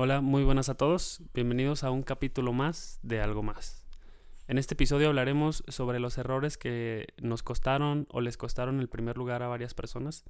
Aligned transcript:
Hola, 0.00 0.20
muy 0.20 0.44
buenas 0.44 0.68
a 0.68 0.76
todos. 0.76 1.22
Bienvenidos 1.34 1.82
a 1.82 1.90
un 1.90 2.04
capítulo 2.04 2.52
más 2.52 3.00
de 3.02 3.20
Algo 3.20 3.42
Más. 3.42 3.84
En 4.46 4.56
este 4.56 4.74
episodio 4.74 5.08
hablaremos 5.08 5.64
sobre 5.66 5.98
los 5.98 6.18
errores 6.18 6.56
que 6.56 7.08
nos 7.20 7.42
costaron 7.42 8.06
o 8.12 8.20
les 8.20 8.36
costaron 8.36 8.78
el 8.78 8.88
primer 8.88 9.18
lugar 9.18 9.42
a 9.42 9.48
varias 9.48 9.74
personas. 9.74 10.22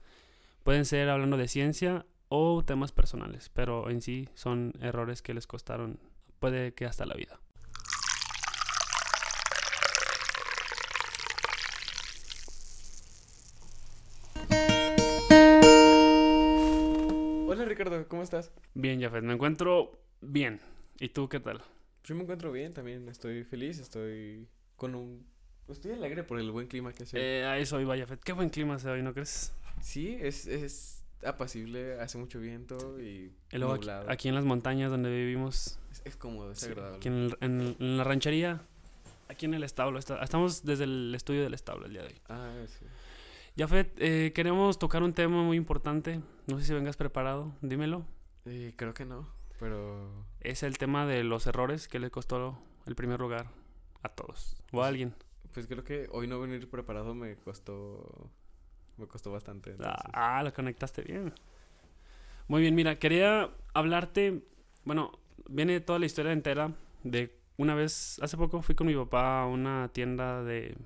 Pueden 0.63 0.87
ser 0.87 1.11
hablando 1.11 1.37
de 1.37 1.49
ciencia 1.49 2.07
o 2.31 2.65
temas 2.65 2.93
personales, 2.93 3.51
pero 3.51 3.91
en 3.91 4.01
sí 4.01 4.31
son 4.33 4.73
errores 4.81 5.21
que 5.21 5.35
les 5.35 5.47
costaron, 5.47 6.01
puede 6.39 6.73
que 6.73 6.87
hasta 6.87 7.05
la 7.05 7.13
vida. 7.13 7.39
Ricardo, 17.79 18.09
¿cómo 18.09 18.25
estás? 18.25 18.51
Bien, 18.75 19.01
Jafet, 19.01 19.23
me 19.23 19.35
encuentro 19.35 20.01
bien. 20.21 20.59
¿Y 20.99 21.11
tú 21.11 21.29
qué 21.29 21.39
tal? 21.39 21.63
Yo 22.03 22.17
me 22.17 22.23
encuentro 22.23 22.51
bien 22.51 22.75
también, 22.75 23.09
estoy 23.09 23.45
feliz, 23.45 23.79
estoy 23.79 24.49
con 24.75 24.97
un... 24.97 25.25
Estoy 25.69 25.93
alegre 25.93 26.25
por 26.25 26.41
el 26.41 26.51
buen 26.51 26.67
clima 26.67 26.93
que 26.93 27.05
hace. 27.05 27.19
Eh, 27.21 27.45
a 27.45 27.57
eso 27.57 27.81
iba, 27.81 27.97
Jafet. 27.97 28.19
Qué 28.25 28.33
buen 28.33 28.49
clima 28.51 28.75
hace 28.75 28.89
hoy, 28.91 29.03
¿no 29.05 29.15
crees? 29.15 29.53
Sí, 29.81 30.19
es, 30.21 30.49
es 30.49 31.05
apacible, 31.25 32.01
hace 32.01 32.19
mucho 32.19 32.41
viento 32.41 32.99
y, 33.01 33.33
Y 33.53 33.59
luego 33.59 33.79
aquí, 34.09 34.27
en 34.29 34.35
las 34.35 34.45
montañas 34.45 34.91
donde 34.91 35.09
vivimos, 35.11 35.79
Es, 35.93 36.03
es 36.05 36.17
cómodo, 36.17 36.51
es 36.51 36.59
sí, 36.59 36.67
agradable. 36.67 36.97
aquí 36.97 37.07
en, 37.07 37.15
el- 37.15 37.37
en 37.41 37.61
el- 37.61 37.77
en 37.79 37.97
la 37.97 38.03
ranchería, 38.03 38.61
aquí 39.29 39.47
en 39.47 39.55
el 39.55 39.63
establo, 39.63 40.01
está- 40.01 40.21
estamos 40.25 40.65
desde 40.65 40.83
el 40.83 41.15
estudio 41.15 41.45
del 41.45 41.55
establo 41.55 41.87
el 41.87 41.93
día 41.93 42.03
de 42.03 42.09
hoy. 42.09 42.21
Ah, 42.29 42.51
sí. 42.67 42.87
Jafet, 43.59 43.93
eh, 43.99 44.33
queremos 44.37 44.79
tocar 44.79 45.03
un 45.03 45.13
tema 45.13 45.43
muy 45.43 45.57
importante. 45.57 46.21
No 46.47 46.61
sé 46.61 46.67
si 46.67 46.75
vengas 46.75 46.97
preparado, 46.97 47.53
dímelo. 47.61 48.07
Eh, 48.45 48.73
creo 48.77 48.95
que 48.95 49.05
no, 49.05 49.29
pero... 49.59 50.25
Es 50.41 50.63
el 50.63 50.79
tema 50.79 51.07
de 51.07 51.25
los 51.25 51.49
errores 51.49 51.89
que 51.89 51.99
le 51.99 52.09
costó 52.09 52.57
el 52.87 52.95
primer 52.95 53.19
lugar 53.19 53.51
a 54.05 54.11
todos 54.11 54.57
o 54.71 54.85
a 54.85 54.87
alguien. 54.87 55.13
Pues 55.53 55.67
creo 55.67 55.83
que 55.83 56.07
hoy 56.13 56.29
no 56.29 56.39
venir 56.39 56.71
preparado 56.71 57.17
me 57.17 57.35
costó... 57.35 58.31
Me 58.97 59.09
costó 59.09 59.33
bastante. 59.33 59.71
entonces. 59.71 59.97
Ah, 60.13 60.41
lo 60.45 60.53
conectaste 60.53 61.03
bien. 61.03 61.35
Muy 62.47 62.63
bien, 62.63 62.77
mira, 62.77 63.01
quería 63.01 63.51
hablarte. 63.75 64.45
Bueno, 64.85 65.19
viene 65.49 65.81
toda 65.81 65.99
la 65.99 66.07
historia 66.07 66.33
entera 66.33 66.73
de 67.03 67.37
una 67.57 67.75
vez, 67.75 68.21
hace 68.23 68.37
poco 68.37 68.63
fui 68.63 68.77
con 68.77 68.87
mi 68.87 68.95
papá 68.95 69.43
a 69.43 69.47
una 69.47 69.89
tienda 69.93 70.45
de. 70.45 70.77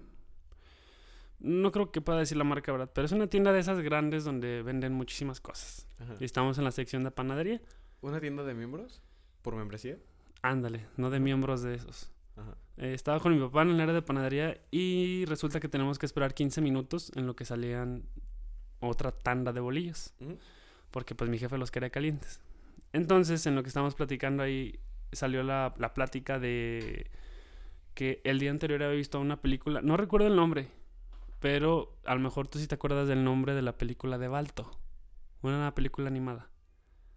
No 1.42 1.72
creo 1.72 1.90
que 1.90 2.00
pueda 2.00 2.20
decir 2.20 2.36
la 2.36 2.44
marca, 2.44 2.70
¿verdad? 2.70 2.90
Pero 2.94 3.04
es 3.04 3.12
una 3.12 3.26
tienda 3.26 3.52
de 3.52 3.58
esas 3.58 3.80
grandes 3.80 4.24
donde 4.24 4.62
venden 4.62 4.92
muchísimas 4.92 5.40
cosas. 5.40 5.88
Ajá. 5.98 6.14
Y 6.20 6.24
estamos 6.24 6.56
en 6.58 6.64
la 6.64 6.70
sección 6.70 7.02
de 7.02 7.10
panadería. 7.10 7.60
¿Una 8.00 8.20
tienda 8.20 8.44
de 8.44 8.54
miembros? 8.54 9.02
¿Por 9.42 9.56
membresía? 9.56 9.98
Ándale, 10.42 10.86
no 10.96 11.10
de 11.10 11.18
miembros 11.18 11.62
de 11.62 11.74
esos. 11.74 12.12
Ajá. 12.36 12.56
Eh, 12.76 12.94
estaba 12.94 13.18
con 13.18 13.34
mi 13.34 13.40
papá 13.40 13.62
en 13.62 13.70
el 13.70 13.80
área 13.80 13.94
de 13.94 14.02
panadería 14.02 14.60
y 14.70 15.24
resulta 15.26 15.58
que 15.58 15.68
tenemos 15.68 15.98
que 15.98 16.06
esperar 16.06 16.32
15 16.32 16.60
minutos 16.60 17.10
en 17.16 17.26
lo 17.26 17.34
que 17.34 17.44
salían 17.44 18.04
otra 18.80 19.10
tanda 19.10 19.52
de 19.52 19.60
bolillos. 19.60 20.14
Porque 20.92 21.14
pues 21.14 21.28
mi 21.28 21.38
jefe 21.38 21.58
los 21.58 21.70
quería 21.70 21.90
calientes. 21.90 22.40
Entonces, 22.92 23.46
en 23.46 23.54
lo 23.54 23.62
que 23.62 23.68
estábamos 23.68 23.94
platicando 23.94 24.42
ahí, 24.42 24.78
salió 25.12 25.42
la, 25.42 25.74
la 25.78 25.92
plática 25.92 26.38
de 26.38 27.10
que 27.94 28.20
el 28.24 28.38
día 28.38 28.50
anterior 28.50 28.82
había 28.82 28.96
visto 28.96 29.20
una 29.20 29.40
película, 29.40 29.82
no 29.82 29.96
recuerdo 29.96 30.26
el 30.26 30.36
nombre, 30.36 30.68
pero 31.42 31.94
a 32.06 32.14
lo 32.14 32.20
mejor 32.20 32.48
tú 32.48 32.58
sí 32.58 32.66
te 32.66 32.74
acuerdas 32.76 33.06
del 33.08 33.22
nombre 33.24 33.54
de 33.54 33.60
la 33.62 33.76
película 33.76 34.16
de 34.16 34.28
Balto, 34.28 34.70
una 35.42 35.74
película 35.74 36.08
animada. 36.08 36.48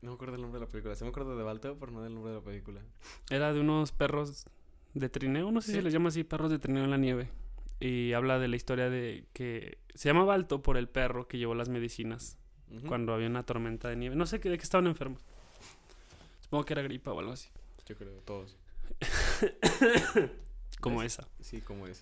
No 0.01 0.11
me 0.11 0.15
acuerdo 0.15 0.35
el 0.35 0.41
nombre 0.41 0.59
de 0.59 0.65
la 0.65 0.71
película. 0.71 0.95
Sí 0.95 1.03
me 1.03 1.09
acuerdo 1.11 1.37
de 1.37 1.43
Balto, 1.43 1.77
pero 1.79 1.91
no 1.91 2.01
del 2.03 2.13
nombre 2.13 2.31
de 2.33 2.39
la 2.39 2.43
película. 2.43 2.81
Era 3.29 3.53
de 3.53 3.59
unos 3.61 3.91
perros 3.91 4.45
de 4.93 5.09
trineo, 5.09 5.51
no 5.51 5.61
sé 5.61 5.71
si 5.71 5.77
Sí. 5.77 5.81
les 5.83 5.93
llama 5.93 6.09
así, 6.09 6.23
perros 6.23 6.51
de 6.51 6.59
trineo 6.59 6.83
en 6.83 6.91
la 6.91 6.97
nieve. 6.97 7.29
Y 7.79 8.13
habla 8.13 8.37
de 8.39 8.47
la 8.47 8.55
historia 8.55 8.89
de 8.89 9.25
que 9.33 9.77
se 9.93 10.09
llama 10.09 10.23
Balto 10.25 10.61
por 10.61 10.77
el 10.77 10.87
perro 10.89 11.27
que 11.27 11.37
llevó 11.37 11.55
las 11.55 11.69
medicinas 11.69 12.37
cuando 12.87 13.14
había 13.14 13.27
una 13.27 13.43
tormenta 13.43 13.89
de 13.89 13.95
nieve. 13.95 14.15
No 14.15 14.25
sé 14.25 14.39
de 14.39 14.58
qué 14.58 14.64
estaban 14.64 14.87
enfermos. 14.87 15.21
Supongo 16.41 16.65
que 16.65 16.73
era 16.73 16.81
gripa 16.83 17.11
o 17.11 17.19
algo 17.19 17.31
así. 17.31 17.49
Yo 17.87 17.95
creo, 17.95 18.14
todos. 18.25 18.58
Como 20.80 21.02
esa. 21.03 21.27
Sí, 21.39 21.61
como. 21.61 21.87
Eh, 21.87 21.95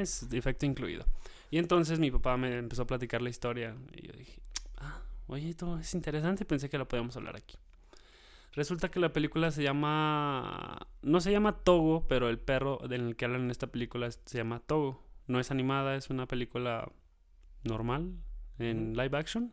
Es 0.00 0.22
efecto 0.32 0.64
incluido. 0.66 1.04
Y 1.50 1.58
entonces 1.58 1.98
mi 1.98 2.10
papá 2.10 2.36
me 2.36 2.56
empezó 2.56 2.82
a 2.82 2.86
platicar 2.86 3.22
la 3.22 3.30
historia. 3.30 3.76
Y 3.92 4.06
yo 4.06 4.12
dije, 4.12 4.40
ah, 4.76 5.02
oye, 5.26 5.50
esto 5.50 5.78
es 5.78 5.94
interesante. 5.94 6.44
Pensé 6.44 6.70
que 6.70 6.78
la 6.78 6.86
podíamos 6.86 7.16
hablar 7.16 7.36
aquí. 7.36 7.56
Resulta 8.52 8.90
que 8.90 9.00
la 9.00 9.12
película 9.12 9.50
se 9.50 9.62
llama. 9.62 10.86
No 11.02 11.20
se 11.20 11.32
llama 11.32 11.58
Togo, 11.58 12.06
pero 12.08 12.28
el 12.28 12.38
perro 12.38 12.78
en 12.84 12.92
el 12.92 13.16
que 13.16 13.24
hablan 13.24 13.42
en 13.42 13.50
esta 13.50 13.68
película 13.68 14.10
se 14.10 14.38
llama 14.38 14.60
Togo. 14.60 15.02
No 15.26 15.38
es 15.38 15.50
animada, 15.50 15.94
es 15.96 16.10
una 16.10 16.26
película 16.26 16.90
normal, 17.62 18.12
en 18.58 18.96
live 18.96 19.16
action. 19.16 19.52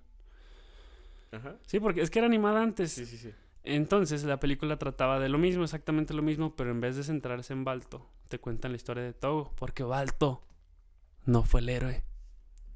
Ajá. 1.32 1.58
Sí, 1.68 1.80
porque 1.80 2.02
es 2.02 2.10
que 2.10 2.20
era 2.20 2.28
animada 2.28 2.64
antes. 2.64 2.92
Sí, 2.92 3.06
sí, 3.06 3.18
sí. 3.18 3.32
Entonces 3.64 4.24
la 4.24 4.40
película 4.40 4.78
trataba 4.78 5.20
de 5.20 5.30
lo 5.30 5.38
mismo, 5.38 5.64
exactamente 5.64 6.14
lo 6.14 6.22
mismo, 6.24 6.56
pero 6.56 6.72
en 6.72 6.80
vez 6.80 6.96
de 6.96 7.04
centrarse 7.04 7.54
en 7.54 7.66
Balto, 7.66 8.10
te 8.30 8.40
cuentan 8.40 8.72
la 8.72 8.78
historia 8.78 9.04
de 9.04 9.14
Togo, 9.14 9.52
porque 9.58 9.84
Balto 9.84 10.47
no 11.28 11.44
fue 11.44 11.60
el 11.60 11.70
héroe. 11.70 12.04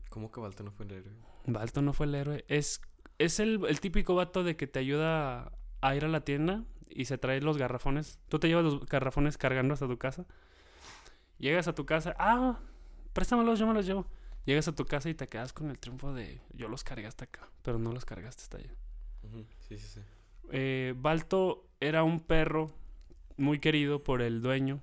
¿Cómo 0.10 0.30
que 0.32 0.40
Balto 0.40 0.64
no 0.64 0.72
fue 0.72 0.86
el 0.86 0.92
héroe? 0.92 1.14
Balto 1.48 1.82
no 1.82 1.94
fue 1.94 2.06
el 2.06 2.16
héroe. 2.16 2.46
Es, 2.48 2.82
es 3.18 3.40
el, 3.40 3.66
el 3.68 3.80
típico 3.80 4.14
vato 4.14 4.44
de 4.44 4.56
que 4.56 4.68
te 4.68 4.78
ayuda 4.80 5.52
a 5.82 5.96
ir 5.96 6.06
a 6.06 6.10
la 6.10 6.22
tienda 6.22 6.64
y 6.90 7.06
se 7.06 7.18
trae 7.18 7.42
los 7.42 7.58
garrafones. 7.58 8.20
Tú 8.30 8.38
te 8.40 8.48
llevas 8.48 8.66
los 8.66 8.86
garrafones 8.86 9.38
cargando 9.38 9.74
hasta 9.74 9.88
tu 9.88 9.98
casa. 9.98 10.26
Llegas 11.40 11.68
a 11.68 11.74
tu 11.74 11.86
casa, 11.86 12.14
ah, 12.20 12.60
préstamelos, 13.14 13.58
yo 13.58 13.66
me 13.66 13.74
los 13.74 13.86
llevo. 13.86 14.06
Llegas 14.46 14.68
a 14.68 14.76
tu 14.76 14.86
casa 14.86 15.10
y 15.10 15.14
te 15.14 15.30
quedas 15.30 15.54
con 15.54 15.70
el 15.70 15.80
triunfo 15.80 16.14
de 16.14 16.42
yo 16.54 16.68
los 16.68 16.84
cargué 16.84 17.08
hasta 17.08 17.26
acá, 17.26 17.50
pero 17.62 17.80
no 17.80 17.92
los 17.92 18.06
cargaste 18.06 18.44
hasta 18.44 18.58
allá. 18.58 18.74
Sí, 19.68 19.78
sí, 19.78 19.88
sí. 19.88 20.00
eh, 20.52 20.94
Balto 20.98 21.68
era 21.80 22.04
un 22.04 22.20
perro 22.20 22.76
muy 23.38 23.60
querido 23.60 24.04
por 24.04 24.22
el 24.22 24.42
dueño 24.42 24.82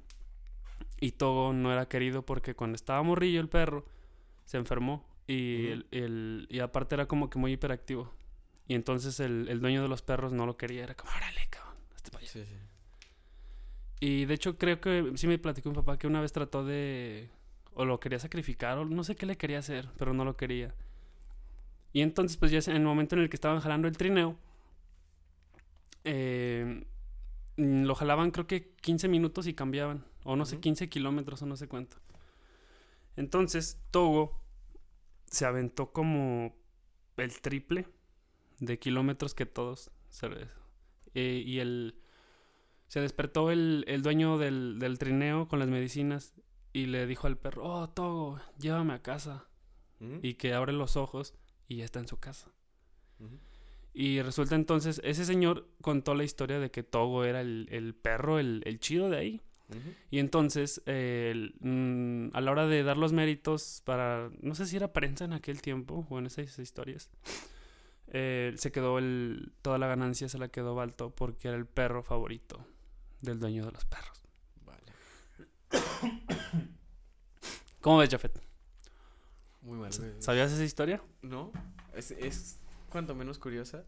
y 1.00 1.12
Togo 1.12 1.52
no 1.52 1.72
era 1.72 1.88
querido 1.88 2.24
porque 2.24 2.54
cuando 2.54 2.76
estaba 2.76 3.02
morrillo 3.02 3.40
el 3.40 3.48
perro 3.48 3.84
se 4.44 4.56
enfermó 4.58 5.06
y, 5.26 5.66
el, 5.68 5.86
el- 5.92 6.46
y 6.50 6.60
aparte 6.60 6.94
era 6.94 7.06
como 7.06 7.30
que 7.30 7.38
muy 7.38 7.52
hiperactivo. 7.52 8.12
Y 8.68 8.74
entonces 8.74 9.20
el, 9.20 9.48
el 9.48 9.60
dueño 9.60 9.82
de 9.82 9.88
los 9.88 10.02
perros 10.02 10.32
no 10.32 10.46
lo 10.46 10.56
quería, 10.56 10.84
era 10.84 10.94
como, 10.94 11.12
órale, 11.12 11.40
cabrón, 11.50 11.76
hazte 11.96 12.10
pa' 12.10 12.18
allá". 12.18 12.28
Sí, 12.32 12.44
sí. 12.44 12.54
Y 14.00 14.26
de 14.26 14.34
hecho 14.34 14.56
creo 14.58 14.80
que 14.80 15.12
sí 15.16 15.26
me 15.26 15.38
platicó 15.38 15.68
mi 15.70 15.74
papá 15.74 15.98
que 15.98 16.06
una 16.06 16.20
vez 16.20 16.32
trató 16.32 16.64
de... 16.64 17.28
o 17.74 17.84
lo 17.84 17.98
quería 18.00 18.18
sacrificar 18.18 18.78
o 18.78 18.84
no 18.84 19.02
sé 19.04 19.16
qué 19.16 19.26
le 19.26 19.36
quería 19.36 19.58
hacer, 19.58 19.88
pero 19.98 20.14
no 20.14 20.24
lo 20.24 20.36
quería. 20.36 20.74
Y 21.92 22.00
entonces 22.02 22.36
pues 22.38 22.50
ya 22.50 22.60
en 22.70 22.76
el 22.78 22.82
momento 22.84 23.14
en 23.14 23.22
el 23.22 23.28
que 23.30 23.36
estaban 23.36 23.60
jalando 23.60 23.88
el 23.88 23.96
trineo, 23.96 24.36
eh, 26.04 26.84
lo 27.56 27.94
jalaban 27.94 28.30
creo 28.30 28.46
que 28.46 28.72
15 28.80 29.08
minutos 29.08 29.46
y 29.46 29.54
cambiaban, 29.54 30.04
o 30.30 30.36
no 30.36 30.44
sé, 30.44 30.56
Ujú. 30.56 30.62
15 30.62 30.88
kilómetros 30.88 31.42
o 31.42 31.46
no 31.46 31.56
sé 31.56 31.68
cuánto. 31.68 31.96
Entonces 33.16 33.80
Togo 33.90 34.40
se 35.26 35.44
aventó 35.44 35.92
como 35.92 36.54
el 37.16 37.40
triple 37.40 37.86
de 38.60 38.78
kilómetros 38.78 39.34
que 39.34 39.46
todos. 39.46 39.90
se- 40.08 40.48
eh, 41.14 41.42
y 41.44 41.58
el, 41.58 41.96
se 42.86 43.00
despertó 43.00 43.50
el, 43.50 43.84
el 43.88 44.02
dueño 44.02 44.38
del, 44.38 44.78
del 44.78 44.98
trineo 44.98 45.48
con 45.48 45.58
las 45.58 45.68
medicinas 45.68 46.34
y 46.72 46.86
le 46.86 47.06
dijo 47.06 47.26
al 47.26 47.36
perro, 47.38 47.64
oh, 47.64 47.88
Togo, 47.90 48.38
llévame 48.58 48.92
a 48.94 49.02
casa. 49.02 49.46
Y 50.22 50.34
que 50.34 50.54
abre 50.54 50.72
los 50.72 50.96
ojos 50.96 51.34
y 51.66 51.78
ya 51.78 51.84
está 51.84 51.98
en 51.98 52.06
su 52.06 52.18
casa. 52.20 52.52
Y 53.92 54.22
resulta 54.22 54.54
entonces, 54.54 55.00
ese 55.02 55.24
señor 55.24 55.66
contó 55.82 56.14
la 56.14 56.22
historia 56.22 56.60
de 56.60 56.70
que 56.70 56.84
Togo 56.84 57.24
era 57.24 57.40
el, 57.40 57.66
el 57.72 57.96
perro, 57.96 58.38
el, 58.38 58.62
el 58.64 58.78
chido 58.78 59.10
de 59.10 59.16
ahí. 59.16 59.42
Y 60.10 60.18
entonces, 60.18 60.82
eh, 60.86 61.30
el- 61.32 61.54
mm, 61.60 62.34
a 62.34 62.40
la 62.40 62.50
hora 62.50 62.66
de 62.66 62.82
dar 62.82 62.96
los 62.96 63.12
méritos 63.12 63.82
para, 63.84 64.30
no 64.40 64.54
sé 64.54 64.66
si 64.66 64.76
era 64.76 64.92
prensa 64.92 65.24
en 65.26 65.32
aquel 65.34 65.60
tiempo 65.60 66.06
o 66.08 66.18
en 66.18 66.26
esas 66.26 66.58
historias, 66.58 67.10
eh, 68.08 68.54
se 68.56 68.72
quedó 68.72 68.98
el, 68.98 69.52
toda 69.60 69.76
la 69.78 69.86
ganancia 69.86 70.28
se 70.30 70.38
la 70.38 70.48
quedó 70.48 70.74
Balto 70.74 71.10
porque 71.10 71.48
era 71.48 71.56
el 71.58 71.66
perro 71.66 72.02
favorito 72.02 72.64
del 73.20 73.38
dueño 73.38 73.66
de 73.66 73.72
los 73.72 73.84
perros. 73.84 74.22
Vale. 74.64 74.92
¿Cómo 77.80 77.98
ves, 77.98 78.10
Jafet? 78.10 78.40
Muy 79.62 79.76
mal. 79.78 79.92
¿Sabías 80.18 80.50
esa 80.52 80.64
historia? 80.64 81.02
No, 81.22 81.52
es, 81.94 82.10
es 82.12 82.58
cuanto 82.90 83.14
menos 83.14 83.38
curiosa. 83.38 83.84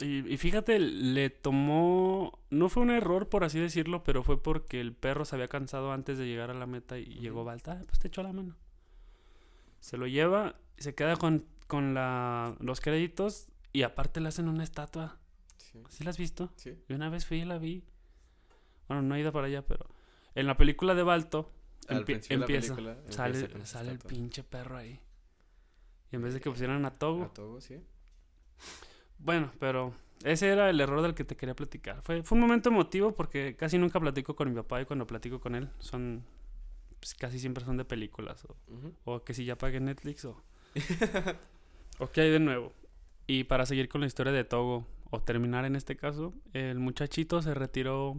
Y, 0.00 0.32
y 0.32 0.36
fíjate, 0.38 0.78
le 0.80 1.30
tomó, 1.30 2.40
no 2.50 2.68
fue 2.68 2.82
un 2.82 2.90
error 2.90 3.28
por 3.28 3.44
así 3.44 3.60
decirlo, 3.60 4.02
pero 4.02 4.24
fue 4.24 4.42
porque 4.42 4.80
el 4.80 4.92
perro 4.92 5.24
se 5.24 5.36
había 5.36 5.46
cansado 5.48 5.92
antes 5.92 6.18
de 6.18 6.26
llegar 6.26 6.50
a 6.50 6.54
la 6.54 6.66
meta 6.66 6.98
y 6.98 7.04
llegó 7.20 7.44
Balta, 7.44 7.78
"Ah, 7.80 7.84
pues 7.86 8.00
te 8.00 8.08
echó 8.08 8.22
la 8.24 8.32
mano. 8.32 8.56
Se 9.78 9.96
lo 9.96 10.06
lleva, 10.08 10.56
se 10.78 10.94
queda 10.96 11.16
con, 11.16 11.44
con 11.68 11.94
la, 11.94 12.56
los 12.58 12.80
créditos 12.80 13.46
y 13.72 13.82
aparte 13.82 14.20
le 14.20 14.28
hacen 14.28 14.48
una 14.48 14.64
estatua. 14.64 15.18
Sí. 15.58 15.70
Sí. 15.74 15.82
¿Sí 15.98 16.04
la 16.04 16.10
has 16.10 16.18
visto? 16.18 16.52
Sí. 16.56 16.76
Yo 16.88 16.96
una 16.96 17.08
vez 17.08 17.24
fui 17.26 17.42
y 17.42 17.44
la 17.44 17.58
vi. 17.58 17.84
Bueno, 18.88 19.02
no 19.02 19.14
he 19.14 19.20
ido 19.20 19.32
para 19.32 19.46
allá, 19.46 19.62
pero... 19.66 19.86
En 20.34 20.46
la 20.46 20.56
película 20.56 20.94
de 20.94 21.02
Balto 21.04 21.52
empieza. 21.88 22.44
película, 22.46 22.96
sale 23.10 23.64
sale 23.66 23.90
el 23.92 23.98
pinche 24.00 24.42
perro 24.42 24.76
ahí. 24.76 25.00
Y 26.10 26.16
en 26.16 26.22
vez 26.22 26.34
de 26.34 26.40
que 26.40 26.50
pusieran 26.50 26.84
a 26.84 26.98
Togo... 26.98 27.24
A 27.24 27.32
Togo, 27.32 27.60
sí. 27.60 27.80
Bueno, 29.24 29.50
pero 29.58 29.94
ese 30.22 30.48
era 30.48 30.70
el 30.70 30.80
error 30.80 31.02
del 31.02 31.14
que 31.14 31.24
te 31.24 31.36
quería 31.36 31.56
platicar. 31.56 32.02
Fue, 32.02 32.22
fue 32.22 32.36
un 32.36 32.42
momento 32.42 32.68
emotivo 32.68 33.12
porque 33.14 33.56
casi 33.56 33.78
nunca 33.78 33.98
platico 33.98 34.36
con 34.36 34.50
mi 34.50 34.54
papá 34.54 34.82
y 34.82 34.84
cuando 34.84 35.06
platico 35.06 35.40
con 35.40 35.54
él 35.54 35.70
son... 35.78 36.22
pues, 37.00 37.14
casi 37.14 37.38
siempre 37.38 37.64
son 37.64 37.76
de 37.76 37.84
películas 37.84 38.46
o, 39.04 39.24
que 39.24 39.34
si 39.34 39.44
ya 39.44 39.56
pagué 39.56 39.80
Netflix 39.80 40.24
o... 40.26 40.42
o 41.98 42.10
qué 42.10 42.20
hay 42.20 42.30
de 42.30 42.40
nuevo. 42.40 42.72
Y 43.26 43.44
para 43.44 43.64
seguir 43.64 43.88
con 43.88 44.02
la 44.02 44.06
historia 44.06 44.32
de 44.32 44.44
Togo, 44.44 44.86
o 45.10 45.22
terminar 45.22 45.64
en 45.64 45.76
este 45.76 45.96
caso, 45.96 46.34
el 46.52 46.78
muchachito 46.78 47.40
se 47.40 47.54
retiró 47.54 48.16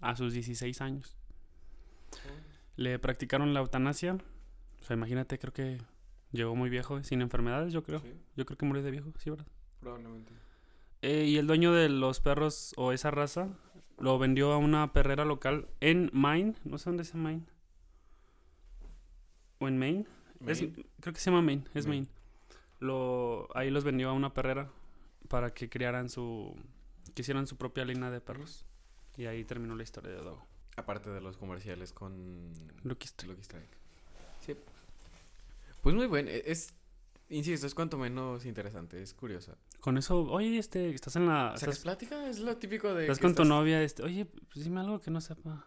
a 0.00 0.16
sus 0.16 0.32
16 0.32 0.80
años. 0.80 1.16
Le 2.76 2.98
practicaron 2.98 3.54
la 3.54 3.60
eutanasia. 3.60 4.14
O 4.14 4.84
sea, 4.84 4.96
imagínate, 4.96 5.38
creo 5.38 5.52
que 5.52 5.78
llegó 6.32 6.56
muy 6.56 6.70
viejo, 6.70 7.02
sin 7.04 7.20
enfermedades, 7.22 7.72
yo 7.72 7.82
creo. 7.82 8.00
Sí, 8.00 8.12
Yo 8.36 8.46
creo 8.46 8.56
que 8.56 8.66
murió 8.66 8.82
de 8.82 8.90
viejo, 8.90 9.12
sí, 9.18 9.30
¿verdad? 9.30 9.46
Probablemente. 9.80 10.32
Eh, 11.02 11.24
y 11.24 11.38
el 11.38 11.46
dueño 11.46 11.72
de 11.72 11.88
los 11.88 12.20
perros 12.20 12.74
o 12.76 12.92
esa 12.92 13.10
raza 13.10 13.48
lo 13.98 14.18
vendió 14.18 14.52
a 14.52 14.58
una 14.58 14.92
perrera 14.92 15.24
local 15.24 15.68
en 15.80 16.10
Maine. 16.12 16.54
No 16.64 16.78
sé 16.78 16.90
dónde 16.90 17.02
es 17.04 17.14
en 17.14 17.22
Maine. 17.22 17.46
¿O 19.58 19.68
en 19.68 19.78
Maine? 19.78 20.06
Es- 20.46 20.64
creo 21.00 21.12
que 21.14 21.20
se 21.20 21.30
llama 21.30 21.42
Maine, 21.42 21.64
es 21.74 21.86
Maine. 21.86 22.06
Maine. 22.06 22.20
Lo, 22.80 23.48
ahí 23.54 23.70
los 23.70 23.84
vendió 23.84 24.08
a 24.08 24.12
una 24.12 24.32
perrera 24.32 24.70
para 25.28 25.52
que 25.52 25.68
criaran 25.68 26.08
su... 26.08 26.54
que 27.14 27.22
hicieran 27.22 27.46
su 27.46 27.56
propia 27.56 27.84
línea 27.84 28.10
de 28.10 28.20
perros. 28.20 28.64
Y 29.16 29.26
ahí 29.26 29.44
terminó 29.44 29.74
la 29.76 29.82
historia 29.82 30.10
de 30.12 30.16
Dogo. 30.22 30.46
Aparte 30.76 31.10
de 31.10 31.20
los 31.20 31.36
comerciales 31.36 31.92
con 31.92 32.52
Lucky 32.84 33.06
Strike. 33.06 33.30
Lucky 33.30 33.42
Strike. 33.42 33.76
Sí. 34.40 34.54
Pues 35.82 35.94
muy 35.94 36.06
bueno. 36.06 36.30
e- 36.30 36.42
Es, 36.50 36.72
insisto, 37.30 37.66
es 37.66 37.74
cuanto 37.74 37.96
menos 37.96 38.44
interesante. 38.44 39.02
Es 39.02 39.14
curiosa. 39.14 39.56
Con 39.80 39.96
eso, 39.98 40.20
oye, 40.24 40.58
este, 40.58 40.90
estás 40.94 41.16
en 41.16 41.26
la... 41.26 41.52
¿Sacas 41.56 41.62
Estás, 41.62 41.78
plática? 41.80 42.28
Es 42.28 42.38
lo 42.40 42.56
típico 42.58 42.92
de. 42.94 43.04
estás 43.04 43.18
que 43.18 43.22
con 43.22 43.34
tu 43.34 43.44
novia, 43.44 43.82
este, 43.82 44.02
oye, 44.02 44.26
pues 44.26 44.64
dime 44.64 44.80
algo 44.80 45.00
que 45.00 45.10
no 45.10 45.20
sepa. 45.20 45.66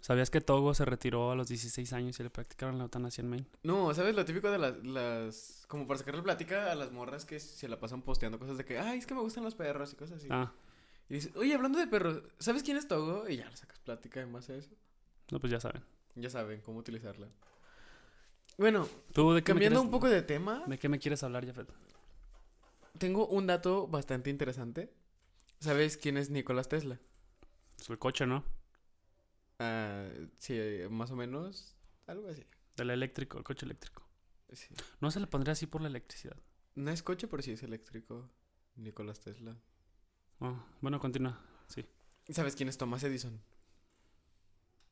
¿Sabías 0.00 0.30
que 0.30 0.40
Togo 0.40 0.72
se 0.72 0.86
retiró 0.86 1.30
a 1.30 1.34
los 1.36 1.48
16 1.48 1.92
años 1.92 2.18
y 2.18 2.22
le 2.22 2.30
practicaron 2.30 2.78
la 2.78 2.84
eutanasia 2.84 3.20
en 3.20 3.28
Maine? 3.28 3.46
No, 3.62 3.92
¿sabes? 3.92 4.14
Lo 4.14 4.24
típico 4.24 4.50
de 4.50 4.56
las, 4.58 4.82
las. 4.84 5.64
Como 5.68 5.86
para 5.86 5.98
sacarle 5.98 6.22
plática 6.22 6.72
a 6.72 6.74
las 6.74 6.90
morras 6.90 7.26
que 7.26 7.38
se 7.38 7.68
la 7.68 7.78
pasan 7.78 8.00
posteando 8.02 8.38
cosas 8.38 8.56
de 8.56 8.64
que, 8.64 8.78
ay, 8.78 8.98
es 8.98 9.06
que 9.06 9.14
me 9.14 9.20
gustan 9.20 9.44
los 9.44 9.54
perros 9.54 9.92
y 9.92 9.96
cosas 9.96 10.16
así. 10.16 10.28
Ah, 10.30 10.52
Y 11.10 11.14
dices, 11.14 11.36
oye, 11.36 11.54
hablando 11.54 11.78
de 11.78 11.86
perros, 11.86 12.22
¿sabes 12.38 12.62
quién 12.62 12.78
es 12.78 12.88
Togo? 12.88 13.28
Y 13.28 13.36
ya 13.36 13.50
le 13.50 13.56
sacas 13.58 13.78
plática 13.80 14.22
en 14.22 14.32
base 14.32 14.54
a 14.54 14.56
eso. 14.56 14.70
no, 15.30 15.38
pues 15.38 15.52
ya 15.52 15.60
saben. 15.60 15.82
Ya 16.14 16.30
saben 16.30 16.62
cómo 16.62 16.78
utilizarla. 16.78 17.28
Bueno, 18.60 18.86
¿Tú 19.14 19.32
de 19.32 19.42
qué 19.42 19.54
me 19.54 19.54
cambiando 19.54 19.78
quieres- 19.80 19.84
un 19.86 19.90
poco 19.90 20.10
de 20.10 20.20
tema, 20.20 20.62
¿De 20.66 20.78
qué 20.78 20.90
me 20.90 20.98
quieres 20.98 21.22
hablar, 21.22 21.46
Jafet? 21.46 21.66
tengo 22.98 23.26
un 23.28 23.46
dato 23.46 23.88
bastante 23.88 24.28
interesante. 24.28 24.92
¿Sabes 25.60 25.96
quién 25.96 26.18
es 26.18 26.28
Nikola 26.28 26.62
Tesla? 26.64 27.00
Pues 27.78 27.88
el 27.88 27.98
coche, 27.98 28.26
¿no? 28.26 28.44
Ah, 29.60 30.06
sí, 30.36 30.58
más 30.90 31.10
o 31.10 31.16
menos. 31.16 31.74
Algo 32.06 32.28
así. 32.28 32.44
Del 32.76 32.90
eléctrico, 32.90 33.38
el 33.38 33.44
coche 33.44 33.64
eléctrico. 33.64 34.02
Sí. 34.52 34.68
No 35.00 35.10
se 35.10 35.20
le 35.20 35.26
pondría 35.26 35.52
así 35.52 35.66
por 35.66 35.80
la 35.80 35.88
electricidad. 35.88 36.36
No 36.74 36.90
es 36.90 37.02
coche, 37.02 37.28
pero 37.28 37.42
sí 37.42 37.52
es 37.52 37.62
eléctrico. 37.62 38.28
Nikola 38.76 39.14
Tesla. 39.14 39.56
Ah, 40.40 40.66
bueno, 40.82 41.00
continúa. 41.00 41.40
¿Sabes 42.28 42.56
quién 42.56 42.68
es 42.68 42.76
Thomas 42.76 43.02
Edison? 43.04 43.40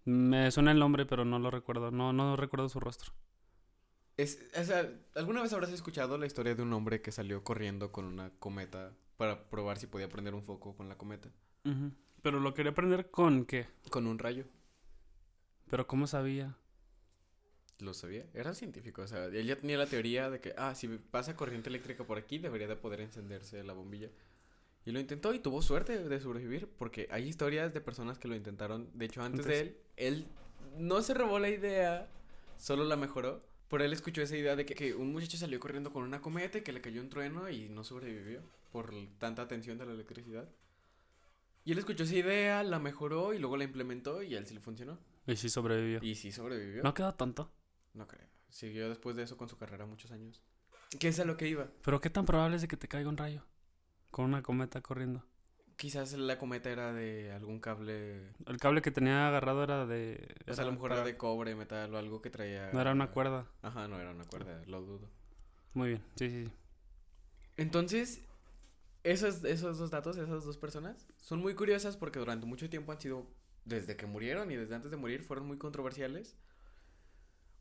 Me 0.07 0.51
suena 0.51 0.73
el 0.73 0.79
nombre, 0.79 1.05
pero 1.05 1.27
no 1.27 1.39
lo 1.39 1.51
recuerdo. 1.51 1.91
No, 1.91 2.15
no 2.15 2.35
recuerdo 2.37 2.71
su 2.71 2.81
rostro. 2.81 3.13
Es, 4.19 4.41
o 4.61 4.65
sea, 4.65 4.93
¿alguna 5.15 5.43
vez 5.43 5.53
habrás 5.53 5.71
escuchado 5.71 6.19
la 6.19 6.27
historia 6.27 6.57
de 6.57 6.63
un 6.63 6.73
hombre 6.73 7.01
que 7.01 7.13
salió 7.13 7.45
corriendo 7.45 7.93
con 7.93 8.05
una 8.05 8.31
cometa 8.41 8.93
para 9.17 9.49
probar 9.49 9.79
si 9.79 9.87
podía 9.87 10.09
prender 10.09 10.35
un 10.35 10.43
foco 10.43 10.75
con 10.77 10.89
la 10.89 10.99
cometa? 10.99 11.31
Pero 12.21 12.41
lo 12.41 12.53
quería 12.53 12.73
aprender 12.73 13.13
con 13.13 13.45
qué. 13.45 13.69
Con 13.91 14.09
un 14.09 14.19
rayo. 14.19 14.45
Pero 15.71 15.87
¿cómo 15.87 16.09
sabía? 16.09 16.57
Lo 17.79 17.95
sabía. 17.95 18.27
Era 18.35 18.55
científico. 18.55 19.03
O 19.03 19.07
sea, 19.07 19.27
él 19.27 19.47
ya 19.47 19.55
tenía 19.55 19.79
la 19.79 19.87
teoría 19.87 20.31
de 20.31 20.41
que, 20.41 20.53
ah, 20.59 20.75
si 20.75 20.89
pasa 20.89 21.37
corriente 21.37 21.69
eléctrica 21.69 22.03
por 22.03 22.19
aquí, 22.19 22.39
debería 22.39 22.67
de 22.67 22.75
poder 22.75 23.01
encenderse 23.01 23.63
la 23.63 23.73
bombilla. 23.73 24.11
Y 24.85 24.91
lo 24.91 24.99
intentó 24.99 25.33
y 25.33 25.39
tuvo 25.39 25.63
suerte 25.63 26.03
de 26.09 26.21
sobrevivir 26.21 26.69
porque 26.77 27.07
hay 27.13 27.29
historias 27.29 27.73
de 27.73 27.81
personas 27.81 28.19
que 28.19 28.27
lo 28.27 28.35
intentaron. 28.35 28.91
De 28.95 29.05
hecho, 29.05 29.23
antes 29.23 29.47
de 29.47 29.61
él, 29.61 29.77
él 29.97 30.27
no 30.77 31.03
se 31.03 31.15
robó 31.15 31.39
la 31.39 31.51
idea, 31.51 32.09
solo 32.57 32.83
la 32.83 32.97
mejoró. 32.97 33.47
Por 33.69 33.83
él 33.83 33.93
escuchó 33.93 34.23
esa 34.23 34.37
idea 34.37 34.57
de 34.57 34.65
que, 34.65 34.75
que 34.75 34.95
un 34.95 35.13
muchacho 35.13 35.37
salió 35.37 35.61
corriendo 35.61 35.93
con 35.93 36.03
una 36.03 36.21
cometa 36.21 36.59
y 36.59 36.63
que 36.63 36.73
le 36.73 36.81
cayó 36.81 37.01
un 37.03 37.11
trueno 37.11 37.51
y 37.51 37.69
no 37.69 37.85
sobrevivió 37.85 38.43
por 38.73 38.93
tanta 39.19 39.47
tensión 39.47 39.79
de 39.79 39.87
la 39.87 39.93
electricidad. 39.93 40.49
Y 41.65 41.73
él 41.73 41.79
escuchó 41.79 42.05
esa 42.05 42.15
idea, 42.15 42.63
la 42.63 42.79
mejoró 42.79 43.35
y 43.35 43.39
luego 43.39 43.59
la 43.59 43.65
implementó 43.65 44.23
y 44.23 44.35
a 44.35 44.39
él 44.39 44.47
sí 44.47 44.55
le 44.55 44.61
funcionó. 44.61 44.99
Y 45.27 45.37
sí 45.37 45.51
sobrevivió. 45.51 46.01
Y 46.03 46.15
sí 46.15 46.33
sobrevivió. 46.33 46.83
No 46.83 46.95
quedó 46.95 47.13
tonto. 47.13 47.51
No 47.93 48.09
creo. 48.09 48.27
Siguió 48.49 48.89
después 48.89 49.17
de 49.17 49.25
eso 49.25 49.37
con 49.37 49.51
su 49.51 49.59
carrera 49.59 49.85
muchos 49.85 50.11
años. 50.11 50.43
¿Qué 50.99 51.09
es 51.09 51.21
a 51.21 51.27
lo 51.27 51.37
que 51.37 51.49
iba? 51.49 51.69
Pero 51.85 52.01
¿qué 52.01 52.09
tan 52.09 52.25
probable 52.25 52.57
es 52.57 52.63
de 52.63 52.69
que 52.69 52.79
te 52.79 52.89
caiga 52.89 53.11
un 53.11 53.19
rayo? 53.19 53.45
Con 54.11 54.25
una 54.25 54.43
cometa 54.43 54.81
corriendo. 54.81 55.27
Quizás 55.79 56.13
la 56.15 56.39
cometa 56.39 56.71
era 56.71 56.93
de 56.93 57.31
algún 57.33 57.61
cable. 57.61 58.33
El 58.47 58.59
cable 58.59 58.83
que 58.83 58.91
tenía 58.91 59.29
agarrado 59.29 59.63
era 59.63 59.87
de... 59.87 60.35
O 60.49 60.53
sea, 60.53 60.65
a 60.65 60.67
lo 60.67 60.73
mejor 60.73 60.89
para- 60.91 61.03
era 61.03 61.07
de 61.07 61.17
cobre, 61.17 61.55
metal 61.55 61.95
o 61.95 61.99
algo 61.99 62.21
que 62.21 62.31
traía. 62.31 62.71
No 62.73 62.81
era 62.81 62.91
una 62.91 63.13
cuerda. 63.13 63.47
Ajá, 63.63 63.87
no 63.87 63.99
era 64.01 64.11
una 64.11 64.25
cuerda, 64.25 64.61
lo 64.67 64.83
dudo. 64.83 65.09
Muy 65.75 65.91
bien. 65.91 66.03
Sí, 66.17 66.29
sí, 66.31 66.45
sí. 66.47 66.53
Entonces, 67.57 68.23
esos, 69.05 69.45
esos 69.45 69.79
dos 69.79 69.91
datos, 69.93 70.17
esas 70.17 70.45
dos 70.45 70.57
personas, 70.57 71.07
son 71.17 71.39
muy 71.39 71.55
curiosas 71.55 71.97
porque 71.97 72.19
durante 72.19 72.45
mucho 72.45 72.69
tiempo 72.69 72.91
han 72.91 73.01
sido, 73.01 73.27
desde 73.65 73.97
que 73.97 74.07
murieron 74.07 74.51
y 74.51 74.57
desde 74.57 74.75
antes 74.75 74.91
de 74.91 74.97
morir, 74.97 75.23
fueron 75.23 75.47
muy 75.47 75.59
controversiales 75.59 76.37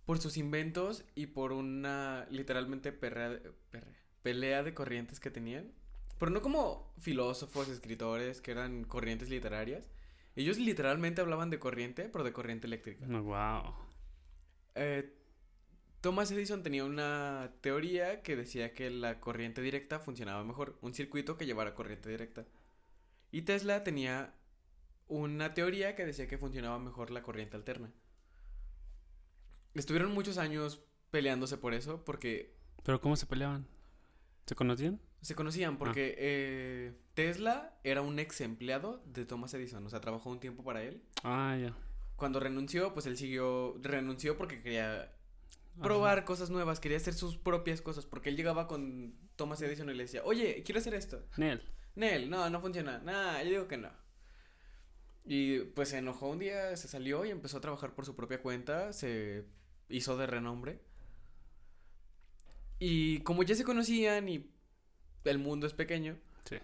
por 0.08 0.18
sus 0.18 0.38
inventos 0.38 1.06
y 1.14 1.28
por 1.28 1.52
una 1.52 2.26
literalmente 2.32 2.92
perrea 2.92 3.30
de- 3.30 3.52
perrea- 3.72 3.94
pelea 4.24 4.64
de 4.64 4.74
corrientes 4.74 5.20
que 5.20 5.30
tenían. 5.30 5.72
Pero 6.20 6.32
no 6.32 6.42
como 6.42 6.94
filósofos, 7.00 7.70
escritores, 7.70 8.42
que 8.42 8.52
eran 8.52 8.84
corrientes 8.84 9.30
literarias. 9.30 9.88
Ellos 10.36 10.58
literalmente 10.58 11.22
hablaban 11.22 11.50
de 11.50 11.60
corriente, 11.60 12.10
pero 12.10 12.24
de 12.24 12.34
corriente 12.34 12.68
eléctrica. 12.68 13.06
Wow. 13.06 13.74
Eh, 14.76 15.14
Thomas 16.02 16.32
Edison 16.32 16.64
tenía 16.64 16.86
una 16.86 17.54
teoría 17.62 18.22
que 18.22 18.36
decía 18.36 18.74
que 18.74 18.90
la 18.90 19.20
corriente 19.20 19.62
directa 19.62 20.00
funcionaba 20.00 20.44
mejor, 20.44 20.78
un 20.82 20.94
circuito 20.94 21.38
que 21.38 21.46
llevara 21.46 21.74
corriente 21.74 22.10
directa. 22.10 22.46
Y 23.32 23.42
Tesla 23.42 23.84
tenía 23.84 24.34
una 25.08 25.54
teoría 25.54 25.96
que 25.96 26.06
decía 26.06 26.28
que 26.28 26.38
funcionaba 26.38 26.80
mejor 26.80 27.12
la 27.12 27.24
corriente 27.24 27.58
alterna. 27.58 27.92
Estuvieron 29.74 30.14
muchos 30.14 30.38
años 30.38 30.82
peleándose 31.12 31.58
por 31.58 31.74
eso, 31.74 32.04
porque 32.04 32.56
¿Pero 32.84 33.02
cómo 33.02 33.16
se 33.16 33.26
peleaban? 33.26 33.68
¿Se 34.46 34.56
conocían? 34.56 35.00
Se 35.22 35.36
conocían, 35.36 35.78
porque 35.78 36.16
eh, 36.18 36.94
Tesla 37.14 37.78
era 37.84 38.02
un 38.02 38.20
ex 38.20 38.42
empleado 38.42 39.04
de 39.06 39.26
Thomas 39.26 39.54
Edison, 39.54 39.86
o 39.86 39.90
sea, 39.90 40.00
trabajó 40.02 40.30
un 40.30 40.40
tiempo 40.40 40.64
para 40.64 40.84
él. 40.84 41.02
Ah, 41.24 41.58
ya. 41.60 41.76
Cuando 42.16 42.40
renunció, 42.40 42.94
pues 42.94 43.06
él 43.06 43.18
siguió, 43.18 43.78
renunció 43.82 44.38
porque 44.38 44.62
quería 44.62 45.02
Ajá. 45.04 45.82
probar 45.82 46.26
cosas 46.26 46.50
nuevas, 46.50 46.80
quería 46.80 46.98
hacer 46.98 47.14
sus 47.14 47.38
propias 47.38 47.82
cosas, 47.82 48.06
porque 48.06 48.30
él 48.30 48.38
llegaba 48.38 48.68
con 48.68 49.16
Thomas 49.36 49.62
Edison 49.62 49.90
y 49.90 49.94
le 49.94 50.04
decía, 50.04 50.22
oye, 50.24 50.64
quiero 50.64 50.80
hacer 50.80 50.94
esto. 50.94 51.24
Nel. 51.38 51.62
Nel, 51.96 52.30
no, 52.30 52.50
no 52.50 52.62
funciona. 52.62 53.00
Nah, 53.00 53.42
yo 53.44 53.50
digo 53.50 53.68
que 53.68 53.78
no. 53.78 53.90
Y 55.26 55.60
pues 55.60 55.90
se 55.90 55.98
enojó 55.98 56.30
un 56.30 56.40
día, 56.40 56.76
se 56.78 56.88
salió 56.88 57.26
y 57.26 57.32
empezó 57.32 57.58
a 57.58 57.62
trabajar 57.62 57.94
por 57.94 58.06
su 58.06 58.16
propia 58.16 58.42
cuenta, 58.42 58.94
se 58.94 59.46
hizo 59.90 60.16
de 60.16 60.26
renombre. 60.26 60.80
Y 62.80 63.20
como 63.22 63.44
ya 63.44 63.56
se 63.56 63.64
conocían 63.64 64.30
y 64.30 64.50
el 65.32 65.40
mundo 65.40 65.68
es 65.68 65.74
pequeño, 65.74 66.18
Sí. 66.46 66.58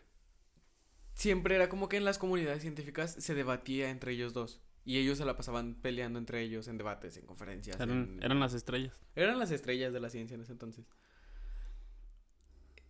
siempre 1.14 1.56
era 1.56 1.70
como 1.70 1.90
que 1.90 1.98
en 1.98 2.06
las 2.06 2.18
comunidades 2.18 2.62
científicas 2.62 3.14
se 3.18 3.34
debatía 3.36 3.90
entre 3.90 4.12
ellos 4.14 4.34
dos. 4.34 4.62
Y 4.86 4.98
ellos 4.98 5.18
se 5.18 5.24
la 5.26 5.38
pasaban 5.38 5.76
peleando 5.76 6.20
entre 6.20 6.42
ellos 6.42 6.68
en 6.68 6.78
debates, 6.78 7.16
en 7.16 7.26
conferencias. 7.26 7.78
Eran, 7.78 7.92
en- 7.92 8.24
eran 8.24 8.40
las 8.42 8.54
estrellas. 8.54 8.94
eran 9.16 9.40
las 9.40 9.50
estrellas 9.52 9.94
de 9.94 10.00
la 10.02 10.10
ciencia 10.10 10.36
en 10.36 10.42
ese 10.42 10.52
entonces. 10.52 10.86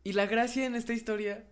Y 0.03 0.13
la 0.13 0.25
gracia 0.25 0.65
en 0.65 0.75
esta 0.75 0.93
historia 0.93 1.47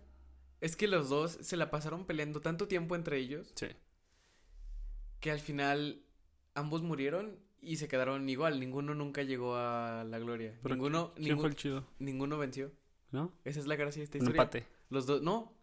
es 0.60 0.76
que 0.76 0.88
los 0.88 1.08
dos 1.08 1.38
se 1.40 1.56
la 1.56 1.70
pasaron 1.70 2.06
peleando 2.06 2.40
tanto 2.40 2.68
tiempo 2.68 2.94
entre 2.96 3.18
ellos 3.18 3.52
Sí. 3.56 3.68
que 5.20 5.30
al 5.30 5.40
final 5.40 6.02
ambos 6.54 6.82
murieron 6.82 7.38
y 7.60 7.76
se 7.76 7.88
quedaron 7.88 8.28
igual. 8.28 8.58
Ninguno 8.60 8.94
nunca 8.94 9.22
llegó 9.22 9.54
a 9.56 10.04
la 10.04 10.18
gloria. 10.18 10.58
Pero 10.62 10.74
ninguno, 10.74 11.14
¿Quién 11.14 11.38
fue 11.38 11.48
el 11.48 11.56
chido? 11.56 11.86
ninguno 11.98 12.36
venció. 12.36 12.72
¿No? 13.12 13.32
Esa 13.44 13.60
es 13.60 13.66
la 13.66 13.76
gracia 13.76 14.00
de 14.00 14.04
esta 14.04 14.18
Un 14.18 14.22
historia. 14.24 14.42
empate. 14.42 14.66
Los 14.90 15.06
dos, 15.06 15.22
no. 15.22 15.54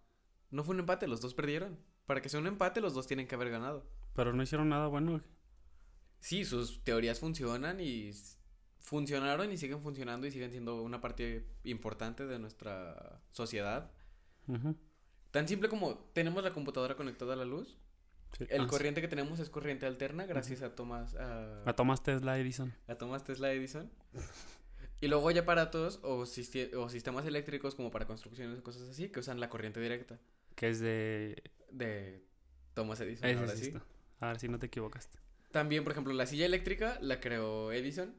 No 0.51 0.63
fue 0.63 0.73
un 0.75 0.79
empate, 0.79 1.07
los 1.07 1.19
dos 1.21 1.33
perdieron. 1.33 1.77
Para 2.05 2.21
que 2.21 2.29
sea 2.29 2.39
un 2.39 2.47
empate, 2.47 2.79
los 2.81 2.93
dos 2.93 3.05
tienen 3.07 3.27
que 3.27 3.35
haber 3.35 3.49
ganado. 3.49 3.85
Pero 4.15 4.33
no 4.33 4.41
hicieron 4.41 4.69
nada 4.69 4.87
bueno. 4.87 5.21
Sí, 6.19 6.45
sus 6.45 6.83
teorías 6.83 7.19
funcionan 7.19 7.79
y 7.79 8.11
funcionaron 8.79 9.51
y 9.51 9.57
siguen 9.57 9.81
funcionando 9.81 10.25
y 10.27 10.31
siguen 10.31 10.51
siendo 10.51 10.81
una 10.81 11.01
parte 11.01 11.47
importante 11.63 12.25
de 12.25 12.39
nuestra 12.39 13.21
sociedad. 13.31 13.91
Tan 15.31 15.47
simple 15.47 15.69
como 15.69 15.95
tenemos 16.13 16.43
la 16.43 16.51
computadora 16.51 16.95
conectada 16.95 17.33
a 17.33 17.37
la 17.37 17.45
luz. 17.45 17.77
Sí. 18.37 18.45
El 18.49 18.61
Ah, 18.61 18.63
sí. 18.63 18.69
corriente 18.69 19.01
que 19.01 19.07
tenemos 19.07 19.39
es 19.39 19.49
corriente 19.49 19.85
alterna 19.85 20.25
gracias 20.25 20.61
a 20.61 20.75
Thomas 20.75 21.15
a, 21.15 21.63
A 21.67 21.73
Thomas 21.75 22.03
Tesla 22.03 22.37
Edison. 22.39 22.73
a 22.87 22.95
Thomas 22.95 23.23
Tesla 23.23 23.51
Edison. 23.51 23.91
Y 25.01 25.07
luego 25.07 25.29
hay 25.29 25.37
aparatos 25.37 25.99
o, 26.03 26.15
o 26.17 26.25
sistemas 26.89 27.25
eléctricos 27.25 27.75
como 27.75 27.89
para 27.91 28.05
construcciones 28.05 28.59
o 28.59 28.63
cosas 28.63 28.89
así 28.89 29.09
que 29.09 29.19
usan 29.21 29.39
la 29.39 29.49
corriente 29.49 29.79
directa 29.79 30.19
Que 30.55 30.69
es 30.69 30.79
de. 30.79 31.41
de 31.71 32.23
Thomas 32.73 32.99
Edison. 32.99 33.29
Ahora 33.37 33.55
sí. 33.55 33.73
Ahora 34.19 34.39
sí 34.39 34.47
no 34.49 34.59
te 34.59 34.65
equivocaste. 34.65 35.17
También, 35.51 35.83
por 35.83 35.91
ejemplo, 35.93 36.13
la 36.13 36.25
silla 36.25 36.45
eléctrica 36.45 36.97
la 37.01 37.19
creó 37.19 37.71
Edison. 37.71 38.13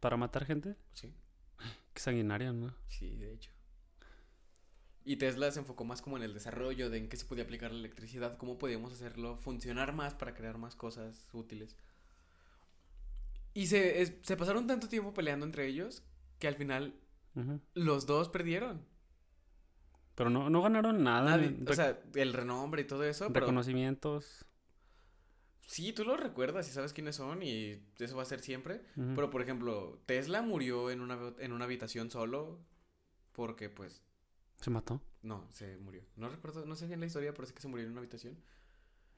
¿Para 0.00 0.16
matar 0.16 0.44
gente? 0.44 0.76
Sí, 0.92 1.12
Qué 1.94 2.00
sanguinario, 2.00 2.52
¿no? 2.52 2.74
sí, 2.88 3.16
de 3.16 3.32
hecho. 3.34 3.50
Y 5.04 5.16
Tesla 5.16 5.50
se 5.50 5.60
enfocó 5.60 5.84
más 5.86 6.02
como 6.02 6.18
en 6.18 6.22
el 6.22 6.34
desarrollo 6.34 6.90
de 6.90 6.98
en 6.98 7.08
qué 7.08 7.16
se 7.16 7.24
podía 7.24 7.44
aplicar 7.44 7.72
la 7.72 7.78
electricidad, 7.78 8.36
cómo 8.36 8.58
podíamos 8.58 8.92
hacerlo 8.92 9.38
funcionar 9.38 9.94
más 9.94 10.12
para 10.14 10.34
crear 10.34 10.58
más 10.58 10.76
cosas 10.76 11.26
útiles. 11.32 11.78
Y 13.54 13.68
se, 13.68 14.02
es- 14.02 14.12
se 14.22 14.36
pasaron 14.36 14.66
tanto 14.66 14.88
tiempo 14.88 15.14
peleando 15.14 15.46
entre 15.46 15.66
ellos 15.66 16.02
que 16.38 16.48
al 16.48 16.54
final 16.56 16.94
los 17.74 18.06
dos 18.06 18.28
perdieron. 18.28 18.84
Pero 20.14 20.30
no, 20.30 20.50
no 20.50 20.62
ganaron 20.62 21.02
nada. 21.04 21.40
O 21.68 21.72
sea, 21.74 22.00
el 22.14 22.32
renombre 22.32 22.82
y 22.82 22.84
todo 22.86 23.04
eso, 23.04 23.28
pero 23.32 23.46
reconocimientos. 23.46 24.44
sí, 25.60 25.92
tú 25.92 26.04
lo 26.04 26.16
recuerdas 26.16 26.68
y 26.68 26.72
sabes 26.72 26.92
quiénes 26.92 27.16
son 27.16 27.42
y 27.42 27.80
eso 27.98 28.16
va 28.16 28.22
a 28.22 28.26
ser 28.26 28.40
siempre. 28.40 28.82
Pero, 29.14 29.30
por 29.30 29.42
ejemplo, 29.42 30.00
Tesla 30.06 30.42
murió 30.42 30.90
en 30.90 31.00
una, 31.00 31.18
en 31.38 31.52
una 31.52 31.66
habitación 31.66 32.10
solo 32.10 32.58
porque, 33.32 33.68
pues, 33.70 34.02
Se 34.60 34.70
mató. 34.70 35.00
no, 35.22 35.46
se 35.52 35.76
murió. 35.78 36.02
No 36.16 36.28
recuerdo, 36.28 36.66
no 36.66 36.74
sé 36.74 36.88
bien 36.88 36.98
la 36.98 37.06
historia, 37.06 37.32
pero 37.32 37.46
sé 37.46 37.54
que 37.54 37.62
se 37.62 37.68
murió 37.68 37.86
en 37.86 37.92
una 37.92 38.00
habitación. 38.00 38.36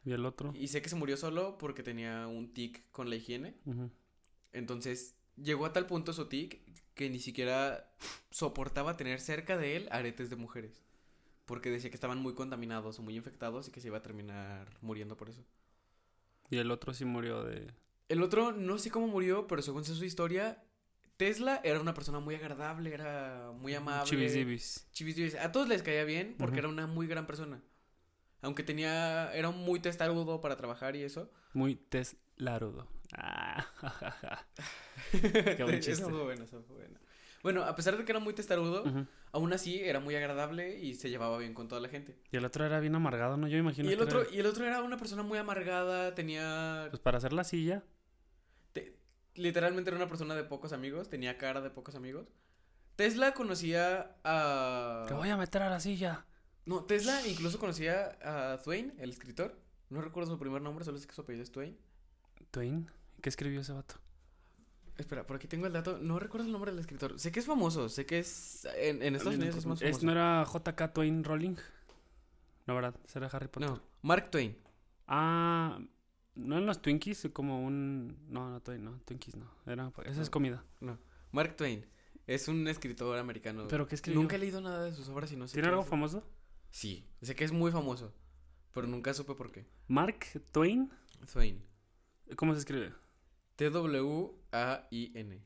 Y 0.05 0.13
el 0.13 0.27
otro. 0.27 0.53
Y 0.55 0.69
sé 0.69 0.83
que 0.83 0.89
se 0.91 0.97
murió 0.97 1.17
solo 1.17 1.57
porque 1.57 1.83
tenía 1.83 2.27
un 2.27 2.53
tic 2.53 2.91
con 2.91 3.09
la 3.09 3.17
higiene. 3.17 3.57
Entonces, 4.53 5.17
llegó 5.37 5.65
a 5.67 5.73
tal 5.73 5.87
punto 5.87 6.13
su 6.13 6.27
tic 6.29 6.61
que 6.95 7.11
ni 7.11 7.19
siquiera 7.19 7.91
soportaba 8.31 8.97
tener 8.97 9.21
cerca 9.21 9.57
de 9.57 9.77
él 9.77 9.89
aretes 9.91 10.31
de 10.31 10.37
mujeres. 10.37 10.83
Porque 11.47 11.71
decía 11.71 11.91
que 11.91 11.97
estaban 11.97 12.19
muy 12.19 12.35
contaminados 12.35 12.99
o 12.99 13.03
muy 13.03 13.17
infectados 13.17 13.69
y 13.69 13.73
que 13.73 13.81
se 13.81 13.89
iba 13.89 13.99
a 13.99 14.03
terminar 14.03 14.69
muriendo 14.81 15.17
por 15.17 15.29
eso. 15.29 15.45
Y 16.51 16.59
el 16.59 16.71
otro 16.71 16.95
sí 16.95 17.05
murió 17.05 17.45
de. 17.45 17.73
El 18.09 18.23
otro, 18.23 18.53
no 18.53 18.79
sé 18.79 18.91
cómo 18.91 19.07
murió, 19.07 19.47
pero 19.47 19.63
según 19.63 19.85
sé 19.85 19.95
su 19.95 20.05
historia, 20.05 20.63
Tesla 21.17 21.61
era 21.65 21.81
una 21.81 21.95
persona 21.95 22.19
muy 22.19 22.35
agradable, 22.35 22.93
era 22.93 23.53
muy 23.55 23.75
amable. 23.75 24.09
Chivis 24.09 24.89
Chivis 24.93 25.35
A 25.37 25.53
todos 25.53 25.69
les 25.69 25.83
caía 25.83 26.05
bien 26.05 26.35
porque 26.39 26.59
era 26.59 26.69
una 26.69 26.87
muy 26.87 27.07
gran 27.07 27.27
persona. 27.27 27.63
Aunque 28.43 28.63
tenía, 28.63 29.33
era 29.35 29.51
muy 29.51 29.81
testarudo 29.81 30.41
para 30.41 30.57
trabajar 30.57 30.97
y 30.97 31.03
eso. 31.03 31.31
Muy 31.53 31.77
teslarudo. 31.77 32.89
Ah, 33.17 33.67
jajaja. 33.77 34.47
Qué 35.57 35.63
buen 35.65 35.77
chiste. 35.81 35.93
Eso 35.93 36.09
fue 36.11 36.23
bueno, 36.25 36.45
eso 36.45 36.63
fue 36.63 36.77
bueno. 36.77 36.99
Bueno, 37.43 37.65
a 37.65 37.75
pesar 37.75 37.97
de 37.97 38.05
que 38.05 38.13
era 38.13 38.19
muy 38.21 38.35
testarudo, 38.35 38.85
aún 39.33 39.53
así 39.55 39.81
era 39.81 39.99
muy 39.99 40.15
agradable 40.15 40.79
y 40.79 40.95
se 40.95 41.09
llevaba 41.09 41.39
bien 41.39 41.55
con 41.55 41.69
toda 41.69 41.81
la 41.81 41.89
gente. 41.89 42.15
Y 42.31 42.37
el 42.37 42.45
otro 42.45 42.67
era 42.67 42.81
bien 42.81 42.95
amargado, 42.95 43.39
¿no? 43.39 43.49
Yo 43.49 43.57
imagino 43.57 43.89
Y 43.89 43.93
el 43.93 43.99
que 43.99 44.05
otro, 44.05 44.21
era- 44.23 44.31
y 44.31 44.41
el 44.41 44.47
otro 44.47 44.67
era 44.67 44.83
una 44.83 44.99
persona 44.99 45.23
muy 45.23 45.39
amargada, 45.39 46.15
tenía 46.15 46.89
Pues 46.91 47.01
para 47.01 47.17
hacer 47.17 47.33
la 47.33 47.45
silla. 47.45 47.83
te- 48.75 48.95
literalmente 49.37 49.89
era 49.89 49.97
una 49.97 50.07
persona 50.09 50.35
de 50.35 50.45
pocos 50.45 50.75
amigos, 50.75 51.09
tenía 51.09 51.39
cara 51.39 51.63
de 51.63 51.71
pocos 51.71 51.95
amigos. 51.95 52.29
Tesla 52.97 53.33
conocía 53.33 54.17
a 54.23 55.07
Te 55.09 55.15
voy 55.15 55.31
a 55.31 55.39
meter 55.39 55.63
a 55.63 55.71
la 55.71 55.81
silla. 55.81 56.27
No, 56.67 56.85
Tesla 56.85 57.27
incluso 57.27 57.59
conocía 57.59 58.19
a 58.23 58.59
Twain, 58.63 58.93
el 58.99 59.09
escritor. 59.09 59.59
No 59.89 60.03
recuerdo 60.03 60.31
su 60.31 60.39
primer 60.39 60.61
nombre, 60.61 60.85
solo 60.85 60.99
sé 60.99 61.07
que 61.07 61.15
su 61.15 61.23
apellido 61.23 61.43
es 61.43 61.51
Twain. 61.51 61.79
Twain. 62.51 62.91
¿Qué 63.21 63.29
escribió 63.29 63.61
ese 63.61 63.73
vato? 63.73 63.97
Espera, 64.97 65.27
por 65.27 65.37
aquí 65.37 65.47
tengo 65.49 65.67
el 65.67 65.73
dato. 65.73 65.99
No 65.99 66.19
recuerdo 66.19 66.47
el 66.47 66.53
nombre 66.53 66.71
del 66.71 66.81
escritor. 66.81 67.19
Sé 67.19 67.33
que 67.33 67.41
es 67.41 67.47
famoso, 67.47 67.89
sé 67.89 68.05
que 68.07 68.19
es 68.19 68.67
en, 68.77 69.03
en 69.03 69.15
Estados 69.17 69.39
Unidos 69.39 69.57
es 69.57 69.67
más 69.67 69.81
famoso. 69.81 70.05
¿No 70.07 70.13
era 70.13 70.45
JK 70.45 70.93
Twain 70.93 71.25
Rowling? 71.25 71.57
No, 72.67 72.75
¿verdad? 72.75 72.95
Será 73.07 73.27
Harry 73.29 73.49
Potter. 73.49 73.71
No, 73.71 73.83
Mark 74.03 74.31
Twain. 74.31 74.57
Ah, 75.07 75.81
¿no 76.35 76.59
en 76.59 76.67
los 76.67 76.83
Twinkies? 76.83 77.31
Como 77.33 77.65
un... 77.65 78.17
No, 78.29 78.51
no, 78.51 78.61
Twain, 78.61 78.85
no. 78.85 79.01
Twinkies 79.07 79.37
no. 79.37 79.51
Era... 79.67 79.91
Esa 80.05 80.21
es 80.23 80.29
No. 80.29 80.31
comida. 80.31 80.65
Mark 81.33 81.57
Twain 81.57 81.87
es 82.27 82.47
un 82.49 82.69
escritor 82.69 83.19
americano. 83.19 83.67
¿Pero 83.69 83.87
qué 83.89 83.95
escribió? 83.95 84.21
Nunca 84.21 84.37
he 84.37 84.39
leído 84.39 84.61
nada 84.61 84.85
de 84.85 84.93
sus 84.95 85.09
obras 85.09 85.33
y 85.33 85.37
no 85.37 85.49
sé. 85.49 85.55
¿Tiene 85.55 85.69
algo 85.69 85.83
es. 85.83 85.89
famoso? 85.89 86.23
Sí, 86.71 87.05
sé 87.23 87.35
que 87.35 87.45
es 87.45 87.51
muy 87.53 87.73
famoso, 87.73 88.13
pero 88.73 88.87
nunca 88.87 89.13
supe 89.15 89.35
por 89.35 89.51
qué. 89.51 89.67
Mark 89.89 90.21
Twain. 90.53 90.91
Twain. 91.33 91.65
¿Cómo 92.37 92.53
se 92.53 92.61
escribe? 92.61 92.93
T-W-A-I-N. 93.61 95.43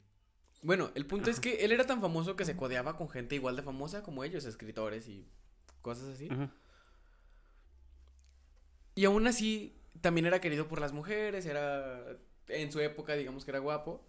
Bueno, 0.63 0.93
el 0.95 1.05
punto 1.05 1.31
es 1.31 1.41
que 1.41 1.65
él 1.65 1.73
era 1.73 1.85
tan 1.85 2.01
famoso 2.01 2.37
que 2.37 2.45
se 2.45 2.57
codeaba 2.57 2.97
con 2.97 3.09
gente 3.09 3.35
igual 3.35 3.57
de 3.57 3.63
famosa 3.65 4.05
como 4.05 4.23
ellos, 4.23 4.45
escritores 4.45 5.09
y 5.09 5.27
cosas 5.83 6.05
así. 6.15 6.29
Y 8.95 9.05
aún 9.05 9.27
así, 9.27 9.77
también 10.01 10.27
era 10.27 10.41
querido 10.41 10.69
por 10.69 10.81
las 10.81 10.93
mujeres, 10.93 11.45
era... 11.45 12.17
En 12.47 12.71
su 12.71 12.79
época, 12.79 13.15
digamos 13.15 13.45
que 13.45 13.51
era 13.51 13.59
guapo. 13.59 14.07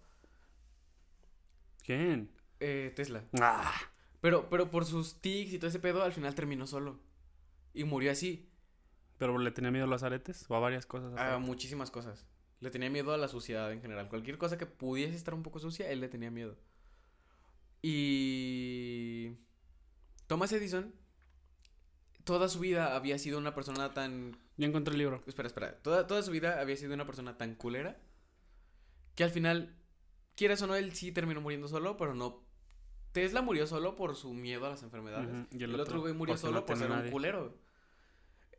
¿Quién? 1.84 2.30
Eh, 2.60 2.92
Tesla. 2.94 3.24
Ah, 3.40 3.74
Pero, 4.20 4.48
pero 4.48 4.70
por 4.70 4.84
sus 4.84 5.20
tics 5.20 5.52
y 5.52 5.58
todo 5.58 5.68
ese 5.68 5.80
pedo, 5.80 6.04
al 6.04 6.12
final 6.12 6.36
terminó 6.36 6.68
solo. 6.68 7.00
Y 7.74 7.82
murió 7.82 8.12
así. 8.12 8.48
¿Pero 9.18 9.36
le 9.38 9.50
tenía 9.50 9.72
miedo 9.72 9.86
a 9.86 9.88
los 9.88 10.04
aretes? 10.04 10.44
¿O 10.48 10.54
a 10.54 10.60
varias 10.60 10.86
cosas? 10.86 11.18
A 11.18 11.38
muchísimas 11.38 11.90
cosas. 11.90 12.24
Le 12.60 12.70
tenía 12.70 12.90
miedo 12.90 13.12
a 13.12 13.18
la 13.18 13.28
suciedad 13.28 13.70
en 13.72 13.80
general. 13.80 14.08
Cualquier 14.08 14.38
cosa 14.38 14.56
que 14.56 14.66
pudiese 14.66 15.14
estar 15.14 15.34
un 15.34 15.42
poco 15.42 15.58
sucia, 15.58 15.90
él 15.90 16.00
le 16.00 16.08
tenía 16.08 16.30
miedo. 16.30 16.56
Y... 17.82 19.36
Thomas 20.26 20.52
Edison, 20.52 20.92
toda 22.24 22.48
su 22.48 22.58
vida 22.58 22.96
había 22.96 23.18
sido 23.18 23.38
una 23.38 23.54
persona 23.54 23.94
tan 23.94 24.36
Ya 24.56 24.66
encontré 24.66 24.92
el 24.92 24.98
libro. 24.98 25.22
Espera, 25.26 25.46
espera. 25.46 25.78
Toda, 25.82 26.06
toda 26.06 26.22
su 26.22 26.32
vida 26.32 26.60
había 26.60 26.76
sido 26.76 26.94
una 26.94 27.06
persona 27.06 27.36
tan 27.36 27.54
culera 27.54 27.98
que 29.16 29.24
al 29.24 29.30
final, 29.30 29.74
quieras 30.36 30.60
o 30.62 30.66
no, 30.66 30.76
él 30.76 30.94
sí 30.94 31.10
terminó 31.10 31.40
muriendo 31.40 31.66
solo, 31.66 31.96
pero 31.96 32.14
no. 32.14 32.44
Tesla 33.12 33.40
murió 33.40 33.66
solo 33.66 33.96
por 33.96 34.14
su 34.14 34.34
miedo 34.34 34.66
a 34.66 34.70
las 34.70 34.82
enfermedades. 34.82 35.46
Y 35.50 35.64
el, 35.64 35.80
otro 35.80 36.02
güey 36.02 36.12
murió 36.12 36.36
solo 36.36 36.60
no 36.60 36.66
por 36.66 36.76
ser 36.76 36.90
un 36.90 37.10
culero. 37.10 37.58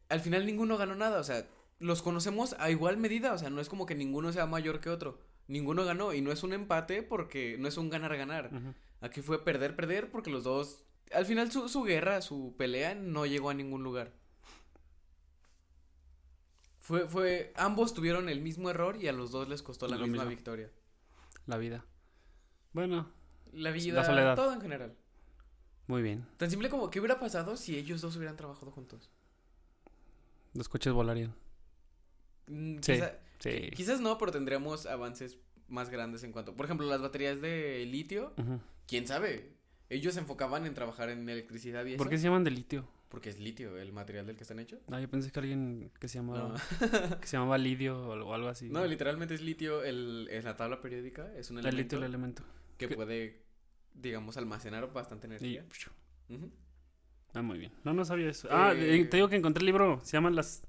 Al 0.10 0.20
final 0.20 0.46
ninguno 0.46 0.78
ganó 0.78 0.96
nada, 0.96 1.20
o 1.20 1.24
sea, 1.24 1.48
los 1.80 2.02
conocemos 2.02 2.56
a 2.60 2.70
igual 2.72 2.98
medida, 2.98 3.34
o 3.34 3.38
sea, 3.38 3.50
no 3.50 3.62
es 3.62 3.70
como 3.70 3.86
que 3.86 3.96
ninguno 3.96 4.32
sea 4.34 4.46
mayor 4.46 4.80
que 4.80 4.90
otro. 4.90 5.20
Ninguno 5.48 5.86
ganó 5.86 6.14
y 6.14 6.22
no 6.22 6.32
es 6.32 6.44
un 6.44 6.54
empate 6.54 7.04
porque 7.04 7.58
no 7.60 7.68
es 7.68 7.78
un 7.78 7.90
ganar-ganar. 7.90 8.52
Aquí 9.02 9.22
fue 9.22 9.44
perder-perder 9.44 10.12
porque 10.12 10.30
los 10.30 10.44
dos... 10.44 10.84
Al 11.14 11.26
final 11.26 11.52
su, 11.52 11.70
su 11.70 11.84
guerra, 11.84 12.22
su 12.22 12.56
pelea 12.58 12.96
no 12.96 13.26
llegó 13.26 13.50
a 13.50 13.54
ningún 13.54 13.84
lugar. 13.84 14.12
Fue, 16.80 17.08
fue... 17.08 17.54
Ambos 17.56 17.94
tuvieron 17.94 18.30
el 18.30 18.42
mismo 18.42 18.70
error 18.70 18.98
y 19.02 19.08
a 19.08 19.14
los 19.14 19.32
dos 19.32 19.48
les 19.48 19.62
costó 19.62 19.88
la 19.88 19.96
Lo 19.98 20.04
misma 20.04 20.24
mismo. 20.24 20.30
victoria. 20.30 20.72
La 21.46 21.58
vida. 21.58 21.86
Bueno, 22.74 23.10
La 23.54 23.72
vida, 23.72 24.04
soledad. 24.04 24.36
todo 24.36 24.54
en 24.54 24.62
general. 24.62 24.96
muy 25.88 26.02
bien. 26.02 26.26
Tan 26.38 26.50
simple 26.50 26.70
como, 26.70 26.90
¿qué 26.90 27.00
hubiera 27.00 27.20
pasado 27.20 27.56
si 27.58 27.78
ellos 27.78 28.02
dos 28.02 28.16
hubieran 28.18 28.36
trabajado 28.38 28.72
juntos? 28.72 29.10
Los 30.54 30.68
coches 30.70 30.92
volarían. 30.94 31.34
Mm, 32.48 32.76
Sí, 32.82 32.94
quizá- 32.94 33.20
Sí. 33.40 33.70
Quizás 33.76 34.02
no, 34.02 34.18
pero 34.18 34.32
tendríamos 34.32 34.86
avances 34.88 35.38
más 35.68 35.90
grandes 35.92 36.24
en 36.24 36.32
cuanto... 36.32 36.56
Por 36.56 36.66
ejemplo, 36.66 36.88
las 36.88 37.02
baterías 37.02 37.40
de 37.42 37.86
litio. 37.86 38.34
¿quién 38.88 39.06
sabe? 39.06 39.52
Ellos 39.90 40.16
se 40.16 40.20
enfocaban 40.22 40.66
en 40.66 40.74
trabajar 40.74 41.10
en 41.10 41.28
electricidad 41.30 41.86
y 41.86 41.90
eso. 41.94 41.98
¿Por 41.98 42.10
qué 42.10 42.18
se 42.18 42.24
llaman 42.26 42.44
de 42.44 42.52
litio? 42.52 42.88
Porque 43.10 43.30
es 43.30 43.40
litio 43.40 43.78
el 43.78 43.94
material 43.94 44.26
del 44.26 44.36
que 44.36 44.44
están 44.44 44.60
hechos. 44.60 44.80
Ah, 44.92 45.00
yo 45.00 45.10
pensé 45.10 45.32
que 45.32 45.40
alguien 45.40 45.92
que 46.00 46.08
se 46.10 46.18
llamaba, 46.18 46.50
No. 46.50 46.56
que 47.22 47.28
se 47.28 47.38
llamaba 47.38 47.58
lidio 47.58 47.98
o 48.10 48.34
algo, 48.34 48.50
así. 48.50 48.70
No, 48.70 48.86
literalmente 48.86 49.34
es 49.36 49.42
litio 49.42 49.84
el, 49.84 50.28
en 50.32 50.44
la 50.44 50.58
tabla 50.58 50.82
periódica. 50.82 51.32
Es 51.38 51.50
un 51.52 51.60
el 51.60 51.66
elemento 51.68 51.96
litio 51.96 51.98
el 52.00 52.04
elemento. 52.04 52.44
que 52.78 52.90
puede, 52.90 53.44
digamos, 53.94 54.36
almacenar 54.36 54.92
bastante 54.92 55.28
Y, 55.28 55.30
energía. 55.30 55.66
Ah, 57.34 57.42
muy 57.42 57.60
bien. 57.60 57.72
No, 57.84 57.94
no 57.94 58.04
sabía 58.04 58.30
eso. 58.30 58.48
Ah, 58.52 58.74
Eh, 58.76 59.00
eh, 59.02 59.06
te 59.06 59.18
digo 59.18 59.30
que 59.30 59.36
encontré 59.36 59.62
el 59.62 59.68
libro. 59.68 60.02
Se 60.04 60.14
llaman 60.18 60.36
las, 60.36 60.64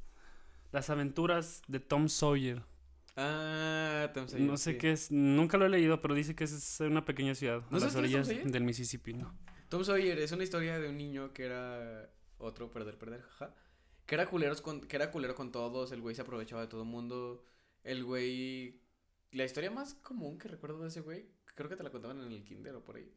las 0.73 0.91
aventuras 0.91 1.63
de 1.69 1.81
Tom 1.81 2.09
Sawyer. 2.09 2.63
Ah, 3.17 4.11
Tom 4.15 4.29
Sawyer, 4.29 4.47
no 4.47 4.57
sé 4.57 4.73
sí. 4.73 4.79
qué 4.79 4.93
es. 4.93 5.11
Nunca 5.11 5.57
lo 5.59 5.67
he 5.67 5.69
leído, 5.69 6.01
pero 6.01 6.15
dice 6.15 6.35
que 6.35 6.45
es 6.45 6.81
una 6.81 7.05
pequeña 7.05 7.35
ciudad. 7.35 7.63
¿No 7.71 7.79
a 7.79 7.81
las 7.81 7.97
orillas 7.97 8.29
del 8.29 8.63
Mississippi, 8.65 9.15
¿no? 9.15 9.37
Tom 9.69 9.85
Sawyer 9.85 10.19
es 10.19 10.33
una 10.33 10.45
historia 10.45 10.79
de 10.79 10.89
un 10.89 10.97
niño 10.97 11.33
que 11.33 11.45
era 11.45 12.11
otro 12.39 12.71
perder, 12.71 12.97
perder, 12.97 13.23
jaja. 13.23 13.55
Que 14.07 14.15
era, 14.15 14.27
culeros 14.27 14.63
con, 14.63 14.81
que 14.81 14.97
era 14.97 15.11
culero 15.11 15.35
con 15.35 15.53
todos, 15.53 15.93
el 15.93 16.01
güey 16.01 16.15
se 16.15 16.23
aprovechaba 16.23 16.63
de 16.63 16.69
todo 16.69 16.83
el 16.83 16.89
mundo. 16.89 17.45
El 17.83 18.05
güey... 18.05 18.81
La 19.33 19.45
historia 19.45 19.71
más 19.71 19.93
común 19.95 20.39
que 20.39 20.49
recuerdo 20.49 20.81
de 20.81 20.89
ese 20.89 21.03
güey, 21.03 21.29
creo 21.55 21.69
que 21.69 21.77
te 21.77 21.83
la 21.83 21.91
contaban 21.91 22.19
en 22.23 22.33
el 22.33 22.45
kinder 22.45 22.75
o 22.77 22.83
por 22.83 22.97
ahí. 22.97 23.13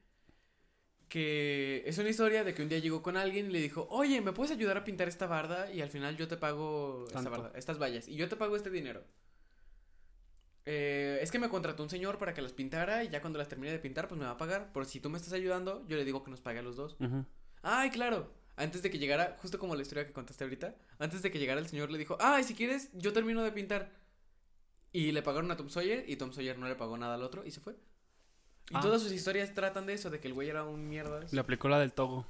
Que 1.12 1.84
es 1.86 1.98
una 1.98 2.08
historia 2.08 2.46
de 2.46 2.54
que 2.54 2.62
un 2.62 2.70
día 2.70 2.80
llegó 2.80 3.02
con 3.04 3.18
alguien 3.18 3.48
y 3.48 3.50
le 3.50 3.60
dijo, 3.60 3.86
oye, 3.90 4.22
¿me 4.22 4.32
puedes 4.32 4.50
ayudar 4.54 4.78
a 4.78 4.86
pintar 4.86 5.10
esta 5.10 5.28
barda? 5.28 5.70
Y 5.70 5.82
al 5.82 5.90
final 5.90 6.16
yo 6.16 6.30
te 6.30 6.38
pago 6.38 7.06
esta 7.14 7.30
barda, 7.30 7.52
estas 7.56 7.82
vallas. 7.82 8.08
Y 8.08 8.16
yo 8.16 8.30
te 8.30 8.38
pago 8.38 8.56
este 8.56 8.70
dinero. 8.70 9.04
Eh, 10.66 11.20
es 11.22 11.30
que 11.30 11.38
me 11.38 11.50
contrató 11.50 11.84
un 11.84 11.90
señor 11.90 12.18
para 12.18 12.34
que 12.34 12.42
las 12.42 12.54
pintara 12.54 13.04
y 13.04 13.10
ya 13.10 13.20
cuando 13.20 13.40
las 13.40 13.50
termine 13.50 13.74
de 13.74 13.80
pintar, 13.80 14.08
pues 14.08 14.18
me 14.18 14.24
va 14.24 14.32
a 14.32 14.38
pagar. 14.38 14.70
Pero 14.74 14.86
si 14.86 15.02
tú 15.02 15.10
me 15.10 15.18
estás 15.18 15.34
ayudando, 15.34 15.86
yo 15.86 15.98
le 15.98 16.06
digo 16.06 16.24
que 16.24 16.32
nos 16.32 16.40
pague 16.40 16.60
a 16.60 16.62
los 16.62 16.78
dos. 16.78 16.96
Ay, 17.62 17.90
claro. 17.90 18.32
Antes 18.56 18.82
de 18.82 18.90
que 18.90 18.98
llegara, 18.98 19.36
justo 19.42 19.60
como 19.60 19.76
la 19.76 19.82
historia 19.82 20.08
que 20.08 20.14
contaste 20.14 20.46
ahorita, 20.46 20.78
antes 20.98 21.22
de 21.22 21.30
que 21.30 21.40
llegara 21.40 21.60
el 21.60 21.68
señor 21.68 21.92
le 21.92 21.98
dijo, 21.98 22.16
ay, 22.22 22.46
si 22.46 22.56
quieres, 22.56 22.90
yo 22.94 23.12
termino 23.12 23.44
de 23.44 23.52
pintar. 23.52 23.92
Y 24.94 25.12
le 25.12 25.22
pagaron 25.22 25.52
a 25.52 25.58
Tom 25.58 25.68
Sawyer 25.68 26.10
y 26.10 26.16
Tom 26.16 26.32
Sawyer 26.32 26.58
no 26.58 26.70
le 26.70 26.76
pagó 26.76 26.98
nada 26.98 27.16
al 27.16 27.24
otro 27.24 27.46
y 27.46 27.52
se 27.52 27.60
fue. 27.60 27.76
Y 28.70 28.76
Ah. 28.76 28.80
todas 28.82 29.02
sus 29.02 29.12
historias 29.12 29.54
tratan 29.54 29.86
de 29.86 29.94
eso, 29.94 30.10
de 30.10 30.20
que 30.20 30.28
el 30.28 30.34
güey 30.34 30.50
era 30.50 30.64
un 30.64 30.88
mierdas. 30.88 31.34
Le 31.34 31.40
aplicó 31.42 31.68
la 31.70 31.80
del 31.80 31.92
Togo. 31.94 32.26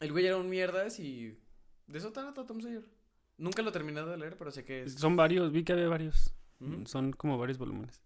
El 0.00 0.12
güey 0.12 0.26
era 0.26 0.36
un 0.36 0.48
mierdas 0.48 0.98
y 1.00 1.36
de 1.86 1.98
eso 1.98 2.12
trata 2.12 2.46
Tom 2.46 2.60
Sawyer. 2.60 2.84
Nunca 3.38 3.62
lo 3.62 3.70
he 3.70 3.72
terminado 3.72 4.10
de 4.10 4.16
leer, 4.16 4.36
pero 4.36 4.50
sé 4.50 4.64
que 4.64 4.82
es... 4.84 4.94
Son 4.94 5.16
varios, 5.16 5.50
vi 5.52 5.64
que 5.64 5.72
había 5.72 5.88
varios. 5.88 6.32
Ujú. 6.60 6.86
Son 6.86 7.12
como 7.12 7.36
varios 7.38 7.58
volúmenes. 7.58 8.00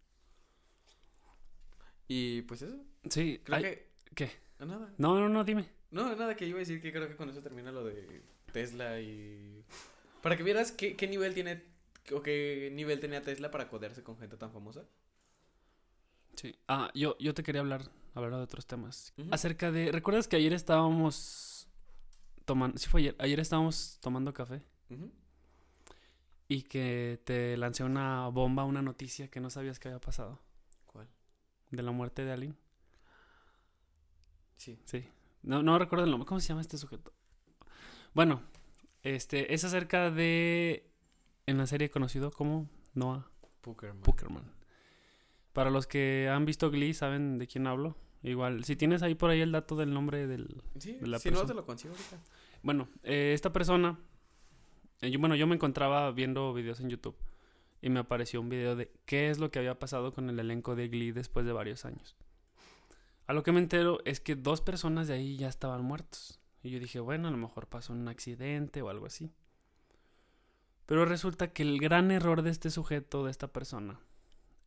Y 2.09 2.43
pues 2.43 2.63
eso, 2.63 2.77
Sí, 3.09 3.41
creo 3.45 3.63
que... 3.63 3.89
¿qué? 4.15 4.31
Nada. 4.59 4.93
No, 4.99 5.19
no, 5.19 5.29
no, 5.29 5.45
dime. 5.45 5.69
No, 5.91 6.15
nada, 6.17 6.35
que 6.37 6.47
iba 6.47 6.57
a 6.59 6.61
decir 6.61 6.81
que 6.83 6.93
creo 6.93 7.09
que 7.09 7.17
con 7.17 7.29
eso 7.31 7.41
termina 7.43 7.73
lo 7.73 7.85
de 7.85 8.23
Tesla 8.53 9.01
y... 9.01 9.65
Para 10.23 10.37
que 10.37 10.43
vieras 10.43 10.73
qué, 10.73 10.97
qué 10.97 11.07
nivel 11.09 11.33
tiene 11.35 11.63
o 12.13 12.23
qué 12.23 12.71
nivel 12.73 13.01
tenía 13.01 13.23
Tesla 13.23 13.51
para 13.51 13.69
codearse 13.69 14.03
con 14.03 14.19
gente 14.19 14.37
tan 14.37 14.53
famosa. 14.53 14.85
Sí. 16.37 16.55
Ah, 16.69 16.91
yo, 16.95 17.17
yo 17.19 17.35
te 17.35 17.43
quería 17.43 17.61
hablar, 17.61 17.83
hablar 18.15 18.37
de 18.37 18.43
otros 18.43 18.67
temas. 18.67 19.13
Acerca 19.31 19.71
de. 19.71 19.93
¿Recuerdas 19.93 20.29
que 20.29 20.37
ayer 20.37 20.53
estábamos 20.53 21.69
tomando. 22.45 22.79
Sí, 22.79 22.89
fue 22.89 23.01
ayer. 23.03 23.17
Ayer 23.19 23.41
estábamos 23.41 23.99
tomando 24.01 24.33
café. 24.33 24.63
Y 26.49 26.63
que 26.63 27.21
te 27.25 27.57
lancé 27.57 27.85
una 27.85 28.27
bomba, 28.29 28.65
una 28.65 28.83
noticia 28.83 29.29
que 29.29 29.39
no 29.41 29.51
sabías 29.51 29.79
que 29.79 29.89
había 29.89 30.01
pasado. 30.01 30.41
¿Cuál? 30.87 31.09
De 31.71 31.83
la 31.83 31.93
muerte 31.93 32.25
de 32.25 32.33
alguien. 32.33 32.57
Sí. 34.57 34.81
Sí. 34.85 35.09
No, 35.43 35.63
no 35.63 35.79
recuerdo 35.79 36.05
el 36.05 36.11
nombre. 36.11 36.27
¿Cómo 36.27 36.41
se 36.41 36.49
llama 36.49 36.61
este 36.61 36.77
sujeto? 36.77 37.13
Bueno, 38.15 38.43
este 39.03 39.55
es 39.55 39.65
acerca 39.65 40.11
de. 40.11 40.91
En 41.47 41.59
la 41.59 41.67
serie 41.67 41.91
conocido 41.91 42.31
como 42.31 42.69
Noah 42.95 43.29
Puckerman. 43.61 44.03
Puckerman. 44.03 44.60
Para 45.53 45.71
los 45.71 45.87
que 45.87 46.29
han 46.29 46.45
visto 46.45 46.71
Glee, 46.71 46.95
saben 46.95 47.39
de 47.39 47.47
quién 47.47 47.67
hablo. 47.67 47.97
Igual, 48.23 48.65
si 48.65 48.77
tienes 48.77 49.03
ahí 49.03 49.15
por 49.15 49.31
ahí 49.31 49.41
el 49.41 49.53
dato 49.53 49.77
del 49.77 49.93
nombre 49.93 50.27
del. 50.27 50.63
Sí, 50.79 50.93
de 50.93 51.07
la 51.07 51.19
si 51.19 51.31
no 51.31 51.37
persona. 51.37 51.49
te 51.49 51.55
lo 51.55 51.67
consigo 51.67 51.95
ahorita. 51.95 52.19
Bueno, 52.63 52.89
eh, 53.03 53.33
esta 53.35 53.53
persona. 53.53 53.99
eh, 55.01 55.11
yo, 55.11 55.19
bueno, 55.19 55.35
yo 55.37 55.47
me 55.47 55.55
encontraba 55.55 56.11
viendo 56.13 56.53
videos 56.53 56.81
en 56.81 56.91
YouTube. 56.91 57.17
Y 57.83 57.89
me 57.89 58.01
apareció 58.01 58.41
un 58.43 58.51
video 58.51 58.77
de 58.77 58.93
qué 59.07 59.31
es 59.31 59.39
lo 59.39 59.51
que 59.51 59.59
había 59.59 59.79
pasado 59.79 60.13
con 60.13 60.29
el 60.29 60.39
elenco 60.39 60.77
de 60.77 60.89
Glee 60.89 61.13
después 61.13 61.47
de 61.47 61.53
varios 61.53 61.87
años. 61.87 62.15
A 63.27 63.33
lo 63.33 63.43
que 63.43 63.53
me 63.53 63.61
entero 63.61 64.01
es 64.05 64.21
que 64.21 64.37
dos 64.37 64.61
personas 64.61 65.09
de 65.09 65.15
ahí 65.15 65.37
ya 65.39 65.49
estaban 65.49 65.83
muertos. 65.83 66.41
Y 66.63 66.69
yo 66.71 66.79
dije, 66.79 67.01
bueno, 67.01 67.29
a 67.29 67.31
lo 67.31 67.39
mejor 67.39 67.69
pasó 67.69 67.95
un 67.95 68.07
accidente 68.09 68.83
o 68.83 68.91
algo 68.91 69.07
así. 69.07 69.33
Pero 70.85 71.07
resulta 71.07 71.53
que 71.55 71.63
el 71.63 71.79
gran 71.79 72.11
error 72.11 72.43
de 72.43 72.51
este 72.51 72.69
sujeto, 72.69 73.25
de 73.25 73.31
esta 73.31 73.49
persona, 73.49 73.99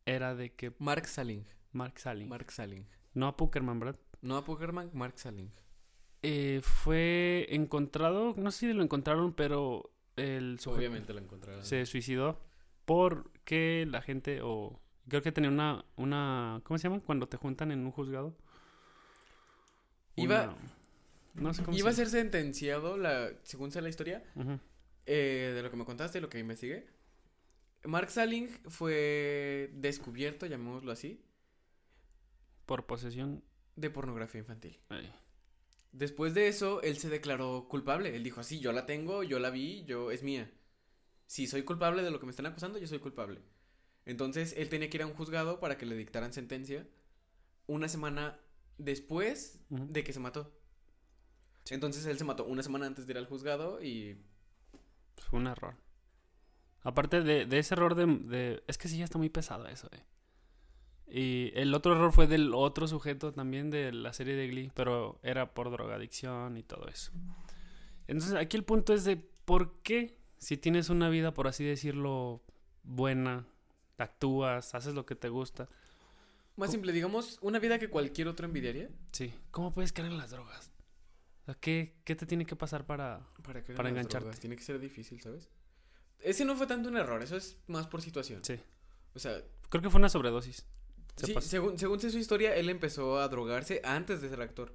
era 0.06 0.34
de 0.34 0.52
que 0.54 0.72
Mark 0.78 1.06
Saling. 1.06 1.44
Mark 1.72 1.98
Saling, 1.98 2.28
Mark 2.28 2.50
Saling. 2.52 2.86
no 3.14 3.26
a 3.26 3.36
Puckerman, 3.36 3.78
¿verdad? 3.80 3.98
No 4.22 4.36
a 4.36 4.44
Puckerman, 4.44 4.90
Mark 4.94 5.14
Saling. 5.18 5.50
Eh, 6.22 6.60
fue 6.62 7.46
encontrado, 7.50 8.34
no 8.36 8.50
sé 8.50 8.60
si 8.68 8.72
lo 8.72 8.82
encontraron, 8.82 9.32
pero 9.34 9.90
el 10.16 10.58
sujeto 10.60 10.78
Obviamente 10.78 11.12
lo 11.12 11.18
encontraron. 11.20 11.64
se 11.64 11.84
suicidó 11.86 12.40
porque 12.84 13.86
la 13.90 14.00
gente, 14.02 14.40
o 14.42 14.80
creo 15.08 15.20
que 15.22 15.32
tenía 15.32 15.50
una, 15.50 15.84
una, 15.96 16.60
¿cómo 16.64 16.78
se 16.78 16.88
llama? 16.88 17.00
Cuando 17.00 17.28
te 17.28 17.36
juntan 17.36 17.72
en 17.72 17.80
un 17.84 17.90
juzgado. 17.92 18.36
Iba- 20.16 20.44
Una- 20.44 20.56
no 21.34 21.52
sé 21.54 21.64
cómo 21.64 21.76
Iba 21.76 21.90
a 21.90 21.92
se 21.92 22.06
ser 22.06 22.08
sentenciado, 22.20 22.96
la, 22.96 23.30
según 23.42 23.72
sea 23.72 23.82
la 23.82 23.88
historia, 23.88 24.22
eh, 25.06 25.52
de 25.54 25.62
lo 25.62 25.70
que 25.70 25.76
me 25.76 25.84
contaste 25.84 26.18
y 26.18 26.20
lo 26.20 26.28
que 26.28 26.38
investigué. 26.38 26.86
Mark 27.84 28.10
Saling 28.10 28.48
fue 28.68 29.70
descubierto, 29.74 30.46
llamémoslo 30.46 30.90
así, 30.92 31.22
Por 32.66 32.86
posesión. 32.86 33.44
de 33.76 33.90
pornografía 33.90 34.40
infantil. 34.40 34.78
ay, 34.88 35.12
Después 35.92 36.34
de 36.34 36.48
eso, 36.48 36.82
él 36.82 36.96
se 36.98 37.08
declaró 37.08 37.68
culpable. 37.68 38.16
Él 38.16 38.24
dijo, 38.24 38.42
sí, 38.42 38.58
yo 38.58 38.72
la 38.72 38.84
tengo, 38.84 39.22
yo 39.22 39.38
la 39.38 39.50
vi, 39.50 39.84
yo 39.84 40.10
es 40.10 40.24
mía. 40.24 40.50
Si 41.26 41.46
soy 41.46 41.62
culpable 41.62 42.02
de 42.02 42.10
lo 42.10 42.18
que 42.18 42.26
me 42.26 42.30
están 42.30 42.46
acusando, 42.46 42.78
yo 42.78 42.88
soy 42.88 42.98
culpable. 42.98 43.40
Entonces, 44.04 44.54
él 44.56 44.68
tenía 44.68 44.90
que 44.90 44.96
ir 44.96 45.02
a 45.02 45.06
un 45.06 45.14
juzgado 45.14 45.60
para 45.60 45.78
que 45.78 45.86
le 45.86 45.94
dictaran 45.96 46.32
sentencia 46.32 46.86
una 47.66 47.88
semana 47.88 48.40
después 48.76 49.60
de 49.70 50.02
que 50.02 50.12
se 50.12 50.18
mató. 50.20 50.52
Entonces, 51.70 52.04
él 52.06 52.18
se 52.18 52.24
mató 52.24 52.44
una 52.44 52.62
semana 52.64 52.86
antes 52.86 53.06
de 53.06 53.12
ir 53.12 53.18
al 53.18 53.26
juzgado 53.26 53.80
y... 53.82 54.20
Fue 55.30 55.38
un 55.38 55.46
error. 55.46 55.76
Aparte 56.84 57.22
de, 57.22 57.46
de 57.46 57.58
ese 57.58 57.74
error 57.74 57.94
de, 57.96 58.06
de- 58.06 58.62
Es 58.68 58.78
que 58.78 58.86
sí, 58.88 58.98
ya 58.98 59.04
está 59.04 59.18
muy 59.18 59.30
pesado 59.30 59.66
eso, 59.66 59.88
eh. 59.92 60.04
Y 61.06 61.52
el 61.58 61.74
otro 61.74 61.94
error 61.94 62.12
fue 62.12 62.26
del 62.26 62.54
otro 62.54 62.86
sujeto 62.88 63.32
también 63.32 63.70
de 63.70 63.92
la 63.92 64.12
serie 64.12 64.34
de 64.36 64.48
Glee, 64.48 64.70
pero 64.74 65.18
era 65.22 65.52
por 65.54 65.70
drogadicción 65.70 66.56
y 66.56 66.62
todo 66.62 66.88
eso. 66.88 67.12
Entonces, 68.06 68.34
aquí 68.36 68.56
el 68.56 68.64
punto 68.64 68.92
es 68.94 69.04
de 69.04 69.16
por 69.16 69.80
qué, 69.82 70.18
si 70.38 70.56
tienes 70.56 70.88
una 70.90 71.08
vida, 71.08 71.32
por 71.34 71.46
así 71.46 71.64
decirlo, 71.64 72.42
buena, 72.82 73.46
actúas, 73.98 74.74
haces 74.74 74.94
lo 74.94 75.06
que 75.06 75.14
te 75.14 75.28
gusta, 75.28 75.68
Más 76.56 76.70
simple, 76.70 76.92
digamos, 76.92 77.38
una 77.42 77.58
vida 77.58 77.78
que 77.78 77.88
cualquier 77.88 78.28
otro 78.28 78.46
envidiaría. 78.46 78.88
sí, 79.12 79.32
¿cómo 79.50 79.72
puedes 79.72 79.92
caer 79.92 80.08
en 80.10 80.18
las 80.18 80.30
drogas? 80.30 80.70
O 81.42 81.44
sea, 81.46 81.54
¿qué, 81.54 81.96
qué 82.04 82.14
te 82.16 82.26
tiene 82.26 82.46
que 82.46 82.56
pasar 82.56 82.86
para...? 82.86 83.20
Para, 83.42 83.62
Para 83.62 83.88
engancharte. 83.90 84.20
drogas. 84.24 84.40
Tiene 84.40 84.56
que 84.56 84.62
ser 84.62 84.78
difícil, 84.80 85.20
¿sabes? 85.20 85.50
Ese 86.24 86.44
no 86.44 86.56
fue 86.56 86.66
tanto 86.66 86.88
un 86.88 86.96
error, 86.96 87.22
eso 87.22 87.36
es 87.36 87.58
más 87.68 87.86
por 87.86 88.02
situación. 88.02 88.44
Sí, 88.44 88.58
O 89.14 89.18
sea, 89.18 89.40
creo 89.68 89.82
que 89.82 89.90
fue 89.90 89.98
una 89.98 90.08
sobredosis. 90.08 90.66
Se 91.16 91.26
sí, 91.26 91.34
según, 91.42 91.78
según 91.78 92.00
sé 92.00 92.10
su 92.10 92.18
historia, 92.18 92.56
él 92.56 92.68
empezó 92.68 93.20
a 93.20 93.28
drogarse 93.28 93.80
antes 93.84 94.20
de 94.20 94.28
ser 94.28 94.40
actor. 94.40 94.74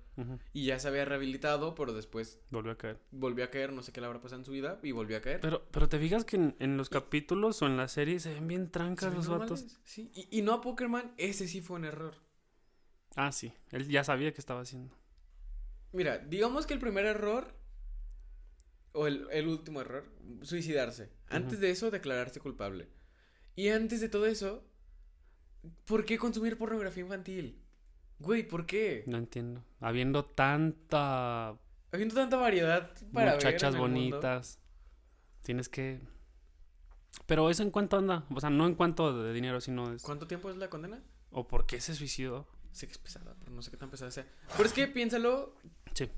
Y 0.53 0.67
ya 0.67 0.79
se 0.79 0.88
había 0.88 1.03
rehabilitado, 1.03 1.75
pero 1.75 1.91
después 1.91 2.39
Volvió 2.49 2.71
a 2.71 2.77
caer. 2.77 2.97
volvió 3.12 3.43
a 3.43 3.49
caer, 3.49 3.73
no 3.73 3.83
sé 3.83 3.91
qué 3.91 3.99
le 3.99 4.07
habrá 4.07 4.21
pasado 4.21 4.39
en 4.39 4.45
su 4.45 4.51
vida, 4.53 4.79
y 4.81 4.93
volvió 4.93 5.17
a 5.17 5.21
caer. 5.21 5.41
Pero, 5.41 5.67
pero 5.69 5.89
te 5.89 5.99
fijas 5.99 6.23
que 6.23 6.38
en, 6.38 6.55
en 6.59 6.77
los 6.77 6.88
capítulos 6.89 7.62
o 7.62 7.65
en 7.65 7.75
la 7.75 7.89
serie 7.89 8.21
se 8.21 8.33
ven 8.33 8.47
bien 8.47 8.71
trancas 8.71 9.13
los 9.13 9.27
vatos. 9.27 9.59
normales, 9.63 9.79
Sí, 9.83 10.12
y, 10.13 10.38
y 10.38 10.41
no 10.41 10.53
a 10.53 10.62
Pokerman, 10.62 11.12
ese 11.17 11.45
sí 11.49 11.59
fue 11.59 11.75
un 11.77 11.83
error. 11.83 12.15
Ah, 13.15 13.33
sí. 13.33 13.51
Él 13.71 13.89
ya 13.89 14.05
sabía 14.05 14.31
qué 14.33 14.39
estaba 14.39 14.62
haciendo. 14.62 14.95
Mira, 15.91 16.19
digamos 16.19 16.65
que 16.65 16.73
el 16.73 16.79
primer 16.79 17.05
error, 17.05 17.53
o 18.93 19.08
el, 19.08 19.28
el 19.32 19.47
último 19.47 19.82
error, 19.82 20.06
suicidarse. 20.41 21.10
Antes 21.28 21.60
de 21.60 21.71
eso, 21.71 21.91
declararse 21.91 22.39
culpable. 22.39 22.88
Y 23.56 23.69
antes 23.69 24.02
de 24.02 24.10
todo 24.10 24.25
eso, 24.25 24.63
¿por 25.86 26.06
qué 26.06 26.17
consumir 26.17 26.58
pornografía 26.58 27.04
infantil? 27.04 27.62
Güey, 28.19 28.47
¿por 28.47 28.65
qué? 28.65 29.04
No 29.08 29.17
entiendo. 29.17 29.63
Habiendo 29.80 30.25
tanta 30.25 31.58
Habiendo 31.91 32.15
tanta 32.15 32.38
variedad 32.38 32.91
para 33.13 33.32
ver 33.32 33.36
muchachas 33.36 33.73
en 33.73 33.82
el 33.82 33.82
mundo. 33.82 33.99
bonitas, 33.99 34.60
tienes 35.41 35.69
que... 35.69 36.02
Pero 37.25 37.49
eso 37.49 37.63
en 37.63 37.71
cuánto 37.71 37.97
anda. 37.97 38.25
O 38.34 38.39
sea, 38.39 38.49
no 38.49 38.67
en 38.67 38.75
cuanto 38.75 39.23
de 39.23 39.34
dinero, 39.34 39.60
sino... 39.60 39.93
Es... 39.93 40.04
¿Cuánto 40.04 40.28
tiempo 40.28 40.49
es 40.49 40.58
la 40.58 40.69
condena? 40.69 41.02
¿O 41.32 41.47
por 41.47 41.65
qué 41.65 41.82
se 41.82 41.95
suicidó? 41.95 42.47
Sé 42.71 42.86
que 42.88 42.91
es 42.93 42.97
pesada, 42.97 43.36
pero 43.39 43.51
no 43.51 43.62
sé 43.62 43.71
qué 43.71 43.77
tan 43.77 43.89
pesada 43.89 44.12
sea. 44.12 44.27
Pero 44.55 44.65
es 44.67 44.73
que 44.73 44.88
piénsalo. 44.88 45.55
Sí. 45.93 46.10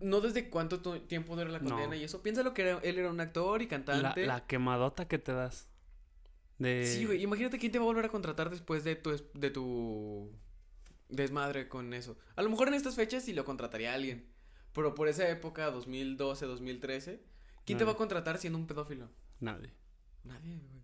No 0.00 0.20
desde 0.20 0.50
cuánto 0.50 0.80
tiempo 1.02 1.36
dura 1.36 1.48
la 1.48 1.58
No. 1.60 1.70
condena 1.70 1.96
y 1.96 2.04
eso. 2.04 2.22
Piénsalo 2.22 2.52
que 2.54 2.62
era- 2.62 2.80
él 2.82 2.98
era 2.98 3.10
un 3.10 3.20
actor 3.20 3.62
y 3.62 3.66
cantante. 3.68 4.26
la 4.26 4.46
quemadota 4.46 5.06
que 5.08 5.18
te 5.18 5.32
das. 5.32 5.68
De... 6.58 6.86
Sí, 6.86 7.04
güey. 7.04 7.22
Imagínate 7.22 7.58
quién 7.58 7.70
te 7.72 7.78
va 7.78 7.84
a 7.84 7.86
volver 7.86 8.04
a 8.04 8.08
contratar 8.08 8.50
después 8.50 8.82
de 8.84 8.96
tu, 8.96 9.10
de 9.34 9.50
tu 9.50 10.30
desmadre 11.08 11.68
con 11.68 11.92
eso. 11.94 12.16
A 12.34 12.42
lo 12.42 12.50
mejor 12.50 12.68
en 12.68 12.74
estas 12.74 12.94
fechas 12.96 13.24
sí 13.24 13.32
lo 13.32 13.44
contrataría 13.44 13.94
alguien. 13.94 14.26
Pero 14.72 14.94
por 14.94 15.08
esa 15.08 15.28
época, 15.28 15.70
2012, 15.70 16.46
2013, 16.46 17.22
¿quién 17.64 17.78
te 17.78 17.84
va 17.84 17.92
a 17.92 17.96
contratar 17.96 18.38
siendo 18.38 18.58
un 18.58 18.66
pedófilo? 18.66 19.08
Nadie. 19.40 19.70
Nadie, 20.24 20.56
güey. 20.58 20.76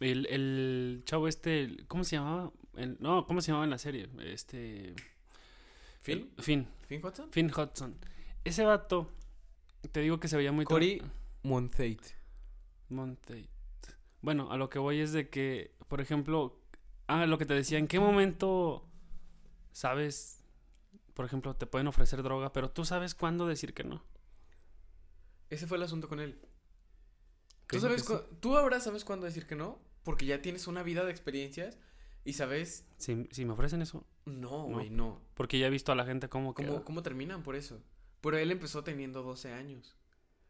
El, 0.00 0.26
el 0.26 1.02
chavo 1.04 1.26
este, 1.28 1.76
¿cómo 1.88 2.04
se 2.04 2.16
llamaba? 2.16 2.52
El- 2.78 2.96
no, 3.00 3.26
¿cómo 3.26 3.40
se 3.40 3.48
llamaba 3.48 3.64
en 3.64 3.70
la 3.70 3.78
serie? 3.78 4.08
Este... 4.20 4.94
¿Finn? 6.00 6.32
el- 6.36 6.42
Finn. 6.44 6.68
¿Finn 6.86 7.04
Hudson? 7.04 7.30
Finn 7.32 7.50
Hudson. 7.54 7.96
Ese 8.44 8.64
vato, 8.64 9.10
te 9.92 10.00
digo 10.00 10.20
que 10.20 10.28
se 10.28 10.36
veía 10.36 10.52
muy... 10.52 10.64
Cory 10.64 11.02
Montate. 11.42 11.98
Montate. 12.88 13.48
Bueno, 14.22 14.50
a 14.50 14.56
lo 14.56 14.68
que 14.70 14.78
voy 14.78 15.00
es 15.00 15.12
de 15.12 15.28
que, 15.28 15.74
por 15.88 16.00
ejemplo, 16.00 16.60
ah, 17.06 17.26
lo 17.26 17.38
que 17.38 17.46
te 17.46 17.54
decía, 17.54 17.78
¿en 17.78 17.86
qué 17.88 18.00
momento 18.00 18.86
sabes, 19.72 20.42
por 21.14 21.24
ejemplo, 21.24 21.54
te 21.54 21.66
pueden 21.66 21.86
ofrecer 21.86 22.22
droga, 22.22 22.52
pero 22.52 22.70
tú 22.70 22.84
sabes 22.84 23.14
cuándo 23.14 23.46
decir 23.46 23.74
que 23.74 23.84
no? 23.84 24.02
Ese 25.50 25.66
fue 25.66 25.76
el 25.76 25.82
asunto 25.84 26.08
con 26.08 26.20
él. 26.20 26.38
¿Tú, 26.40 27.76
¿Qué- 27.76 27.80
sabes 27.80 28.04
sí? 28.04 28.14
tú 28.40 28.56
ahora 28.56 28.80
sabes 28.80 29.04
cuándo 29.04 29.26
decir 29.26 29.46
que 29.46 29.54
no, 29.56 29.78
porque 30.02 30.26
ya 30.26 30.40
tienes 30.42 30.66
una 30.66 30.82
vida 30.82 31.04
de 31.04 31.10
experiencias 31.10 31.78
y 32.28 32.34
sabes, 32.34 32.84
Si, 32.98 33.26
si 33.30 33.44
me 33.46 33.52
ofrecen 33.52 33.80
eso, 33.80 34.04
no, 34.26 34.64
güey, 34.64 34.90
no. 34.90 35.20
porque 35.34 35.58
ya 35.58 35.68
he 35.68 35.70
visto 35.70 35.92
a 35.92 35.94
la 35.94 36.04
gente 36.04 36.28
cómo 36.28 36.52
¿Cómo. 36.52 36.84
¿Cómo 36.84 37.02
terminan 37.02 37.42
por 37.42 37.56
eso? 37.56 37.80
Pero 38.20 38.36
él 38.36 38.50
empezó 38.50 38.84
teniendo 38.84 39.22
12 39.22 39.52
años. 39.54 39.96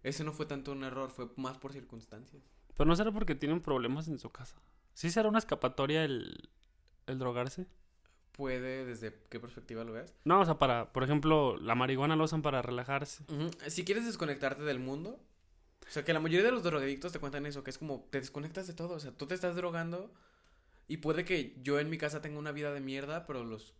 Ese 0.02 0.24
no 0.24 0.32
fue 0.32 0.46
tanto 0.46 0.72
un 0.72 0.82
error, 0.82 1.10
fue 1.10 1.28
más 1.36 1.58
por 1.58 1.72
circunstancias. 1.72 2.42
Pero 2.76 2.88
no 2.88 2.96
será 2.96 3.12
porque 3.12 3.34
tienen 3.34 3.60
problemas 3.60 4.08
en 4.08 4.18
su 4.18 4.30
casa. 4.30 4.56
¿Sí 4.94 5.10
será 5.10 5.28
una 5.28 5.38
escapatoria 5.38 6.04
el, 6.04 6.50
el 7.06 7.18
drogarse? 7.18 7.66
Puede, 8.32 8.84
desde 8.84 9.14
qué 9.28 9.38
perspectiva 9.38 9.84
lo 9.84 9.92
veas. 9.92 10.14
No, 10.24 10.40
o 10.40 10.44
sea, 10.44 10.58
para, 10.58 10.92
por 10.92 11.04
ejemplo, 11.04 11.56
la 11.58 11.74
marihuana 11.76 12.16
lo 12.16 12.24
usan 12.24 12.42
para 12.42 12.60
relajarse. 12.62 13.24
Si 13.68 13.84
quieres 13.84 14.04
desconectarte 14.06 14.62
del 14.62 14.78
mundo, 14.80 15.20
o 15.86 15.90
sea, 15.90 16.04
que 16.04 16.12
la 16.12 16.20
mayoría 16.20 16.46
de 16.46 16.52
los 16.52 16.62
drogadictos 16.64 17.12
te 17.12 17.18
cuentan 17.18 17.46
eso, 17.46 17.62
que 17.62 17.70
es 17.70 17.78
como 17.78 18.06
te 18.10 18.18
desconectas 18.20 18.66
de 18.66 18.74
todo, 18.74 18.94
o 18.94 19.00
sea, 19.00 19.12
tú 19.12 19.26
te 19.26 19.34
estás 19.34 19.54
drogando 19.56 20.12
y 20.88 20.96
puede 20.98 21.24
que 21.24 21.56
yo 21.62 21.78
en 21.78 21.90
mi 21.90 21.98
casa 21.98 22.20
tenga 22.20 22.38
una 22.38 22.50
vida 22.52 22.72
de 22.72 22.80
mierda, 22.80 23.26
pero 23.26 23.44
los 23.44 23.74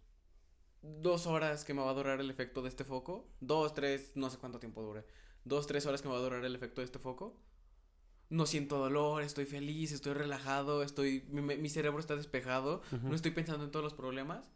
dos 0.83 1.27
horas 1.27 1.65
que 1.65 1.75
me 1.75 1.83
va 1.83 1.91
a 1.91 1.95
durar 1.95 2.21
el 2.21 2.31
efecto 2.31 2.63
de 2.63 2.69
este 2.69 2.85
foco, 2.85 3.29
dos, 3.41 3.75
tres, 3.75 4.13
no 4.15 4.31
sé 4.31 4.39
cuánto 4.39 4.61
tiempo 4.61 4.83
dure, 4.83 5.05
dos, 5.45 5.67
tres 5.67 5.87
horas 5.87 6.03
que 6.03 6.09
me 6.09 6.15
va 6.15 6.21
a 6.21 6.23
durar 6.23 6.45
el 6.45 6.55
efecto 6.55 6.81
de 6.81 6.85
este 6.85 6.99
foco, 6.99 7.41
no 8.31 8.47
siento 8.47 8.79
dolor, 8.79 9.23
estoy 9.23 9.47
feliz, 9.47 9.91
estoy 9.91 10.13
relajado, 10.13 10.83
estoy, 10.83 11.23
mi, 11.31 11.69
cerebro 11.69 11.99
está 11.99 12.15
despejado, 12.15 12.83
no 13.03 13.15
estoy 13.15 13.31
pensando 13.33 13.65
en 13.65 13.71
todos 13.71 13.83
los 13.83 13.95
problemas, 13.95 14.51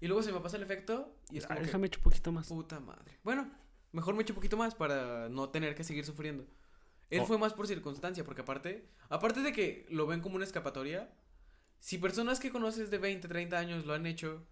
y 0.00 0.06
luego 0.06 0.22
se 0.22 0.32
me 0.32 0.40
pasa 0.40 0.56
el 0.56 0.62
efecto 0.62 1.12
y 1.30 1.38
es 1.38 1.44
Ah, 1.44 1.48
como 1.48 1.60
que, 1.60 1.66
déjame 1.66 1.86
echar 1.88 1.98
un 1.98 2.04
poquito 2.04 2.30
más. 2.30 2.46
Puta 2.46 2.78
madre. 2.78 3.18
Bueno, 3.24 3.50
mejor 3.90 4.14
me 4.14 4.22
echo 4.22 4.32
un 4.32 4.36
poquito 4.36 4.56
más 4.56 4.76
para 4.76 5.28
no 5.28 5.48
tener 5.50 5.74
que 5.74 5.82
seguir 5.82 6.04
sufriendo. 6.06 6.46
Él 7.10 7.20
Oh. 7.22 7.26
fue 7.26 7.36
más 7.36 7.52
por 7.52 7.66
circunstancia, 7.66 8.22
porque 8.24 8.42
aparte, 8.42 8.88
aparte 9.08 9.40
de 9.40 9.52
que 9.52 9.86
lo 9.90 10.06
ven 10.06 10.20
como 10.20 10.36
una 10.36 10.44
escapatoria, 10.44 11.12
si 11.80 11.98
personas 11.98 12.40
que 12.40 12.50
conoces 12.50 12.90
de 12.90 12.98
20, 12.98 13.28
30 13.28 13.58
años 13.58 13.86
lo 13.86 13.94
han 13.94 14.06
hecho, 14.06 14.44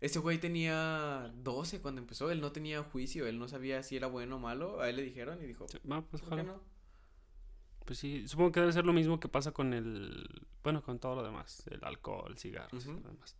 ese 0.00 0.18
güey 0.18 0.38
tenía 0.38 1.30
12 1.36 1.80
cuando 1.80 2.00
empezó, 2.00 2.30
él 2.30 2.40
no 2.40 2.52
tenía 2.52 2.82
juicio, 2.82 3.26
él 3.26 3.38
no 3.38 3.48
sabía 3.48 3.82
si 3.82 3.96
era 3.96 4.06
bueno 4.06 4.36
o 4.36 4.38
malo, 4.38 4.80
a 4.80 4.88
él 4.88 4.96
le 4.96 5.02
dijeron 5.02 5.42
y 5.42 5.46
dijo, 5.46 5.66
pues, 6.10 6.22
¿por 6.22 6.36
qué 6.36 6.42
no? 6.44 6.60
Pues 7.84 7.98
sí, 7.98 8.28
supongo 8.28 8.52
que 8.52 8.60
debe 8.60 8.72
ser 8.72 8.84
lo 8.86 8.92
mismo 8.92 9.18
que 9.18 9.28
pasa 9.28 9.50
con 9.52 9.72
el. 9.74 10.46
Bueno, 10.62 10.80
con 10.82 11.00
todo 11.00 11.16
lo 11.16 11.22
demás: 11.24 11.64
el 11.70 11.82
alcohol, 11.84 12.38
cigarros 12.38 12.84
y 12.86 12.88
Ujú. 12.90 13.00
lo 13.00 13.08
demás. 13.10 13.34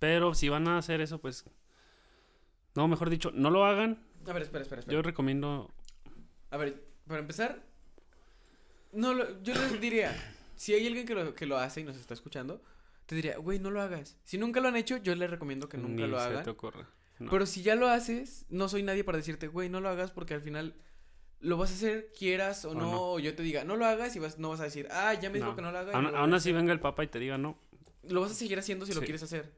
Pero 0.00 0.34
si 0.34 0.48
van 0.48 0.66
a 0.66 0.78
hacer 0.78 1.00
eso, 1.00 1.20
pues. 1.20 1.44
No, 2.74 2.88
mejor 2.88 3.10
dicho, 3.10 3.30
no 3.32 3.50
lo 3.50 3.64
hagan. 3.64 4.02
A 4.26 4.32
ver, 4.32 4.42
espera, 4.42 4.62
espera, 4.62 4.80
espera. 4.80 4.92
Yo 4.92 5.02
recomiendo. 5.02 5.70
A 6.50 6.56
ver, 6.56 6.82
para 7.06 7.20
empezar, 7.20 7.62
no 8.92 9.14
lo- 9.14 9.40
yo 9.42 9.54
les 9.54 9.80
diría, 9.80 10.12
si 10.62 10.74
hay 10.74 10.86
alguien 10.86 11.06
que 11.06 11.14
lo, 11.14 11.34
que 11.34 11.46
lo 11.46 11.56
hace 11.58 11.80
y 11.80 11.84
nos 11.84 11.96
está 11.96 12.14
escuchando, 12.14 12.62
te 13.06 13.14
diría, 13.16 13.36
güey, 13.38 13.58
no 13.58 13.70
lo 13.70 13.80
hagas. 13.82 14.16
Si 14.24 14.38
nunca 14.38 14.60
lo 14.60 14.68
han 14.68 14.76
hecho, 14.76 14.96
yo 14.98 15.14
les 15.16 15.28
recomiendo 15.28 15.68
que 15.68 15.76
nunca 15.76 16.02
ni 16.04 16.06
lo 16.06 16.18
se 16.20 16.24
hagan. 16.26 16.44
te 16.44 16.50
ocurra. 16.50 16.88
No. 17.18 17.30
Pero 17.30 17.46
si 17.46 17.62
ya 17.62 17.74
lo 17.74 17.88
haces, 17.88 18.46
no 18.48 18.68
soy 18.68 18.82
nadie 18.82 19.02
para 19.04 19.18
decirte, 19.18 19.48
güey, 19.48 19.68
no 19.68 19.80
lo 19.80 19.88
hagas 19.88 20.10
porque 20.12 20.34
al 20.34 20.40
final 20.42 20.74
lo 21.40 21.56
vas 21.56 21.70
a 21.70 21.74
hacer 21.74 22.12
quieras 22.16 22.64
o, 22.64 22.70
O 22.70 22.74
no, 22.74 22.80
no. 22.92 23.02
o 23.14 23.18
yo 23.18 23.34
te 23.34 23.42
diga, 23.42 23.64
no 23.64 23.76
lo 23.76 23.86
hagas 23.86 24.14
y 24.14 24.20
vas, 24.20 24.38
no 24.38 24.50
vas 24.50 24.60
a 24.60 24.64
decir, 24.64 24.86
ah, 24.92 25.14
ya 25.14 25.30
me 25.30 25.38
dijo 25.38 25.50
No. 25.50 25.56
que 25.56 25.62
no 25.62 25.72
lo 25.72 25.78
haga. 25.78 25.92
y 25.92 25.96
Aún, 25.96 26.34
así 26.34 26.50
hacer". 26.50 26.54
venga 26.54 26.72
el 26.72 26.78
papa 26.80 27.02
y 27.02 27.08
te 27.08 27.18
diga 27.18 27.36
no. 27.38 27.58
Lo 28.04 28.20
vas 28.20 28.30
a 28.30 28.34
seguir 28.34 28.58
haciendo 28.58 28.86
si 28.86 28.94
lo 28.94 29.00
quieres 29.00 29.22
hacer. 29.24 29.52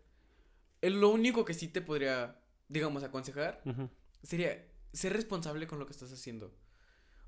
Lo 0.80 1.10
único 1.10 1.44
que 1.44 1.52
sí 1.54 1.68
te 1.68 1.80
podría, 1.82 2.38
digamos, 2.68 3.02
aconsejar 3.04 3.62
sería 4.22 4.66
ser 4.92 5.12
responsable 5.12 5.66
con 5.66 5.78
lo 5.78 5.86
que 5.86 5.92
estás 5.92 6.12
haciendo. 6.12 6.54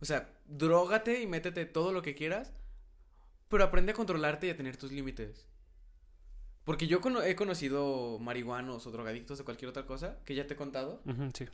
O 0.01 0.05
sea, 0.07 0.31
drógate 0.47 1.21
y 1.23 1.27
métete 1.27 1.65
todo 1.67 1.93
lo 1.93 2.01
que 2.03 2.15
quieras, 2.15 2.53
pero 3.49 3.65
aprende 3.65 3.93
a 3.93 3.95
controlarte 3.95 4.47
y 4.47 4.51
a 4.51 4.57
tener 4.57 4.77
tus 4.77 4.93
límites. 4.93 5.47
Porque 6.65 6.87
yo 6.89 7.01
cono- 7.01 7.23
he 7.23 7.37
conocido 7.37 8.19
marihuanos 8.19 8.87
o 8.87 8.91
drogadictos 8.91 9.39
de 9.39 9.45
cualquier 9.45 9.69
otra 9.69 9.87
cosa, 9.87 10.19
que 10.25 10.35
ya 10.35 10.47
te 10.47 10.55
he 10.55 10.57
contado. 10.57 11.01
Sí. 11.35 11.47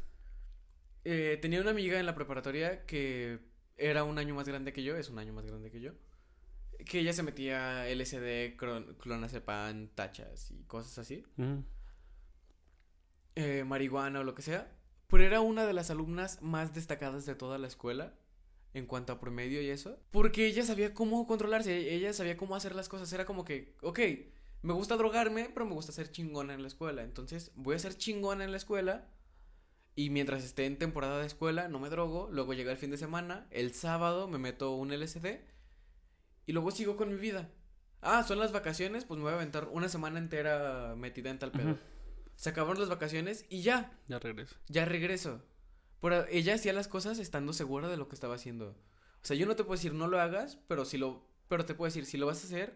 Eh, 1.05 1.39
tenía 1.43 1.61
una 1.61 1.71
amiga 1.73 1.99
en 2.01 2.07
la 2.07 2.15
preparatoria 2.15 2.87
que 2.87 3.41
era 3.77 4.05
un 4.05 4.19
año 4.19 4.35
más 4.35 4.49
grande 4.49 4.73
que 4.73 4.83
yo, 4.83 4.97
es 4.97 5.11
un 5.11 5.19
año 5.19 5.33
más 5.33 5.45
grande 5.45 5.71
que 5.71 5.81
yo. 5.81 5.93
Que 6.87 7.01
ella 7.01 7.13
se 7.13 7.23
metía 7.23 7.89
LSD, 7.89 8.57
clonazepam, 8.99 9.89
tachas 9.89 10.51
y 10.51 10.63
cosas 10.65 10.99
así. 10.99 11.25
Eh, 13.35 13.65
marihuana 13.65 14.21
o 14.21 14.25
lo 14.25 14.35
que 14.35 14.43
sea, 14.43 14.71
pero 15.09 15.25
era 15.25 15.41
una 15.41 15.65
de 15.67 15.73
las 15.73 15.91
alumnas 15.91 16.41
más 16.43 16.75
destacadas 16.75 17.25
de 17.27 17.35
toda 17.35 17.59
la 17.59 17.67
escuela 17.67 18.15
en 18.75 18.87
cuanto 18.87 19.13
a 19.13 19.21
promedio 19.21 19.61
y 19.63 19.69
eso, 19.71 19.99
porque 20.11 20.47
ella 20.47 20.65
sabía 20.65 20.95
cómo 20.95 21.27
controlarse, 21.27 21.95
ella 21.95 22.13
sabía 22.13 22.37
cómo 22.37 22.57
hacer 22.57 22.75
las 22.75 22.89
cosas, 22.89 23.13
era 23.13 23.27
como 23.27 23.45
que, 23.45 23.75
ok, 23.83 24.01
me 24.63 24.73
gusta 24.73 24.97
drogarme, 24.97 25.51
pero 25.53 25.67
me 25.67 25.75
gusta 25.75 25.93
ser 25.93 26.11
chingona 26.11 26.55
en 26.55 26.63
la 26.63 26.69
escuela, 26.69 27.03
entonces 27.03 27.53
voy 27.55 27.75
a 27.77 27.79
ser 27.79 27.97
chingona 27.97 28.45
en 28.45 28.51
la 28.51 28.57
escuela 28.57 29.09
y 29.95 30.09
mientras 30.09 30.43
esté 30.43 30.65
en 30.65 30.79
temporada 30.79 31.19
de 31.21 31.27
escuela 31.27 31.69
no 31.69 31.79
me 31.81 31.91
drogo, 31.91 32.29
luego 32.33 32.55
llega 32.55 32.73
el 32.73 32.79
fin 32.79 32.91
de 32.91 32.97
semana, 32.97 33.47
el 33.51 33.75
sábado 33.75 34.27
me 34.29 34.39
meto 34.39 34.75
un 34.75 34.91
LSD 34.91 35.41
y 36.47 36.53
luego 36.53 36.71
sigo 36.71 36.97
con 36.97 37.11
mi 37.11 37.17
vida. 37.21 37.51
Ah, 38.01 38.25
son 38.25 38.39
las 38.41 38.53
vacaciones, 38.53 39.05
pues 39.05 39.19
me 39.19 39.25
voy 39.25 39.33
a 39.33 39.37
aventar 39.37 39.69
una 39.71 39.89
semana 39.89 40.19
entera 40.19 40.95
metida 40.97 41.31
en 41.31 41.39
tal 41.39 41.53
pedo. 41.53 41.79
Se 42.35 42.49
acabaron 42.49 42.81
las 42.81 42.89
vacaciones 42.89 43.45
y 43.49 43.63
ya, 43.63 43.97
Ya 44.09 44.19
regreso. 44.19 44.57
ya 44.69 44.85
regreso. 44.85 45.43
Pero 46.03 46.27
ella 46.27 46.55
hacía 46.55 46.75
las 46.75 46.89
cosas 46.89 47.19
estando 47.19 47.55
segura 47.55 47.89
de 47.89 47.97
lo 47.97 48.09
que 48.09 48.15
estaba 48.15 48.35
haciendo. 48.35 48.77
O 49.23 49.25
sea, 49.25 49.37
yo 49.37 49.47
no 49.47 49.57
te 49.57 49.65
puedo 49.65 49.77
decir 49.77 49.95
no 49.95 50.09
lo 50.09 50.21
hagas, 50.21 50.59
pero 50.69 50.85
si 50.85 50.99
lo 50.99 51.23
pero 51.49 51.65
te 51.65 51.75
puedo 51.75 51.87
decir 51.87 52.07
si 52.07 52.19
lo 52.19 52.27
vas 52.27 52.43
a 52.43 52.47
hacer, 52.47 52.75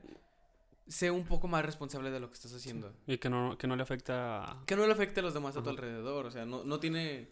sé 0.87 1.11
un 1.11 1.25
poco 1.25 1.49
más 1.49 1.65
responsable 1.65 2.11
de 2.11 2.21
lo 2.21 2.29
que 2.29 2.35
estás 2.35 2.55
haciendo. 2.55 2.95
Y 3.07 3.19
que 3.19 3.29
no, 3.29 3.57
que 3.59 3.67
no 3.67 3.75
le 3.75 3.83
afecta 3.83 4.45
a... 4.45 4.65
Que 4.67 4.77
no 4.77 4.87
le 4.87 4.93
afecte 4.93 5.21
a 5.21 5.23
los 5.23 5.33
demás 5.35 5.57
a 5.57 5.63
tu 5.63 5.71
alrededor, 5.71 6.27
o 6.27 6.31
sea, 6.31 6.45
no 6.45 6.63
no 6.63 6.79
tiene 6.79 7.31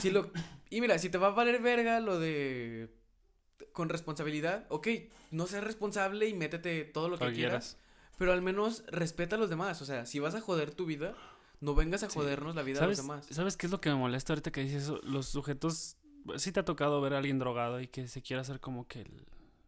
si 0.00 0.10
lo 0.10 0.30
y 0.68 0.80
mira, 0.80 0.98
si 0.98 1.08
te 1.10 1.18
va 1.18 1.28
a 1.28 1.30
valer 1.30 1.60
verga 1.62 2.00
lo 2.00 2.18
de 2.18 2.92
con 3.72 3.88
responsabilidad, 3.88 4.66
ok, 4.68 4.88
no 5.30 5.46
seas 5.46 5.64
responsable 5.64 6.28
y 6.28 6.34
métete 6.34 6.84
todo 6.84 7.08
lo 7.08 7.18
que 7.18 7.32
quieras. 7.32 7.78
Pero 8.18 8.32
al 8.32 8.40
menos 8.40 8.84
respeta 8.88 9.36
a 9.36 9.38
los 9.38 9.50
demás. 9.50 9.82
O 9.82 9.84
sea, 9.84 10.06
si 10.06 10.18
vas 10.18 10.34
a 10.34 10.40
joder 10.40 10.70
tu 10.70 10.86
vida, 10.86 11.14
no 11.60 11.74
vengas 11.74 12.02
a 12.02 12.10
Sí. 12.10 12.18
jodernos 12.18 12.54
la 12.54 12.62
vida 12.62 12.80
¿Sabes, 12.80 12.98
a 12.98 13.02
los 13.02 13.08
demás. 13.08 13.26
¿Sabes 13.30 13.56
qué 13.56 13.66
es 13.66 13.72
lo 13.72 13.80
que 13.80 13.88
me 13.90 13.96
molesta 13.96 14.32
ahorita 14.32 14.50
que 14.50 14.62
dices 14.62 14.84
eso? 14.84 15.00
Los 15.02 15.26
sujetos... 15.26 15.96
Sí 16.36 16.50
te 16.52 16.60
ha 16.60 16.64
tocado 16.64 17.00
ver 17.00 17.14
a 17.14 17.18
alguien 17.18 17.38
drogado 17.38 17.80
y 17.80 17.86
que 17.86 18.08
se 18.08 18.20
quiere 18.22 18.40
hacer 18.40 18.60
como 18.60 18.86
que 18.88 19.02
el... 19.02 19.26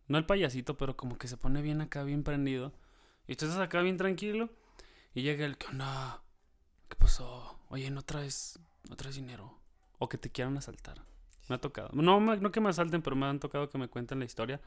No 0.09 0.19
el 0.19 0.27
payasito, 0.27 0.77
pero 0.77 0.97
como 0.97 1.19
que 1.19 1.29
se 1.29 1.37
pone 1.37 1.63
bien 1.63 1.81
acá, 1.81 2.03
bien 2.03 2.25
prendido. 2.25 2.73
Y 3.27 3.37
tú 3.37 3.45
estás 3.45 3.61
acá 3.61 3.81
bien 3.83 3.97
tranquilo. 3.97 4.51
Y 5.15 5.23
llega 5.23 5.45
el... 5.47 5.57
¿Qué 5.57 5.67
onda? 5.69 6.23
¿Qué 6.89 6.97
pasó? 6.97 7.59
Oye, 7.69 7.91
¿no 7.91 8.03
traes, 8.03 8.59
no 8.89 8.97
traes 8.97 9.17
dinero? 9.17 9.59
O 9.99 10.09
que 10.09 10.17
te 10.19 10.31
quieran 10.31 10.57
asaltar. 10.57 11.05
Me 11.49 11.57
ha 11.57 11.61
tocado. 11.61 11.91
No, 11.93 12.21
no 12.21 12.51
que 12.51 12.61
me 12.61 12.71
asalten, 12.71 13.03
pero 13.03 13.17
me 13.17 13.27
han 13.27 13.39
tocado 13.41 13.69
que 13.71 13.79
me 13.79 13.89
cuenten 13.89 14.19
la 14.19 14.25
historia. 14.25 14.61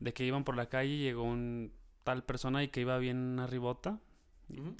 De 0.00 0.12
que 0.12 0.24
iban 0.24 0.44
por 0.44 0.56
la 0.56 0.68
calle 0.68 0.90
y 0.90 0.98
llegó 1.02 1.22
un 1.22 1.72
tal 2.04 2.24
persona 2.24 2.62
y 2.62 2.68
que 2.68 2.80
iba 2.80 2.98
bien 2.98 3.38
arribota. 3.40 3.98
Ujú. 4.48 4.74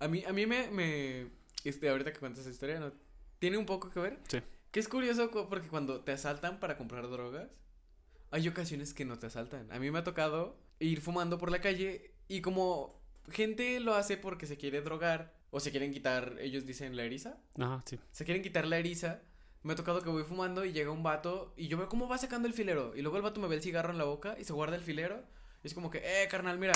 A 0.00 0.08
mí, 0.08 0.24
a 0.26 0.32
mí 0.32 0.46
me, 0.46 0.68
me, 0.70 1.26
este, 1.64 1.88
ahorita 1.88 2.12
que 2.12 2.18
cuentas 2.18 2.40
esa 2.42 2.50
historia, 2.50 2.80
¿no? 2.80 2.92
Tiene 3.38 3.56
un 3.58 3.66
poco 3.66 3.90
que 3.90 4.00
ver. 4.00 4.18
Sí. 4.28 4.40
Que 4.70 4.80
es 4.80 4.88
curioso 4.88 5.30
cu- 5.30 5.48
porque 5.48 5.68
cuando 5.68 6.00
te 6.00 6.12
asaltan 6.12 6.58
para 6.60 6.76
comprar 6.76 7.08
drogas, 7.08 7.48
hay 8.30 8.48
ocasiones 8.48 8.94
que 8.94 9.04
no 9.04 9.18
te 9.18 9.26
asaltan. 9.26 9.70
A 9.72 9.78
mí 9.78 9.90
me 9.90 9.98
ha 9.98 10.04
tocado 10.04 10.56
ir 10.78 11.00
fumando 11.00 11.38
por 11.38 11.50
la 11.50 11.60
calle 11.60 12.12
y 12.28 12.40
como 12.40 13.00
gente 13.30 13.80
lo 13.80 13.94
hace 13.94 14.16
porque 14.16 14.46
se 14.46 14.56
quiere 14.56 14.80
drogar 14.82 15.34
o 15.50 15.60
se 15.60 15.70
quieren 15.72 15.92
quitar, 15.92 16.36
ellos 16.40 16.64
dicen 16.64 16.96
la 16.96 17.02
eriza, 17.02 17.36
Ajá, 17.58 17.82
sí. 17.84 17.98
se 18.12 18.24
quieren 18.24 18.42
quitar 18.42 18.66
la 18.66 18.78
eriza. 18.78 19.20
Me 19.62 19.72
ha 19.74 19.76
tocado 19.76 20.00
que 20.00 20.08
voy 20.08 20.22
fumando 20.22 20.64
y 20.64 20.72
llega 20.72 20.90
un 20.90 21.02
vato 21.02 21.52
y 21.56 21.66
yo 21.68 21.76
veo 21.76 21.88
cómo 21.88 22.08
va 22.08 22.16
sacando 22.16 22.48
el 22.48 22.54
filero. 22.54 22.94
Y 22.96 23.02
luego 23.02 23.18
el 23.18 23.22
vato 23.22 23.40
me 23.40 23.48
ve 23.48 23.56
el 23.56 23.62
cigarro 23.62 23.90
en 23.90 23.98
la 23.98 24.04
boca 24.04 24.36
y 24.40 24.44
se 24.44 24.54
guarda 24.54 24.76
el 24.76 24.82
filero. 24.82 25.22
Y 25.62 25.66
es 25.66 25.74
como 25.74 25.90
que, 25.90 25.98
eh, 25.98 26.28
carnal, 26.28 26.58
mira, 26.58 26.72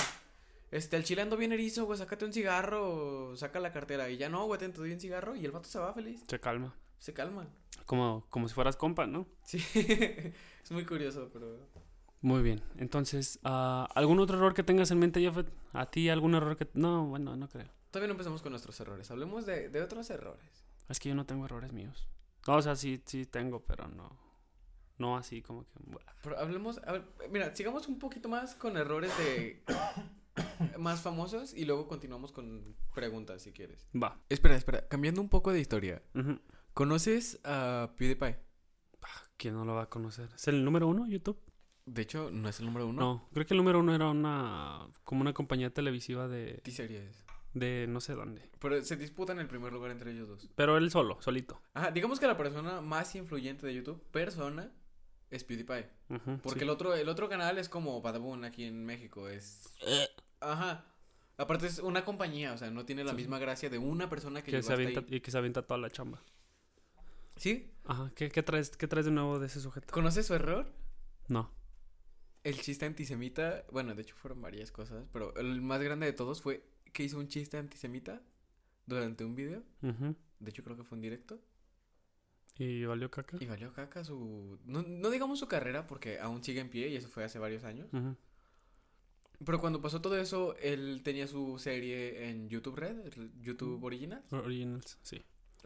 este, 0.75 0.97
el 0.97 1.03
chile 1.05 1.21
ando 1.21 1.37
bien 1.37 1.53
erizo, 1.53 1.85
güey, 1.85 1.97
sácate 1.97 2.25
un 2.25 2.33
cigarro 2.33 3.35
saca 3.37 3.59
la 3.59 3.71
cartera. 3.71 4.09
Y 4.09 4.17
ya 4.17 4.27
no, 4.27 4.45
güey, 4.45 4.59
te 4.59 4.67
doy 4.67 4.91
un 4.91 4.99
cigarro 4.99 5.35
y 5.35 5.45
el 5.45 5.51
vato 5.51 5.69
se 5.69 5.79
va 5.79 5.93
feliz. 5.93 6.23
Se 6.27 6.39
calma. 6.39 6.75
Se 6.97 7.13
calma. 7.13 7.47
Como, 7.85 8.25
como 8.29 8.47
si 8.47 8.53
fueras 8.53 8.75
compa, 8.75 9.07
¿no? 9.07 9.25
Sí, 9.43 9.57
es 9.73 10.71
muy 10.71 10.85
curioso, 10.85 11.29
pero... 11.31 11.69
Muy 12.21 12.41
bien. 12.41 12.61
Entonces, 12.77 13.39
ah, 13.43 13.87
¿algún 13.95 14.19
otro 14.19 14.37
error 14.37 14.53
que 14.53 14.63
tengas 14.63 14.91
en 14.91 14.99
mente, 14.99 15.21
Jeffet? 15.21 15.47
¿A 15.71 15.89
ti 15.89 16.09
algún 16.09 16.35
error 16.35 16.57
que...? 16.57 16.67
No, 16.73 17.05
bueno, 17.05 17.35
no 17.35 17.47
creo. 17.47 17.69
Todavía 17.91 18.07
no 18.07 18.13
empezamos 18.13 18.41
con 18.41 18.51
nuestros 18.51 18.77
errores. 18.81 19.09
Hablemos 19.11 19.45
de, 19.45 19.69
de 19.69 19.81
otros 19.81 20.09
errores. 20.09 20.65
Es 20.89 20.99
que 20.99 21.09
yo 21.09 21.15
no 21.15 21.25
tengo 21.25 21.45
errores 21.45 21.71
míos. 21.71 22.07
No, 22.47 22.55
o 22.55 22.61
sea, 22.61 22.75
sí, 22.75 23.01
sí 23.05 23.25
tengo, 23.25 23.63
pero 23.63 23.87
no. 23.87 24.25
No 24.97 25.17
así 25.17 25.41
como 25.41 25.63
que. 25.63 25.69
Pero 26.21 26.39
hablemos, 26.39 26.79
a 26.85 26.93
ver, 26.93 27.05
mira, 27.29 27.55
sigamos 27.55 27.87
un 27.87 27.99
poquito 27.99 28.29
más 28.29 28.55
con 28.55 28.77
errores 28.77 29.11
de 29.17 29.63
más 30.79 31.01
famosos 31.01 31.53
y 31.53 31.65
luego 31.65 31.87
continuamos 31.87 32.31
con 32.31 32.75
preguntas 32.93 33.41
si 33.41 33.51
quieres. 33.51 33.87
Va. 33.95 34.19
Espera, 34.29 34.55
espera, 34.55 34.87
cambiando 34.87 35.21
un 35.21 35.29
poco 35.29 35.51
de 35.51 35.59
historia. 35.59 36.01
¿Conoces 36.73 37.39
a 37.43 37.91
PewDiePie? 37.97 38.37
¿Quién 39.37 39.53
no 39.53 39.65
lo 39.65 39.75
va 39.75 39.83
a 39.83 39.89
conocer? 39.89 40.29
¿Es 40.35 40.47
el 40.47 40.63
número 40.63 40.87
uno 40.87 41.07
YouTube? 41.07 41.39
De 41.85 42.01
hecho, 42.01 42.31
no 42.31 42.49
es 42.49 42.59
el 42.59 42.65
número 42.65 42.87
uno. 42.87 42.99
No, 42.99 43.29
creo 43.33 43.45
que 43.45 43.53
el 43.53 43.59
número 43.59 43.79
uno 43.79 43.93
era 43.93 44.09
una. 44.09 44.87
como 45.03 45.21
una 45.21 45.33
compañía 45.33 45.71
televisiva 45.71 46.27
de. 46.27 46.61
T-Series. 46.63 47.23
de 47.53 47.85
no 47.87 48.01
sé 48.01 48.13
dónde. 48.13 48.49
Pero 48.59 48.83
se 48.83 48.95
disputan 48.95 49.39
el 49.39 49.47
primer 49.47 49.71
lugar 49.71 49.91
entre 49.91 50.11
ellos 50.11 50.27
dos. 50.27 50.49
Pero 50.55 50.77
él 50.77 50.89
solo, 50.89 51.21
solito. 51.21 51.61
Ajá, 51.73 51.91
digamos 51.91 52.19
que 52.19 52.27
la 52.27 52.37
persona 52.37 52.81
más 52.81 53.13
influyente 53.15 53.67
de 53.67 53.75
YouTube, 53.75 54.01
persona, 54.09 54.71
es 55.29 55.43
PewDiePie. 55.43 55.87
Porque 56.41 56.59
sí. 56.59 56.63
el 56.63 56.69
otro, 56.69 56.95
el 56.95 57.07
otro 57.07 57.29
canal 57.29 57.57
es 57.59 57.69
como 57.69 58.01
Badaboom 58.01 58.45
aquí 58.45 58.63
en 58.63 58.83
México. 58.85 59.27
Es. 59.29 59.69
Ajá. 60.39 60.85
Aparte 61.37 61.67
es 61.67 61.79
una 61.79 62.05
compañía, 62.05 62.53
o 62.53 62.57
sea, 62.57 62.71
no 62.71 62.85
tiene 62.85 63.03
la 63.03 63.11
Sí. 63.11 63.17
misma 63.17 63.39
gracia 63.39 63.69
de 63.69 63.77
una 63.77 64.09
persona 64.09 64.41
que, 64.43 64.51
que 64.51 64.63
se 64.63 64.71
avienta, 64.71 65.01
ahí. 65.01 65.05
y 65.09 65.19
que 65.21 65.31
se 65.31 65.37
avienta 65.37 65.61
toda 65.63 65.77
la 65.79 65.89
chamba. 65.89 66.21
¿Sí? 67.35 67.71
Ajá, 67.83 68.11
¿qué, 68.15 68.29
qué 68.29 68.41
traes, 68.43 68.69
¿qué 68.77 68.87
traes 68.87 69.05
de 69.05 69.11
nuevo 69.11 69.39
de 69.39 69.47
ese 69.47 69.59
sujeto? 69.59 69.91
¿Conoces 69.93 70.25
su 70.25 70.33
error? 70.33 70.71
No. 71.27 71.51
El 72.43 72.61
chiste 72.61 72.85
antisemita. 72.85 73.65
Bueno, 73.71 73.95
de 73.95 74.03
hecho 74.03 74.15
fueron 74.15 74.41
varias 74.41 74.71
cosas, 74.71 75.05
pero 75.11 75.35
el 75.35 75.61
más 75.61 75.81
grande 75.81 76.05
de 76.05 76.13
todos 76.13 76.41
fue 76.41 76.63
que 76.93 77.03
hizo 77.03 77.17
un 77.17 77.27
chiste 77.27 77.57
antisemita 77.57 78.21
durante 78.85 79.25
un 79.25 79.35
video. 79.35 79.63
De 79.81 80.49
hecho, 80.51 80.63
creo 80.63 80.77
que 80.77 80.83
fue 80.83 80.95
un 80.95 81.01
directo. 81.01 81.39
¿Y 82.57 82.85
valió 82.85 83.11
caca? 83.11 83.35
Y 83.41 83.45
valió 83.47 83.73
caca 83.73 84.03
su. 84.05 84.57
No, 84.63 84.83
no 84.83 85.09
digamos 85.09 85.39
su 85.39 85.47
carrera, 85.49 85.87
porque 85.87 86.19
aún 86.19 86.41
sigue 86.43 86.61
en 86.61 86.69
pie 86.69 86.87
y 86.87 86.95
eso 86.95 87.09
fue 87.09 87.25
hace 87.25 87.39
varios 87.39 87.65
años. 87.65 87.89
Pero 89.43 89.59
cuando 89.59 89.81
pasó 89.81 90.01
todo 90.01 90.17
eso, 90.17 90.55
él 90.57 91.01
tenía 91.03 91.27
su 91.27 91.57
serie 91.59 92.29
en 92.29 92.47
YouTube 92.49 92.75
Red, 92.75 93.11
YouTube 93.41 93.83
Original. 93.83 94.23
Originals, 94.31 94.97
sí. 95.01 95.21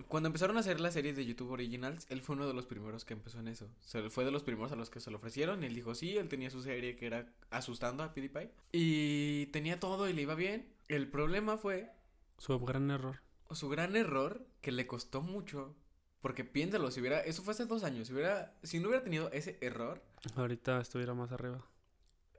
Cuando 0.07 0.27
empezaron 0.27 0.55
a 0.55 0.61
hacer 0.61 0.79
las 0.79 0.93
series 0.93 1.15
de 1.17 1.25
YouTube 1.25 1.51
Originals, 1.51 2.05
él 2.09 2.21
fue 2.21 2.35
uno 2.37 2.47
de 2.47 2.53
los 2.53 2.65
primeros 2.65 3.03
que 3.03 3.13
empezó 3.13 3.39
en 3.39 3.49
eso. 3.49 3.65
O 3.65 3.87
sea, 3.87 4.09
fue 4.09 4.23
de 4.23 4.31
los 4.31 4.43
primeros 4.43 4.71
a 4.71 4.77
los 4.77 4.89
que 4.89 5.01
se 5.01 5.11
lo 5.11 5.17
ofrecieron. 5.17 5.61
Y 5.61 5.65
él 5.65 5.75
dijo, 5.75 5.93
sí, 5.93 6.15
él 6.17 6.29
tenía 6.29 6.49
su 6.49 6.61
serie 6.61 6.95
que 6.95 7.05
era 7.05 7.27
Asustando 7.49 8.03
a 8.03 8.13
PewDiePie. 8.13 8.49
Y 8.71 9.47
tenía 9.47 9.79
todo 9.79 10.07
y 10.07 10.13
le 10.13 10.21
iba 10.21 10.35
bien. 10.35 10.69
El 10.87 11.09
problema 11.09 11.57
fue 11.57 11.91
Su 12.37 12.57
gran 12.59 12.89
error. 12.91 13.19
su 13.51 13.67
gran 13.67 13.95
error 13.97 14.45
que 14.61 14.71
le 14.71 14.87
costó 14.87 15.21
mucho. 15.21 15.75
Porque 16.21 16.45
piénsalo, 16.45 16.91
si 16.91 17.01
hubiera, 17.01 17.19
eso 17.21 17.43
fue 17.43 17.51
hace 17.53 17.65
dos 17.65 17.83
años, 17.83 18.07
si 18.07 18.13
hubiera, 18.13 18.53
si 18.63 18.79
no 18.79 18.87
hubiera 18.89 19.03
tenido 19.03 19.31
ese 19.31 19.57
error, 19.61 20.01
Ahorita 20.35 20.79
estuviera 20.81 21.13
más 21.13 21.31
arriba. 21.31 21.65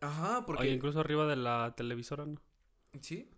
Ajá, 0.00 0.44
porque, 0.46 0.62
Oye, 0.64 0.72
incluso 0.72 1.00
arriba 1.00 1.26
de 1.26 1.36
la 1.36 1.74
televisora, 1.76 2.26
¿no? 2.26 2.40
sí, 3.00 3.30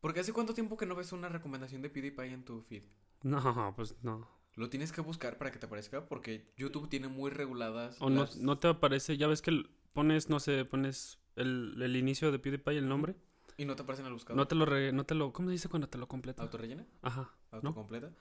porque 0.00 0.20
hace 0.20 0.32
cuánto 0.32 0.54
tiempo 0.54 0.76
que 0.76 0.86
no 0.86 0.94
ves 0.94 1.12
una 1.12 1.28
recomendación 1.28 1.82
de 1.82 1.90
PewDiePie 1.90 2.32
en 2.32 2.44
tu 2.44 2.60
feed, 2.62 2.84
No, 3.22 3.72
pues 3.76 3.96
no. 4.02 4.28
lo 4.54 4.68
tienes 4.70 4.92
que 4.92 5.00
buscar 5.00 5.38
para 5.38 5.50
que 5.50 5.58
te 5.58 5.66
aparezca, 5.66 6.06
porque 6.06 6.52
YouTube 6.56 6.88
tiene 6.88 7.08
muy 7.08 7.30
reguladas 7.30 7.96
O 8.00 8.10
no, 8.10 8.22
las- 8.22 8.36
no 8.36 8.58
te 8.58 8.68
aparece, 8.68 9.16
ya 9.16 9.26
ves 9.26 9.42
que 9.42 9.50
el- 9.50 9.70
pones, 9.92 10.28
no 10.28 10.40
sé, 10.40 10.64
pones 10.64 11.18
el, 11.36 11.80
el 11.82 11.96
inicio 11.96 12.30
de 12.32 12.38
PewDiePie, 12.38 12.78
el 12.78 12.88
nombre. 12.88 13.16
y 13.58 13.64
no 13.64 13.74
te 13.74 13.82
aparecen 13.82 14.04
al 14.06 14.12
buscador, 14.12 14.36
No 14.36 14.46
te 14.46 14.54
lo, 14.54 14.66
re- 14.66 14.92
no 14.92 15.04
te 15.06 15.14
lo, 15.14 15.32
¿cómo 15.32 15.48
se 15.48 15.52
dice 15.52 15.68
cuando 15.70 15.88
te 15.88 15.96
lo 15.98 16.06
completa? 16.08 16.42
autorrellena, 16.42 16.86
Ajá, 17.02 17.32
autocompleta, 17.50 18.12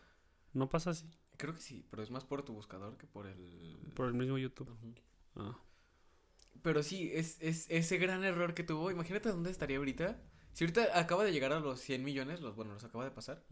no 0.54 0.70
pasa 0.70 0.92
así, 0.92 1.10
creo 1.36 1.54
que 1.54 1.60
sí, 1.60 1.86
pero 1.92 2.02
es 2.02 2.10
más 2.10 2.24
por 2.24 2.44
tu 2.44 2.54
buscador 2.54 2.98
que 2.98 3.06
por 3.06 3.28
el, 3.28 3.78
por 3.94 4.08
el 4.08 4.14
mismo 4.14 4.38
YouTube. 4.38 4.70
Ujú. 4.72 4.94
Ah. 5.36 5.60
Pero 6.62 6.84
sí, 6.84 7.12
es, 7.14 7.38
es 7.42 7.66
ese 7.70 7.98
gran 7.98 8.24
error 8.24 8.54
que 8.54 8.64
tuvo. 8.64 8.92
Imagínate 8.92 9.30
dónde 9.30 9.52
estaría 9.52 9.78
ahorita. 9.78 10.20
Si 10.54 10.64
ahorita 10.64 10.98
acaba 11.00 11.24
de 11.24 11.32
llegar 11.32 11.52
a 11.54 11.60
los 11.60 11.80
100 11.82 12.04
millones, 12.04 12.42
los, 12.42 12.56
bueno, 12.56 12.74
los 12.74 12.84
acaba 12.84 13.04
de 13.04 13.12
pasar. 13.12 13.44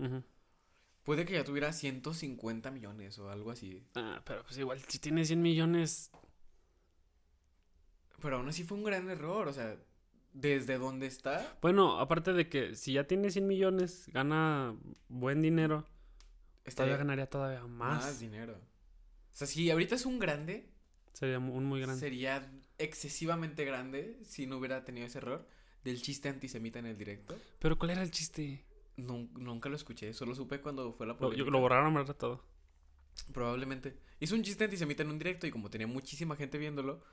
Puede 1.03 1.25
que 1.25 1.33
ya 1.33 1.43
tuviera 1.43 1.73
150 1.73 2.71
millones 2.71 3.19
o 3.19 3.29
algo 3.29 3.51
así. 3.51 3.85
Ah, 3.95 4.21
pero 4.25 4.43
pues 4.43 4.57
igual, 4.57 4.79
si 4.87 4.99
tiene 4.99 5.25
100 5.25 5.41
millones, 5.41 6.11
Pero 8.21 8.37
aún 8.37 8.47
así 8.47 8.63
fue 8.63 8.77
un 8.77 8.83
gran 8.85 9.09
error. 9.09 9.47
O 9.49 9.53
sea, 9.53 9.77
desde 10.31 10.77
donde 10.77 11.07
está. 11.07 11.57
bueno, 11.61 11.99
aparte 11.99 12.33
de 12.33 12.47
que 12.49 12.75
si 12.75 12.93
ya 12.93 13.05
tiene 13.05 13.31
100 13.31 13.47
millones, 13.47 14.05
gana 14.13 14.75
buen 15.09 15.41
dinero, 15.41 15.85
Estaría 16.63 16.93
todavía 16.93 16.97
ganaría 16.97 17.29
todavía 17.29 17.67
más. 17.67 18.05
más. 18.05 18.19
dinero. 18.19 18.53
O 18.53 19.35
sea, 19.35 19.45
si 19.47 19.69
ahorita 19.69 19.95
es 19.95 20.05
un 20.05 20.19
grande, 20.19 20.72
Sería 21.13 21.39
un 21.39 21.65
muy 21.65 21.79
grande. 21.81 21.99
sería 21.99 22.51
excesivamente 22.77 23.65
grande 23.65 24.17
si 24.25 24.45
no 24.47 24.57
hubiera 24.57 24.83
tenido 24.83 25.05
ese 25.07 25.19
error 25.19 25.47
del 25.83 26.01
chiste 26.01 26.29
antisemita 26.29 26.79
en 26.79 26.87
el 26.87 26.97
directo. 26.97 27.37
Pero 27.59 27.77
¿cuál 27.77 27.91
era 27.91 28.01
el 28.03 28.11
chiste? 28.11 28.63
Nun- 28.97 29.29
nunca 29.33 29.69
lo 29.69 29.75
escuché, 29.75 30.13
solo 30.13 30.33
supe 30.35 30.59
cuando 30.61 30.91
fue 30.93 31.05
la 31.07 31.13
Lo, 31.13 31.19
polémica. 31.19 31.45
yo- 31.45 31.51
lo 31.51 31.59
borraron, 31.59 31.93
¿verdad? 31.93 32.15
Todo. 32.15 32.43
Probablemente. 33.31 33.97
Hizo 34.19 34.35
un 34.35 34.43
chiste 34.43 34.63
antisemita 34.63 35.03
en 35.03 35.09
un 35.11 35.17
directo 35.19 35.45
y 35.47 35.51
como 35.51 35.69
tenía 35.69 35.87
muchísima 35.87 36.35
gente 36.35 36.57
viéndolo, 36.57 37.03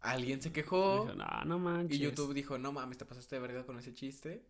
alguien 0.00 0.40
se 0.40 0.52
quejó 0.52 1.06
Dije, 1.06 1.18
"Ah, 1.20 1.44
no 1.46 1.58
manches. 1.58 1.98
y 1.98 2.00
YouTube 2.00 2.32
dijo, 2.34 2.56
no 2.58 2.72
mames, 2.72 2.98
te 2.98 3.04
pasaste 3.04 3.36
de 3.36 3.40
verga 3.42 3.66
con 3.66 3.78
ese 3.78 3.92
chiste. 3.92 4.44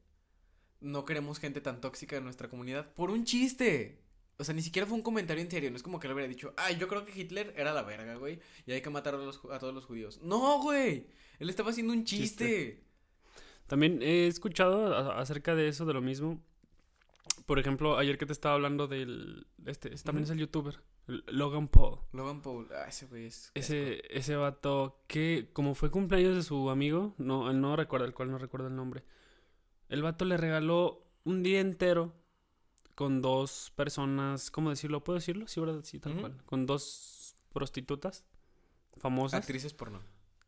No 0.80 1.04
queremos 1.04 1.38
gente 1.38 1.60
tan 1.60 1.80
tóxica 1.80 2.16
en 2.16 2.24
nuestra 2.24 2.48
comunidad 2.48 2.92
por 2.94 3.10
un 3.10 3.24
chiste. 3.24 4.00
O 4.40 4.44
sea, 4.44 4.54
ni 4.54 4.62
siquiera 4.62 4.86
fue 4.86 4.96
un 4.96 5.02
comentario 5.02 5.42
en 5.42 5.50
serio. 5.50 5.70
No 5.70 5.76
es 5.76 5.82
como 5.82 6.00
que 6.00 6.08
le 6.08 6.14
hubiera 6.14 6.28
dicho, 6.28 6.54
ay, 6.56 6.76
yo 6.78 6.88
creo 6.88 7.04
que 7.04 7.12
Hitler 7.18 7.52
era 7.56 7.72
la 7.72 7.82
verga, 7.82 8.14
güey. 8.16 8.40
Y 8.66 8.72
hay 8.72 8.80
que 8.80 8.90
matar 8.90 9.14
a, 9.14 9.18
los 9.18 9.40
a 9.50 9.58
todos 9.58 9.74
los 9.74 9.84
judíos. 9.84 10.20
No, 10.22 10.60
güey. 10.62 11.06
Él 11.38 11.50
estaba 11.50 11.70
haciendo 11.70 11.92
un 11.92 12.04
chiste. 12.04 12.46
Chiste. 12.46 12.84
También 13.66 14.02
he 14.02 14.26
escuchado 14.26 14.94
a- 14.94 15.20
acerca 15.20 15.54
de 15.54 15.68
eso, 15.68 15.84
de 15.84 15.92
lo 15.94 16.00
mismo. 16.00 16.42
Por 17.46 17.58
ejemplo, 17.58 17.98
ayer 17.98 18.16
que 18.18 18.26
te 18.26 18.32
estaba 18.32 18.54
hablando 18.54 18.86
del... 18.86 19.46
Este, 19.66 19.90
también 19.90 20.24
es 20.24 20.30
el 20.30 20.38
youtuber, 20.38 20.80
Logan 21.06 21.68
Paul. 21.68 21.98
Logan 22.12 22.42
Paul, 22.42 22.68
ah, 22.72 22.86
ese 22.88 23.06
güey 23.06 23.26
es... 23.26 23.50
Ese, 23.54 24.02
ese 24.16 24.36
vato 24.36 25.02
que, 25.06 25.50
como 25.52 25.74
fue 25.74 25.90
cumpleaños 25.90 26.36
de 26.36 26.42
su 26.42 26.70
amigo, 26.70 27.14
no, 27.18 27.50
él 27.50 27.60
no 27.60 27.74
recuerda, 27.76 28.06
el 28.06 28.14
cual 28.14 28.30
no 28.30 28.38
recuerdo 28.38 28.68
el 28.68 28.76
nombre. 28.76 29.02
El 29.88 30.02
vato 30.02 30.24
le 30.24 30.36
regaló 30.36 31.04
un 31.24 31.42
día 31.42 31.60
entero 31.60 32.14
con 33.00 33.22
dos 33.22 33.72
personas, 33.76 34.50
¿cómo 34.50 34.68
decirlo? 34.68 35.02
¿Puedo 35.02 35.18
decirlo? 35.18 35.48
Sí, 35.48 35.58
¿verdad? 35.58 35.80
Sí, 35.84 35.98
tal 35.98 36.20
cual. 36.20 36.36
Con 36.44 36.66
dos 36.66 37.34
prostitutas 37.50 38.26
famosas. 38.98 39.40
Actrices 39.40 39.72
porno. 39.72 40.02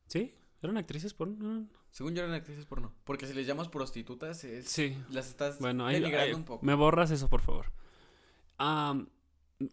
¿Sí? 0.06 0.34
¿Eran 0.60 0.76
actrices 0.76 1.14
por 1.14 1.28
no? 1.28 1.66
Según 1.92 2.14
yo 2.14 2.22
eran 2.22 2.34
actrices 2.34 2.66
porno. 2.66 2.92
Porque 3.04 3.26
si 3.26 3.32
les 3.32 3.46
llamas 3.46 3.68
prostitutas, 3.68 4.44
es... 4.44 4.66
Sí. 4.68 5.02
Las 5.08 5.30
estás 5.30 5.60
Bueno, 5.60 5.86
ahí, 5.86 5.94
denigrando 5.94 6.26
ahí- 6.26 6.34
un 6.34 6.44
poco. 6.44 6.66
me 6.66 6.74
borras 6.74 7.10
eso, 7.10 7.30
por 7.30 7.40
favor. 7.40 7.72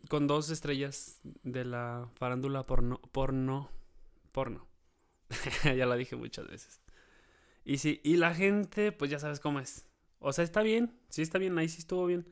Con 0.07 0.27
dos 0.27 0.49
estrellas 0.49 1.19
de 1.43 1.65
la 1.65 2.09
farándula 2.15 2.65
porno, 2.65 3.01
porno, 3.11 3.69
porno. 4.31 4.67
ya 5.65 5.85
la 5.85 5.95
dije 5.97 6.15
muchas 6.15 6.47
veces. 6.47 6.79
Y 7.65 7.79
sí, 7.79 7.99
y 8.05 8.15
la 8.15 8.33
gente, 8.33 8.93
pues 8.93 9.11
ya 9.11 9.19
sabes 9.19 9.41
cómo 9.41 9.59
es. 9.59 9.85
O 10.19 10.31
sea, 10.31 10.45
está 10.45 10.61
bien, 10.61 10.97
sí 11.09 11.21
está 11.21 11.39
bien, 11.39 11.57
ahí 11.57 11.67
sí 11.67 11.79
estuvo 11.79 12.05
bien. 12.05 12.25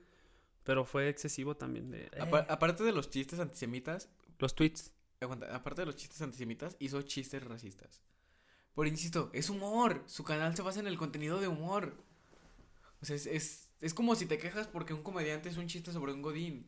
Pero 0.67 0.84
fue 0.84 1.08
excesivo 1.08 1.56
también 1.56 1.89
de... 1.89 2.03
eh, 2.08 2.19
Apa- 2.19 2.45
aparte 2.49 2.84
de 2.84 2.91
los 2.91 3.10
chistes 3.10 3.39
antisemitas, 3.39 4.10
los 4.38 4.53
tweets. 4.53 4.91
aguanta, 5.21 5.56
aparte 5.56 5.82
de 5.82 5.86
los 5.86 5.95
chistes 5.95 6.21
antisemitas, 6.21 6.75
hizo 6.80 7.01
chistes 7.03 7.41
racistas. 7.41 8.01
Por 8.75 8.86
insisto, 8.86 9.30
es 9.34 9.49
humor. 9.49 10.03
Su 10.08 10.25
canal 10.25 10.56
se 10.58 10.62
basa 10.62 10.82
en 10.82 10.88
el 10.88 10.97
contenido 10.97 11.39
de 11.39 11.47
humor. 11.47 11.95
O 13.01 13.06
sea, 13.06 13.15
es, 13.15 13.27
es, 13.27 13.69
es 13.80 13.93
como 13.93 14.13
si 14.15 14.25
te 14.25 14.38
quejas 14.38 14.67
porque 14.67 14.93
un 14.93 15.03
comediante 15.03 15.47
es 15.47 15.56
un 15.56 15.67
chiste 15.67 15.93
sobre 15.93 16.12
un 16.12 16.21
godín. 16.21 16.67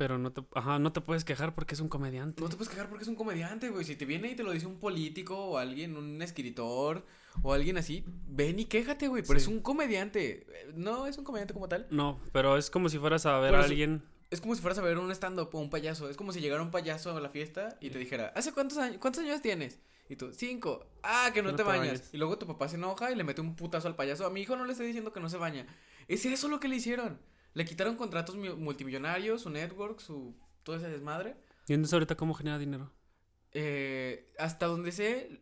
Pero 0.00 0.16
no 0.16 0.32
te, 0.32 0.42
ajá, 0.54 0.78
no 0.78 0.94
te 0.94 1.02
puedes 1.02 1.26
quejar 1.26 1.54
porque 1.54 1.74
es 1.74 1.80
un 1.80 1.90
comediante. 1.90 2.40
No 2.40 2.48
te 2.48 2.56
puedes 2.56 2.70
quejar 2.70 2.88
porque 2.88 3.02
es 3.02 3.08
un 3.08 3.16
comediante, 3.16 3.68
güey. 3.68 3.84
Si 3.84 3.96
te 3.96 4.06
viene 4.06 4.30
y 4.30 4.34
te 4.34 4.42
lo 4.42 4.52
dice 4.52 4.64
un 4.64 4.78
político 4.78 5.36
o 5.36 5.58
alguien, 5.58 5.94
un 5.94 6.22
escritor 6.22 7.04
o 7.42 7.52
alguien 7.52 7.76
así, 7.76 8.02
ven 8.26 8.58
y 8.58 8.64
quéjate, 8.64 9.08
güey. 9.08 9.22
Pero 9.26 9.38
Sí. 9.38 9.42
es 9.44 9.48
un 9.48 9.60
comediante. 9.60 10.46
No 10.74 11.06
es 11.06 11.18
un 11.18 11.24
comediante 11.24 11.52
como 11.52 11.68
tal. 11.68 11.86
No, 11.90 12.18
pero 12.32 12.56
es 12.56 12.70
como 12.70 12.88
si 12.88 12.96
fueras 12.98 13.26
a 13.26 13.38
ver 13.40 13.54
a 13.54 13.62
alguien... 13.62 14.02
Es 14.30 14.40
como 14.40 14.54
si 14.54 14.62
fueras 14.62 14.78
a 14.78 14.80
ver 14.80 14.96
un 14.96 15.10
stand-up 15.10 15.50
o 15.52 15.60
un 15.60 15.68
payaso. 15.68 16.08
Es 16.08 16.16
como 16.16 16.32
si 16.32 16.40
llegara 16.40 16.62
un 16.62 16.70
payaso 16.70 17.14
a 17.14 17.20
la 17.20 17.28
fiesta 17.28 17.76
y 17.82 17.90
te 17.90 17.98
dijera, 17.98 18.32
¿hace 18.34 18.52
cuántos 18.52 18.78
años, 18.78 18.96
cuántos 19.02 19.22
años 19.22 19.42
tienes? 19.42 19.80
Y 20.08 20.16
tú, 20.16 20.32
cinco. 20.32 20.86
Ah, 21.02 21.30
que 21.34 21.42
no, 21.42 21.54
te, 21.54 21.62
bañas. 21.62 22.08
Y 22.14 22.16
luego 22.16 22.38
tu 22.38 22.46
papá 22.46 22.70
se 22.70 22.76
enoja 22.76 23.12
y 23.12 23.16
le 23.16 23.22
mete 23.22 23.42
un 23.42 23.54
putazo 23.54 23.86
al 23.86 23.96
payaso. 23.96 24.24
A 24.24 24.30
mi 24.30 24.40
hijo 24.40 24.56
no 24.56 24.64
le 24.64 24.72
estoy 24.72 24.86
diciendo 24.86 25.12
que 25.12 25.20
no 25.20 25.28
se 25.28 25.36
baña. 25.36 25.66
Es 26.08 26.24
eso 26.24 26.48
lo 26.48 26.58
que 26.58 26.68
le 26.68 26.76
hicieron. 26.76 27.20
Le 27.54 27.64
quitaron 27.64 27.96
contratos 27.96 28.36
mi- 28.36 28.54
multimillonarios, 28.54 29.42
su 29.42 29.50
network, 29.50 30.00
su 30.00 30.34
todo 30.62 30.76
ese 30.76 30.88
desmadre. 30.88 31.36
¿Y 31.66 31.72
entonces 31.74 31.92
ahorita 31.94 32.16
cómo 32.16 32.34
genera 32.34 32.58
dinero? 32.58 32.92
Eh, 33.52 34.32
hasta 34.38 34.66
donde 34.66 34.92
sé, 34.92 35.40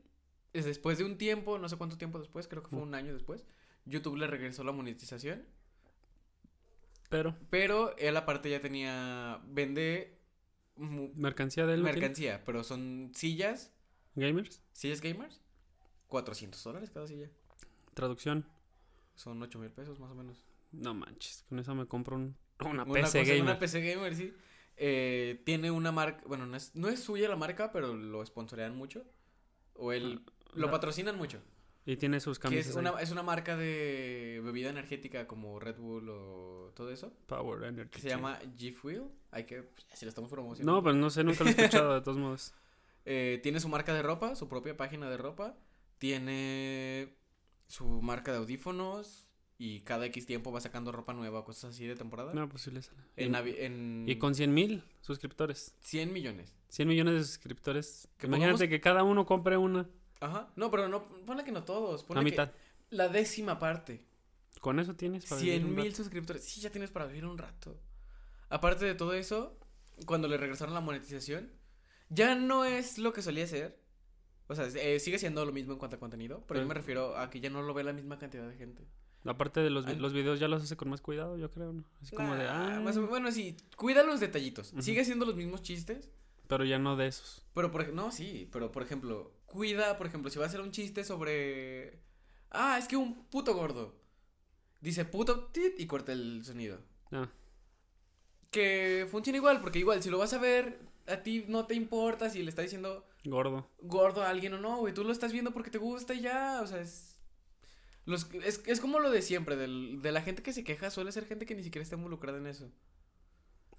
es 0.52 0.64
después 0.64 0.98
de 0.98 1.04
un 1.04 1.18
tiempo, 1.18 1.58
no 1.58 1.68
sé 1.68 1.76
cuánto 1.76 1.98
tiempo 1.98 2.18
después, 2.18 2.48
creo 2.48 2.62
que 2.62 2.70
fue 2.70 2.80
un 2.80 2.94
año 2.94 3.12
después, 3.12 3.44
YouTube 3.84 4.16
le 4.16 4.26
regresó 4.26 4.64
la 4.64 4.72
monetización. 4.72 5.44
Pero... 7.10 7.34
Pero 7.50 7.96
él 7.96 8.16
aparte 8.16 8.50
ya 8.50 8.60
tenía, 8.60 9.40
vende 9.46 10.18
Mercancía 10.76 11.66
de 11.66 11.74
él. 11.74 11.82
mercancía, 11.82 12.44
pero 12.44 12.62
son 12.64 13.10
sillas, 13.14 13.72
Gamers. 14.14 14.62
sillas 14.72 15.00
gamers. 15.00 15.40
400 16.08 16.62
dólares 16.62 16.90
cada 16.90 17.06
silla. 17.06 17.28
Traducción. 17.94 18.46
Son 19.14 19.42
8 19.42 19.58
mil 19.58 19.70
pesos 19.70 19.98
más 19.98 20.10
o 20.10 20.14
menos. 20.14 20.44
No 20.72 20.94
manches. 20.94 21.44
Con 21.48 21.58
eso 21.58 21.74
me 21.74 21.86
compro 21.86 22.16
un, 22.16 22.36
una 22.60 22.84
Una 22.84 22.84
PC 22.84 23.20
cosa- 23.20 23.24
gamer. 23.24 23.42
Una 23.42 23.58
PC 23.58 23.80
gamer, 23.80 24.14
sí. 24.14 24.34
Eh, 24.76 25.42
tiene 25.44 25.70
una 25.70 25.90
marca, 25.92 26.22
bueno, 26.26 26.46
no 26.46 26.56
es, 26.56 26.74
no 26.74 26.88
es 26.88 27.00
suya 27.00 27.28
la 27.28 27.36
marca, 27.36 27.72
pero 27.72 27.96
lo 27.96 28.24
sponsorean 28.24 28.76
mucho. 28.76 29.04
O 29.74 29.92
el, 29.92 30.24
lo 30.54 30.66
la- 30.66 30.70
patrocinan 30.72 31.16
mucho. 31.16 31.40
Y 31.84 31.96
tiene 31.96 32.20
sus 32.20 32.38
camisas. 32.38 32.66
es 32.66 32.76
una, 32.76 32.90
es 33.00 33.10
una 33.10 33.22
marca 33.22 33.56
de 33.56 34.42
bebida 34.44 34.68
energética 34.68 35.26
como 35.26 35.58
Red 35.58 35.76
Bull 35.78 36.10
o 36.10 36.70
todo 36.76 36.90
eso. 36.92 37.14
Power 37.26 37.62
Energy. 37.64 37.90
Que 37.90 38.00
se 38.00 38.08
llama 38.10 38.38
G 38.58 38.74
Fuel. 38.74 39.04
Hay 39.30 39.44
que, 39.46 39.62
pues, 39.62 39.86
si 39.94 40.04
lo 40.04 40.10
estamos 40.10 40.30
promocionando. 40.30 40.70
No, 40.70 40.82
pero 40.82 40.94
no 40.94 41.08
sé, 41.08 41.24
nunca 41.24 41.44
lo 41.44 41.50
he 41.50 41.52
escuchado 41.54 41.94
de 41.94 42.00
todos 42.02 42.18
modos. 42.18 42.52
Eh, 43.06 43.40
tiene 43.42 43.58
su 43.58 43.70
marca 43.70 43.94
de 43.94 44.02
ropa, 44.02 44.36
su 44.36 44.48
propia 44.48 44.76
página 44.76 45.08
de 45.08 45.16
ropa. 45.16 45.56
Tiene 45.96 47.16
su 47.68 47.86
marca 48.02 48.32
de 48.32 48.38
audífonos. 48.38 49.27
Y 49.60 49.80
cada 49.80 50.06
X 50.06 50.24
tiempo 50.24 50.52
va 50.52 50.60
sacando 50.60 50.92
ropa 50.92 51.12
nueva, 51.12 51.44
cosas 51.44 51.74
así 51.74 51.84
de 51.84 51.96
temporada. 51.96 52.32
No, 52.32 52.48
pues 52.48 52.62
sí 52.62 52.70
le 52.70 52.80
sale. 52.80 53.00
En, 53.16 53.30
Y- 53.30 53.32
Navi- 53.34 53.56
en 53.58 54.04
Y 54.06 54.16
con 54.16 54.34
100 54.36 54.54
mil 54.54 54.84
suscriptores. 55.00 55.74
100 55.80 56.12
millones. 56.12 56.54
100 56.68 56.86
millones 56.88 57.14
de 57.14 57.24
suscriptores. 57.24 58.08
Que 58.18 58.26
Imagínate 58.28 58.52
pongamos- 58.52 58.68
que 58.70 58.80
cada 58.80 59.02
uno 59.02 59.26
compre 59.26 59.56
una. 59.56 59.88
Ajá. 60.20 60.48
No, 60.56 60.70
pero 60.70 60.88
no, 60.88 61.08
ponle 61.26 61.42
que 61.44 61.50
no 61.52 61.64
todos. 61.64 62.04
Ponle 62.04 62.22
La 62.22 62.24
que 62.24 62.30
mitad. 62.30 62.52
La 62.90 63.08
décima 63.08 63.58
parte. 63.58 64.04
Con 64.60 64.78
eso 64.80 64.94
tienes 64.94 65.24
para 65.26 65.40
vivir 65.40 65.54
100 65.60 65.64
un 65.68 65.74
mil 65.74 65.94
suscriptores. 65.94 66.44
Sí, 66.44 66.60
ya 66.60 66.70
tienes 66.70 66.90
para 66.90 67.06
vivir 67.06 67.24
un 67.26 67.36
rato. 67.38 67.80
Aparte 68.50 68.84
de 68.84 68.94
todo 68.94 69.12
eso, 69.14 69.58
cuando 70.06 70.28
le 70.28 70.36
regresaron 70.36 70.72
la 70.74 70.80
monetización, 70.80 71.50
ya 72.08 72.34
no 72.36 72.64
es 72.64 72.98
lo 72.98 73.12
que 73.12 73.22
solía 73.22 73.46
ser. 73.46 73.78
O 74.46 74.54
sea, 74.54 74.66
eh, 74.66 74.98
sigue 75.00 75.18
siendo 75.18 75.44
lo 75.44 75.52
mismo 75.52 75.72
en 75.74 75.78
cuanto 75.78 75.96
a 75.96 75.98
contenido, 76.00 76.44
pero 76.46 76.60
yo 76.60 76.64
Sí. 76.64 76.68
me 76.68 76.74
refiero 76.74 77.16
a 77.18 77.28
que 77.28 77.40
ya 77.40 77.50
no 77.50 77.62
lo 77.62 77.74
ve 77.74 77.84
la 77.84 77.92
misma 77.92 78.18
cantidad 78.18 78.48
de 78.48 78.56
gente. 78.56 78.86
Aparte 79.24 79.60
de 79.60 79.68
los, 79.70 79.84
vi- 79.84 79.96
los 79.96 80.12
videos 80.12 80.38
ya 80.40 80.48
los 80.48 80.62
hace 80.62 80.76
con 80.76 80.88
más 80.88 81.00
cuidado, 81.00 81.36
yo 81.36 81.50
creo, 81.50 81.72
¿no? 81.72 81.84
Así 82.00 82.14
como 82.16 82.34
de, 82.34 82.46
ah, 82.48 82.80
más 82.82 82.96
o 82.96 83.00
menos- 83.00 83.10
bueno, 83.10 83.30
sí, 83.32 83.56
cuida 83.76 84.02
los 84.04 84.20
detallitos. 84.20 84.72
Sigue 84.80 85.04
siendo 85.04 85.26
los 85.26 85.34
mismos 85.36 85.62
chistes, 85.62 86.08
pero 86.46 86.64
ya 86.64 86.78
no 86.78 86.96
de 86.96 87.08
esos. 87.08 87.42
pero 87.54 87.70
por 87.70 87.92
no, 87.92 88.10
sí, 88.12 88.48
pero 88.52 88.70
por 88.72 88.82
ejemplo, 88.82 89.32
cuida, 89.46 89.98
por 89.98 90.06
ejemplo, 90.06 90.30
si 90.30 90.38
va 90.38 90.44
a 90.44 90.48
hacer 90.48 90.60
un 90.60 90.70
chiste 90.70 91.04
sobre 91.04 91.98
ah, 92.50 92.78
es 92.78 92.88
que 92.88 92.96
un 92.96 93.24
puto 93.26 93.54
gordo 93.54 93.94
dice 94.80 95.04
puto 95.04 95.46
tit 95.46 95.78
y 95.80 95.86
corta 95.86 96.12
el 96.12 96.44
sonido. 96.44 96.78
Ah, 97.12 97.28
Que 98.50 99.06
funciona 99.10 99.36
igual, 99.36 99.60
porque 99.60 99.78
igual 99.80 100.02
si 100.02 100.08
lo 100.10 100.18
vas 100.18 100.32
a 100.32 100.38
ver, 100.38 100.80
a 101.06 101.18
ti 101.22 101.44
no 101.48 101.66
te 101.66 101.74
importa 101.74 102.30
si 102.30 102.42
le 102.42 102.48
está 102.48 102.62
diciendo 102.62 103.04
gordo. 103.24 103.68
gordo 103.82 104.22
a 104.22 104.30
alguien 104.30 104.54
o 104.54 104.58
no, 104.60 104.78
güey, 104.78 104.94
tú 104.94 105.04
lo 105.04 105.12
estás 105.12 105.32
viendo 105.32 105.50
porque 105.52 105.70
te 105.70 105.78
gusta 105.78 106.14
y 106.14 106.22
ya, 106.22 106.60
o 106.62 106.66
sea, 106.66 106.80
es 106.80 107.17
los 108.08 108.32
es, 108.34 108.62
es 108.66 108.80
como 108.80 108.98
lo 108.98 109.10
de 109.10 109.22
siempre, 109.22 109.56
del- 109.56 110.00
de 110.02 110.12
la 110.12 110.22
gente 110.22 110.42
que 110.42 110.52
se 110.52 110.64
queja 110.64 110.90
suele 110.90 111.12
ser 111.12 111.26
gente 111.26 111.46
que 111.46 111.54
ni 111.54 111.62
siquiera 111.62 111.82
está 111.82 111.96
involucrada 111.96 112.38
en 112.38 112.46
eso. 112.46 112.70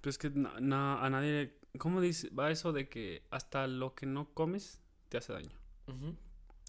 Pues 0.00 0.16
que 0.18 0.30
na- 0.30 1.04
a 1.04 1.10
nadie. 1.10 1.56
¿Cómo 1.78 2.00
dice? 2.00 2.30
Va 2.30 2.50
eso 2.50 2.72
de 2.72 2.88
que 2.88 3.22
hasta 3.30 3.66
lo 3.66 3.94
que 3.94 4.06
no 4.06 4.32
comes 4.32 4.80
te 5.08 5.18
hace 5.18 5.32
daño. 5.32 5.58
Ujú. 5.88 6.16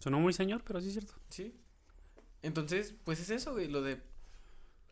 Sonó 0.02 0.20
muy 0.20 0.34
señor, 0.34 0.64
pero 0.66 0.82
sí 0.82 0.88
es 0.88 0.94
cierto. 0.94 1.14
Sí. 1.30 1.56
Entonces, 2.42 2.94
pues 3.04 3.20
es 3.20 3.30
eso, 3.30 3.54
güey, 3.54 3.68
lo 3.70 3.82
de... 3.82 4.02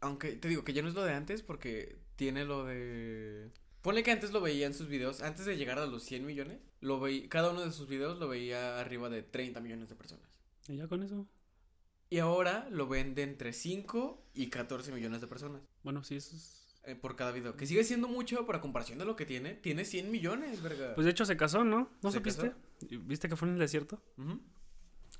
Aunque 0.02 0.34
te 0.34 0.48
digo 0.48 0.64
que 0.64 0.74
ya 0.74 0.82
no 0.82 0.88
es 0.88 0.94
lo 0.96 1.04
de 1.04 1.14
antes 1.14 1.42
porque 1.42 1.98
tiene 2.16 2.46
lo 2.46 2.64
de... 2.66 3.50
Ponle 3.82 4.04
que 4.04 4.12
antes 4.12 4.32
lo 4.32 4.42
veía 4.42 4.68
en 4.68 4.74
sus 4.74 4.88
videos, 4.88 5.22
antes 5.22 5.46
de 5.46 5.58
llegar 5.58 5.80
a 5.80 5.86
los 5.88 6.04
100 6.04 6.26
millones, 6.26 6.60
lo 6.82 7.00
veía, 7.00 7.28
cada 7.30 7.50
uno 7.52 7.62
de 7.62 7.72
sus 7.72 7.88
videos 7.88 8.20
lo 8.20 8.28
veía 8.28 8.80
arriba 8.80 9.10
de 9.10 9.24
30 9.24 9.60
millones 9.62 9.90
de 9.90 9.96
personas. 9.96 10.30
Y 10.68 10.76
ya 10.78 10.88
con 10.88 11.02
eso. 11.04 11.28
Y 12.10 12.20
ahora 12.20 12.68
lo 12.72 12.88
ven 12.88 13.14
de 13.16 13.24
entre 13.24 13.54
5 13.54 14.26
y 14.34 14.48
14 14.50 14.92
millones 14.92 15.22
de 15.22 15.28
personas 15.28 15.62
Bueno, 15.84 16.04
sí, 16.04 16.16
eso 16.16 16.36
es. 16.36 16.80
eh, 16.86 16.96
por 16.96 17.16
cada 17.16 17.32
video. 17.32 17.56
Que 17.56 17.68
sigue 17.68 17.84
siendo 17.84 18.08
mucho, 18.08 18.46
pero 18.48 18.58
a 18.58 18.62
comparación 18.62 18.98
de 18.98 19.06
lo 19.06 19.16
que 19.16 19.26
tiene, 19.26 19.54
tiene 19.54 19.86
100 19.86 20.10
millones, 20.10 20.62
verga. 20.64 20.96
Pues 20.96 21.06
de 21.06 21.12
hecho 21.12 21.26
se 21.26 21.38
casó, 21.38 21.64
¿no? 21.64 21.90
¿No 22.02 22.12
¿Se 22.12 22.18
supiste? 22.18 22.54
¿Viste 23.02 23.30
que 23.30 23.36
fue 23.36 23.48
en 23.48 23.54
el 23.56 23.60
desierto? 23.60 24.02
Ujú. 24.18 24.40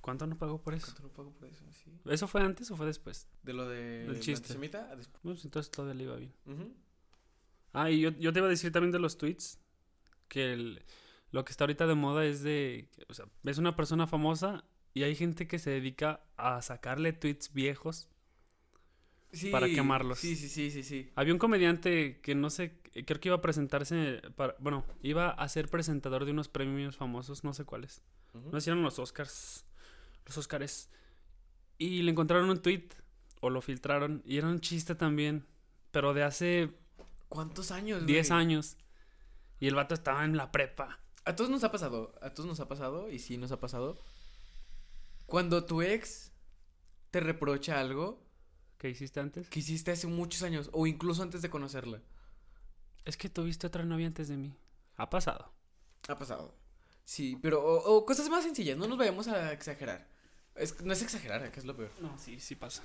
¿Cuánto 0.02 0.26
no 0.26 0.38
pagó 0.38 0.62
por 0.62 0.74
eso? 0.74 0.86
¿Cuánto 0.88 1.04
no 1.04 1.10
pago 1.10 1.32
por 1.34 1.48
eso? 1.48 1.64
Sí. 1.84 1.92
¿Eso 2.06 2.28
fue 2.28 2.42
antes 2.42 2.72
o 2.72 2.76
fue 2.78 2.86
después? 2.88 3.28
De 3.44 3.54
lo 3.54 3.68
de... 3.68 4.06
Del 4.08 4.16
chiste. 4.22 4.46
antisemita, 4.46 4.90
a 4.90 4.96
después. 4.96 5.20
Pues 5.22 5.44
entonces 5.46 5.70
todavía 5.70 5.94
le 5.96 6.04
iba 6.06 6.16
bien. 6.16 6.34
Ah, 7.74 7.92
y 7.92 8.00
yo, 8.00 8.10
yo 8.12 8.34
te 8.34 8.40
iba 8.40 8.48
a 8.48 8.50
decir 8.50 8.72
también 8.72 8.92
de 8.92 9.00
los 9.00 9.18
tweets 9.18 9.60
que 10.28 10.54
el- 10.54 10.84
lo 11.32 11.46
que 11.46 11.52
está 11.52 11.66
ahorita 11.66 11.86
de 11.86 11.94
moda 11.96 12.26
es 12.26 12.42
de, 12.42 12.90
o 13.10 13.14
sea, 13.14 13.26
ves 13.44 13.58
una 13.60 13.76
persona 13.76 14.08
famosa 14.08 14.64
y 14.94 15.04
hay 15.04 15.16
gente 15.16 15.48
que 15.48 15.60
se 15.60 15.70
dedica 15.70 16.22
a 16.38 16.62
sacarle 16.62 17.14
tweets 17.14 17.54
viejos. 17.54 18.10
Sí, 19.32 19.52
Para 19.52 19.68
quemarlos. 19.68 20.18
Sí, 20.20 20.36
sí, 20.36 20.50
sí, 20.50 20.72
sí, 20.72 20.84
sí. 20.84 21.12
Había 21.16 21.34
un 21.34 21.40
comediante 21.40 22.20
que 22.22 22.34
no 22.34 22.50
sé, 22.50 22.80
creo 23.06 23.20
que 23.20 23.30
iba 23.30 23.36
a 23.36 23.42
presentarse, 23.42 24.22
para, 24.36 24.56
bueno, 24.60 24.86
iba 25.04 25.30
a 25.30 25.48
ser 25.50 25.70
presentador 25.70 26.26
de 26.26 26.32
unos 26.32 26.48
premios 26.50 26.98
famosos, 26.98 27.44
no 27.44 27.54
sé 27.54 27.64
cuáles. 27.64 28.02
No 28.34 28.58
hicieron 28.58 28.82
los 28.82 28.98
Oscars, 28.98 29.66
los 30.26 30.38
Oscars. 30.38 30.90
Y 31.78 32.02
le 32.02 32.12
encontraron 32.12 32.50
un 32.50 32.62
tweet 32.62 32.88
o 33.42 33.50
lo 33.50 33.62
filtraron 33.62 34.22
y 34.26 34.38
era 34.38 34.48
un 34.48 34.60
chiste 34.60 34.96
también, 34.96 35.46
pero 35.92 36.14
de 36.14 36.24
hace 36.24 36.72
¿Cuántos 37.30 37.70
años? 37.72 38.06
10 38.06 38.30
güey? 38.30 38.40
años. 38.40 38.78
Y 39.60 39.68
el 39.68 39.76
vato 39.76 39.94
estaba 39.94 40.26
en 40.26 40.36
la 40.36 40.52
prepa. 40.52 41.00
A 41.26 41.36
todos 41.36 41.50
nos 41.52 41.64
ha 41.64 41.72
pasado, 41.72 42.16
a 42.22 42.32
todos 42.32 42.48
nos 42.48 42.60
ha 42.60 42.68
pasado, 42.68 43.10
y 43.12 43.20
sí 43.20 43.38
nos 43.38 43.52
ha 43.52 43.60
pasado. 43.60 43.98
Cuando 45.30 45.66
tu 45.66 45.82
ex 45.82 46.32
te 47.12 47.20
reprocha 47.20 47.80
algo 47.80 48.26
¿Qué 48.78 48.90
hiciste 48.90 49.20
antes? 49.20 49.50
que 49.50 49.60
hiciste 49.60 49.92
hace 49.92 50.08
muchos 50.08 50.44
años, 50.44 50.70
o 50.74 50.88
incluso 50.88 51.22
antes 51.22 51.42
de 51.42 51.50
conocerla. 51.50 52.02
Es 53.06 53.18
que 53.18 53.30
tuviste 53.30 53.68
otra 53.68 53.84
novia 53.84 54.08
antes 54.08 54.28
de 54.28 54.38
mí. 54.38 54.56
Ha 54.96 55.10
pasado. 55.10 55.52
Ha 56.08 56.18
pasado. 56.18 56.56
Sí, 57.04 57.38
pero, 57.42 57.64
o, 57.64 57.98
o 57.98 58.06
cosas 58.06 58.30
más 58.30 58.44
sencillas, 58.44 58.78
no 58.78 58.88
nos 58.88 58.98
vayamos 58.98 59.28
a 59.28 59.52
exagerar. 59.52 60.08
Es, 60.56 60.82
no 60.82 60.94
es 60.94 61.02
exagerar, 61.02 61.52
que 61.52 61.60
es 61.60 61.66
lo 61.66 61.76
peor. 61.76 61.92
No, 62.02 62.18
sí, 62.18 62.40
sí 62.40 62.56
pasa. 62.56 62.84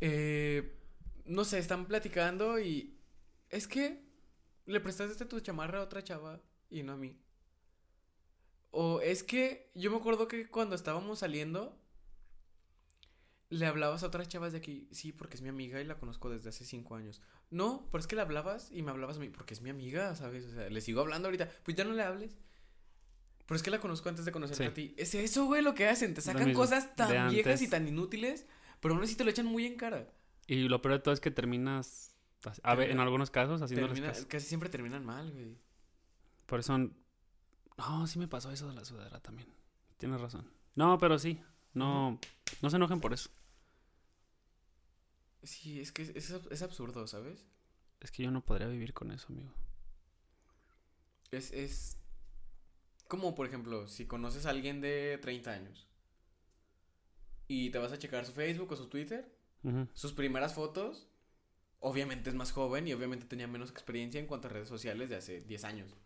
Eh, 0.00 0.76
no 1.24 1.44
sé, 1.44 1.58
están 1.58 1.86
platicando 1.86 2.58
y 2.58 2.98
es 3.50 3.66
que 3.68 4.04
le 4.66 4.80
prestaste 4.80 5.24
tu 5.24 5.40
chamarra 5.40 5.78
a 5.78 5.82
otra 5.82 6.02
chava 6.02 6.40
y 6.70 6.82
no 6.82 6.92
a 6.92 6.96
mí. 6.96 7.16
O 8.76 9.00
es 9.00 9.22
que 9.22 9.70
yo 9.74 9.90
me 9.92 9.96
acuerdo 9.98 10.26
que 10.26 10.48
cuando 10.48 10.74
estábamos 10.74 11.20
saliendo 11.20 11.78
le 13.50 13.66
hablabas 13.66 14.02
a 14.02 14.06
otras 14.08 14.26
chavas 14.28 14.52
de 14.52 14.58
aquí, 14.58 14.88
sí, 14.90 15.12
porque 15.12 15.36
es 15.36 15.42
mi 15.42 15.48
amiga 15.48 15.80
y 15.80 15.84
la 15.84 15.96
conozco 15.96 16.28
desde 16.28 16.48
hace 16.48 16.64
cinco 16.64 16.96
años. 16.96 17.20
No, 17.50 17.86
pero 17.92 18.00
es 18.00 18.08
que 18.08 18.16
le 18.16 18.22
hablabas 18.22 18.70
y 18.72 18.82
me 18.82 18.90
hablabas 18.90 19.18
a 19.18 19.20
mí, 19.20 19.28
porque 19.28 19.54
es 19.54 19.60
mi 19.60 19.70
amiga, 19.70 20.14
¿sabes? 20.16 20.44
O 20.46 20.50
sea, 20.54 20.68
le 20.68 20.80
sigo 20.80 21.00
hablando 21.00 21.28
ahorita, 21.28 21.48
pues 21.62 21.76
ya 21.76 21.84
no 21.84 21.92
le 21.92 22.02
hables. 22.02 22.36
Pero 23.46 23.56
es 23.56 23.62
que 23.62 23.70
la 23.70 23.78
conozco 23.78 24.08
antes 24.08 24.24
de 24.24 24.32
conocerte 24.32 24.64
Sí. 24.64 24.70
a 24.70 24.74
ti. 24.74 24.94
Es 24.96 25.14
eso, 25.14 25.44
güey, 25.44 25.62
lo 25.62 25.74
que 25.74 25.86
hacen. 25.86 26.14
Te 26.14 26.20
sacan 26.20 26.52
cosas 26.54 26.96
tan 26.96 27.30
viejas 27.30 27.62
y 27.62 27.68
tan 27.68 27.86
inútiles, 27.86 28.46
pero 28.80 28.94
aún 28.94 29.04
así 29.04 29.14
te 29.14 29.22
lo 29.22 29.30
echan 29.30 29.46
muy 29.46 29.66
en 29.66 29.76
cara. 29.76 30.08
Y 30.48 30.66
lo 30.68 30.82
peor 30.82 30.94
de 30.94 30.98
todo 31.00 31.14
es 31.14 31.20
que 31.20 31.30
terminas, 31.30 32.16
a 32.64 32.74
ver, 32.74 32.90
en 32.90 32.98
algunos 32.98 33.30
casos, 33.30 33.62
haciéndoles 33.62 34.00
Termina- 34.00 34.28
casi 34.28 34.46
siempre 34.48 34.68
terminan 34.68 35.04
mal, 35.04 35.30
güey. 35.30 35.56
Por 36.46 36.58
eso... 36.60 36.90
No, 37.76 38.06
sí 38.06 38.18
me 38.18 38.28
pasó 38.28 38.50
eso 38.52 38.68
de 38.68 38.74
la 38.74 38.84
sudadera 38.84 39.20
también. 39.20 39.48
Tienes 39.98 40.20
razón. 40.20 40.50
No, 40.74 40.98
pero 40.98 41.18
sí. 41.18 41.40
No, 41.72 42.18
no 42.62 42.70
se 42.70 42.76
enojen 42.76 43.00
por 43.00 43.12
eso. 43.12 43.30
Sí, 45.44 45.80
es 45.80 45.92
que 45.92 46.02
es, 46.02 46.10
es 46.10 46.32
ab- 46.32 46.50
es 46.50 46.62
absurdo, 46.62 47.06
¿sabes? 47.06 47.44
Es 48.00 48.12
que 48.12 48.22
yo 48.22 48.30
no 48.30 48.44
podría 48.44 48.68
vivir 48.68 48.94
con 48.94 49.10
eso, 49.10 49.26
amigo. 49.30 49.52
Es, 51.30 51.52
es 51.52 51.96
como, 53.08 53.34
por 53.34 53.46
ejemplo, 53.46 53.88
si 53.88 54.06
conoces 54.06 54.46
a 54.46 54.50
alguien 54.50 54.80
de 54.80 55.18
30 55.20 55.52
años 55.52 55.86
y 57.48 57.70
te 57.70 57.78
vas 57.78 57.92
a 57.92 57.98
checar 57.98 58.24
su 58.26 58.32
Facebook 58.32 58.72
o 58.72 58.76
su 58.76 58.88
Twitter, 58.88 59.30
sus 59.94 60.12
primeras 60.12 60.54
fotos, 60.54 61.08
obviamente 61.80 62.30
es 62.30 62.36
más 62.36 62.52
joven 62.52 62.88
y 62.88 62.92
obviamente 62.92 63.26
tenía 63.26 63.46
menos 63.48 63.70
experiencia 63.70 64.20
en 64.20 64.26
cuanto 64.26 64.48
a 64.48 64.50
redes 64.52 64.68
sociales 64.68 65.10
de 65.10 65.16
hace 65.16 65.40
10 65.42 65.64
años. 65.64 65.96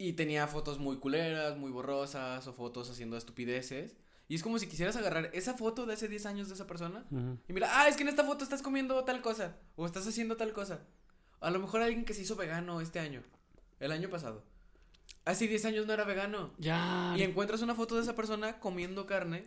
Y 0.00 0.14
tenía 0.14 0.46
fotos 0.46 0.78
muy 0.78 0.96
culeras, 0.96 1.58
muy 1.58 1.70
borrosas 1.70 2.46
o 2.46 2.54
fotos 2.54 2.88
haciendo 2.88 3.18
estupideces. 3.18 3.94
Y 4.28 4.34
es 4.34 4.42
como 4.42 4.58
si 4.58 4.66
quisieras 4.66 4.96
agarrar 4.96 5.28
esa 5.34 5.52
foto 5.52 5.84
de 5.84 5.92
hace 5.92 6.08
10 6.08 6.24
años 6.24 6.48
de 6.48 6.54
esa 6.54 6.66
persona 6.66 7.04
Ujú. 7.10 7.36
Y 7.46 7.52
mira, 7.52 7.68
ah, 7.70 7.86
es 7.86 7.98
que 7.98 8.02
en 8.04 8.08
esta 8.08 8.24
foto 8.24 8.42
estás 8.42 8.62
comiendo 8.62 9.04
tal 9.04 9.20
cosa. 9.20 9.58
O 9.76 9.84
estás 9.84 10.08
haciendo 10.08 10.38
tal 10.38 10.54
cosa. 10.54 10.80
A 11.40 11.50
lo 11.50 11.58
mejor 11.58 11.82
alguien 11.82 12.06
que 12.06 12.14
se 12.14 12.22
hizo 12.22 12.34
vegano 12.34 12.80
este 12.80 12.98
año. 12.98 13.22
El 13.78 13.92
año 13.92 14.08
pasado. 14.08 14.42
Hace 15.26 15.46
10 15.46 15.66
años 15.66 15.86
no 15.86 15.92
era 15.92 16.04
vegano. 16.04 16.54
Ya. 16.56 17.12
Y 17.14 17.22
encuentras 17.22 17.60
una 17.60 17.74
foto 17.74 17.96
de 17.96 18.00
esa 18.00 18.16
persona 18.16 18.58
comiendo 18.58 19.06
carne. 19.06 19.44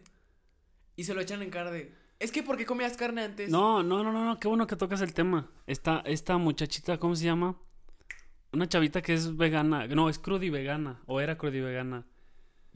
Y 0.95 1.05
se 1.05 1.15
lo 1.15 1.21
echan 1.21 1.41
en 1.41 1.49
cara 1.49 1.71
de. 1.71 1.91
Es 2.19 2.31
que 2.31 2.43
¿por 2.43 2.57
qué 2.57 2.67
comías 2.67 2.95
carne 2.95 3.23
antes? 3.23 3.49
No, 3.49 3.81
no, 3.81 4.03
no, 4.03 4.13
no, 4.13 4.23
no, 4.23 4.39
qué 4.39 4.47
bueno 4.47 4.67
que 4.67 4.75
tocas 4.75 5.01
el 5.01 5.15
tema. 5.15 5.49
Esta, 5.65 6.01
esta 6.01 6.37
muchachita, 6.37 6.99
¿cómo 6.99 7.15
se 7.15 7.25
llama? 7.25 7.57
Una 8.53 8.67
chavita 8.67 9.01
que 9.01 9.13
es 9.13 9.35
vegana. 9.35 9.87
No, 9.87 10.09
es 10.09 10.19
crudi 10.19 10.49
vegana. 10.49 11.01
O 11.07 11.19
era 11.19 11.37
crudi 11.37 11.59
vegana. 11.59 12.05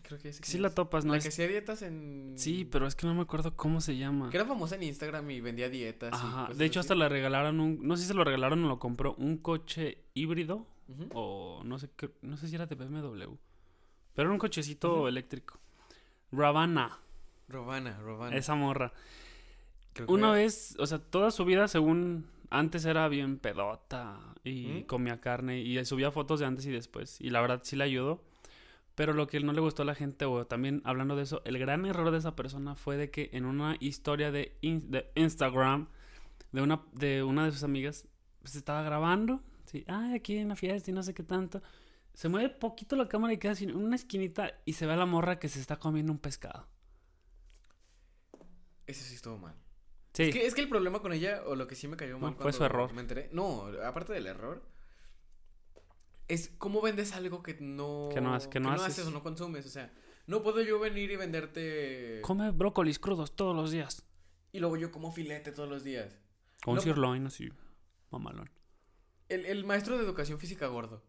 Creo 0.03 0.19
que 0.19 0.32
sí. 0.34 0.39
Sí 0.43 0.57
la 0.57 0.69
topas, 0.69 1.03
¿no? 1.05 1.11
La 1.13 1.17
Es- 1.17 1.23
que 1.25 1.30
hacía 1.30 1.47
dietas 1.47 1.82
en. 1.82 2.34
Sí, 2.38 2.65
pero 2.65 2.88
es 2.88 2.95
que 2.95 3.05
no 3.07 3.13
me 3.13 3.21
acuerdo 3.21 3.55
cómo 3.55 3.82
se 3.82 3.97
llama. 3.97 4.30
Que 4.30 4.38
era 4.38 4.45
famosa 4.45 4.75
en 4.75 4.84
Instagram 4.84 5.30
y 5.32 5.41
vendía 5.41 5.69
dietas. 5.69 6.11
y 6.13 6.15
Ajá. 6.15 6.49
De 6.53 6.65
hecho, 6.65 6.80
así. 6.80 6.86
hasta 6.88 6.95
le 6.95 7.09
regalaron 7.09 7.59
un. 7.59 7.80
No 7.86 7.95
sé 7.95 8.03
si 8.03 8.07
se 8.09 8.13
lo 8.13 8.23
regalaron 8.23 8.63
o 8.65 8.67
lo 8.69 8.80
compró. 8.80 9.15
Un 9.15 9.38
coche 9.38 10.03
híbrido. 10.13 10.65
O 11.13 11.61
no 11.65 11.78
sé 11.78 11.89
qué. 11.97 12.09
No 12.21 12.38
sé 12.38 12.47
si 12.47 12.55
era 12.55 12.65
de 12.65 12.75
BMW. 12.75 13.36
Pero 14.15 14.30
era 14.30 14.32
un 14.32 14.39
cochecito 14.39 15.07
eléctrico. 15.09 15.59
Ravana. 16.32 16.97
Robana, 17.49 17.97
Robana. 17.99 18.36
Esa 18.36 18.55
morra. 18.55 18.91
Creo 19.93 20.07
que 20.07 20.13
Una 20.13 20.32
vez, 20.32 20.75
o 20.80 20.86
sea, 20.86 20.99
toda 20.99 21.32
su 21.32 21.43
vida, 21.45 21.67
según 21.67 22.25
antes 22.49 22.85
era 22.85 23.07
bien 23.07 23.37
pedota 23.39 24.19
y 24.43 24.67
¿Mm? 24.67 24.83
comía 24.83 25.19
carne 25.21 25.59
y 25.61 25.83
subía 25.85 26.11
fotos 26.11 26.39
de 26.39 26.45
antes 26.45 26.65
y 26.65 26.71
después. 26.71 27.19
Y 27.21 27.29
la 27.29 27.41
verdad 27.41 27.61
sí 27.63 27.75
le 27.75 27.83
ayudó. 27.83 28.23
Pero 28.95 29.13
lo 29.13 29.27
que 29.27 29.39
no 29.41 29.53
le 29.53 29.61
gustó 29.61 29.83
a 29.83 29.85
la 29.85 29.93
gente, 29.93 30.25
o 30.25 30.47
también 30.47 30.81
hablando 30.83 31.15
de 31.15 31.21
eso, 31.23 31.43
el 31.45 31.59
gran 31.59 31.85
error 31.85 32.09
de 32.09 32.17
esa 32.17 32.35
persona 32.35 32.73
fue 32.75 32.97
de 32.97 33.11
que 33.11 33.29
en 33.33 33.45
una 33.45 33.77
historia 33.79 34.31
de, 34.31 34.57
in- 34.61 34.89
de 34.89 35.11
Instagram 35.13 35.87
de 36.51 36.61
una, 36.63 36.81
de 36.93 37.21
una 37.21 37.45
de 37.45 37.51
sus 37.51 37.61
amigas, 37.63 38.07
pues 38.41 38.55
estaba 38.55 38.81
grabando. 38.81 39.43
Sí, 39.65 39.83
ay, 39.87 40.15
aquí 40.15 40.37
en 40.37 40.47
la 40.47 40.55
fiesta 40.55 40.89
y 40.89 40.93
no 40.95 41.03
sé 41.03 41.13
qué 41.13 41.21
tanto. 41.21 41.61
Se 42.15 42.27
mueve 42.27 42.49
poquito 42.49 42.95
la 42.95 43.07
cámara 43.07 43.33
y 43.33 43.37
queda 43.37 43.53
en 43.59 43.75
una 43.75 43.95
esquinita 43.95 44.53
y 44.65 44.73
se 44.73 44.87
ve 44.87 44.93
a 44.93 44.95
la 44.95 45.05
morra 45.05 45.37
que 45.37 45.47
se 45.49 45.59
está 45.59 45.77
comiendo 45.77 46.11
un 46.11 46.17
pescado. 46.17 46.67
Ese 48.87 49.03
sí 49.03 49.13
estuvo 49.15 49.37
mal. 49.37 49.53
Sí. 50.18 50.24
Es, 50.24 50.34
que, 50.34 50.45
es 50.47 50.55
que 50.55 50.61
el 50.61 50.68
problema 50.70 50.99
con 50.99 51.13
ella, 51.13 51.43
o 51.45 51.55
lo 51.55 51.68
que 51.68 51.76
sí 51.76 51.88
me 51.88 51.95
cayó 51.95 52.18
mal 52.18 52.32
No, 52.32 52.38
fue 52.39 52.51
su 52.51 52.63
error. 52.63 52.91
Me 52.93 53.01
enteré. 53.01 53.30
No, 53.34 53.65
aparte 53.86 54.13
del 54.13 54.26
error. 54.26 54.63
Es 56.28 56.49
cómo 56.57 56.82
vendes 56.82 57.13
algo 57.13 57.41
que 57.43 57.55
no. 57.59 58.09
Que 58.13 58.20
no 58.20 58.34
haces- 58.36 58.49
que 58.49 58.59
no 58.59 58.72
haces. 58.72 59.05
o 59.05 59.11
no 59.11 59.24
consumes. 59.24 59.65
O 59.65 59.70
sea, 59.70 59.93
no 60.26 60.43
puedo 60.43 60.61
yo 60.61 60.80
venir 60.80 61.11
y 61.11 61.15
venderte. 61.15 62.20
Come 62.24 62.51
brócolis 62.51 62.99
crudos 62.99 63.36
todos 63.36 63.55
los 63.55 63.72
días. 63.72 64.05
Y 64.51 64.59
luego 64.59 64.76
yo 64.78 64.91
como 64.91 65.11
filete 65.11 65.51
todos 65.51 65.70
los 65.70 65.84
días. 65.84 66.18
Con 66.63 66.76
No. 66.76 66.82
sirloin 66.82 67.26
así, 67.28 67.49
mamalón. 68.11 68.49
El, 69.30 69.45
el 69.45 69.63
maestro 69.65 69.97
de 69.97 70.03
educación 70.03 70.39
física 70.39 70.68
gordo. 70.68 71.03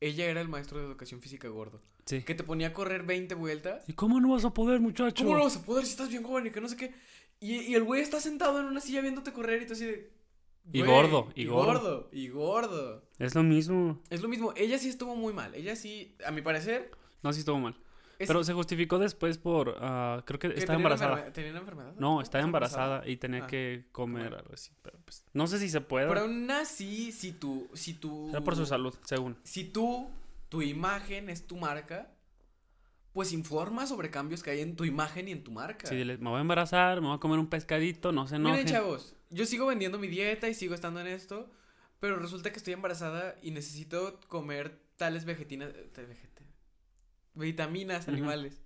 Ella 0.00 0.26
era 0.26 0.40
el 0.42 0.48
maestro 0.48 0.78
de 0.80 0.84
educación 0.86 1.22
física 1.22 1.48
gordo. 1.48 1.80
Sí. 2.04 2.22
Que 2.22 2.34
te 2.34 2.44
ponía 2.44 2.68
a 2.68 2.72
correr 2.72 3.04
20 3.04 3.34
vueltas. 3.34 3.88
¿Y 3.88 3.94
cómo 3.94 4.20
no 4.20 4.32
vas 4.32 4.44
a 4.44 4.52
poder, 4.52 4.80
muchacho? 4.80 5.24
¿Cómo 5.24 5.36
no 5.36 5.44
vas 5.44 5.56
a 5.56 5.64
poder 5.64 5.84
si 5.86 5.92
estás 5.92 6.10
bien 6.10 6.22
joven 6.22 6.46
y 6.46 6.50
que 6.50 6.60
no 6.60 6.68
sé 6.68 6.76
qué? 6.76 6.94
Y, 7.40 7.56
y 7.60 7.74
el 7.74 7.84
güey 7.84 8.00
está 8.00 8.20
sentado 8.20 8.60
en 8.60 8.66
una 8.66 8.80
silla 8.80 9.00
viéndote 9.02 9.32
correr 9.32 9.62
y 9.62 9.66
tú 9.66 9.74
así 9.74 9.84
de. 9.84 10.12
Y 10.72 10.80
"Güey, 10.80 10.90
gordo, 10.90 11.28
y 11.34 11.42
y 11.42 11.46
gordo". 11.46 11.72
gordo, 11.72 12.08
y 12.12 12.28
gordo. 12.28 13.02
Es 13.18 13.34
lo 13.34 13.42
mismo. 13.42 14.00
Es 14.10 14.20
lo 14.22 14.28
mismo, 14.28 14.52
ella 14.56 14.78
sí 14.78 14.88
estuvo 14.88 15.14
muy 15.14 15.32
mal. 15.32 15.54
Ella 15.54 15.76
sí, 15.76 16.16
a 16.26 16.30
mi 16.32 16.42
parecer. 16.42 16.90
No, 17.22 17.32
sí 17.32 17.40
estuvo 17.40 17.58
mal. 17.60 17.76
es- 18.18 18.26
Pero 18.26 18.42
se 18.42 18.52
justificó 18.54 18.98
después 18.98 19.36
por... 19.38 19.76
ah, 19.78 20.22
creo 20.26 20.38
que 20.40 20.48
estaba 20.48 20.76
embarazada. 20.76 21.32
¿Tenía 21.32 21.50
una 21.50 21.60
enfermedad? 21.60 21.92
No, 21.98 22.20
estaba 22.20 22.22
¿Estaba 22.22 22.44
embarazada 22.44 23.08
y 23.08 23.16
tenía 23.18 23.44
Ah, 23.44 23.46
que 23.46 23.84
comer 23.92 24.24
comer. 24.30 24.38
algo 24.40 24.54
así. 24.54 24.72
Pero 24.82 24.98
pues, 25.04 25.24
no 25.34 25.46
sé 25.46 25.58
si 25.60 25.68
se 25.68 25.80
puede. 25.82 26.08
Pero 26.08 26.20
aún 26.22 26.50
así, 26.50 27.12
si 27.12 27.32
tú. 27.32 27.68
Si 27.74 27.94
tú 27.94 28.30
Era 28.30 28.40
por 28.42 28.56
su 28.56 28.66
salud, 28.66 28.94
según. 29.04 29.36
Si 29.44 29.64
tú, 29.64 30.10
tu 30.48 30.62
imagen 30.62 31.28
es 31.30 31.46
tu 31.46 31.56
marca, 31.56 32.10
pues 33.16 33.32
informa 33.32 33.86
sobre 33.86 34.10
cambios 34.10 34.42
que 34.42 34.50
hay 34.50 34.60
en 34.60 34.76
tu 34.76 34.84
imagen 34.84 35.26
y 35.26 35.32
en 35.32 35.42
tu 35.42 35.50
marca. 35.50 35.88
Sí, 35.88 35.96
dile, 35.96 36.18
me 36.18 36.28
voy 36.28 36.36
a 36.36 36.40
embarazar, 36.42 37.00
me 37.00 37.06
voy 37.06 37.16
a 37.16 37.18
comer 37.18 37.38
un 37.38 37.46
pescadito, 37.46 38.12
no 38.12 38.28
se 38.28 38.36
enojen. 38.36 38.58
Miren, 38.58 38.70
chavos, 38.70 39.16
yo 39.30 39.46
sigo 39.46 39.64
vendiendo 39.64 39.98
mi 39.98 40.06
dieta 40.06 40.50
y 40.50 40.54
sigo 40.54 40.74
estando 40.74 41.00
en 41.00 41.06
esto, 41.06 41.50
pero 41.98 42.16
resulta 42.18 42.50
que 42.52 42.58
estoy 42.58 42.74
embarazada 42.74 43.34
y 43.42 43.52
necesito 43.52 44.20
comer 44.28 44.82
tales 44.98 45.24
vegetinas, 45.24 45.70
vitaminas 47.32 48.06
animales. 48.06 48.60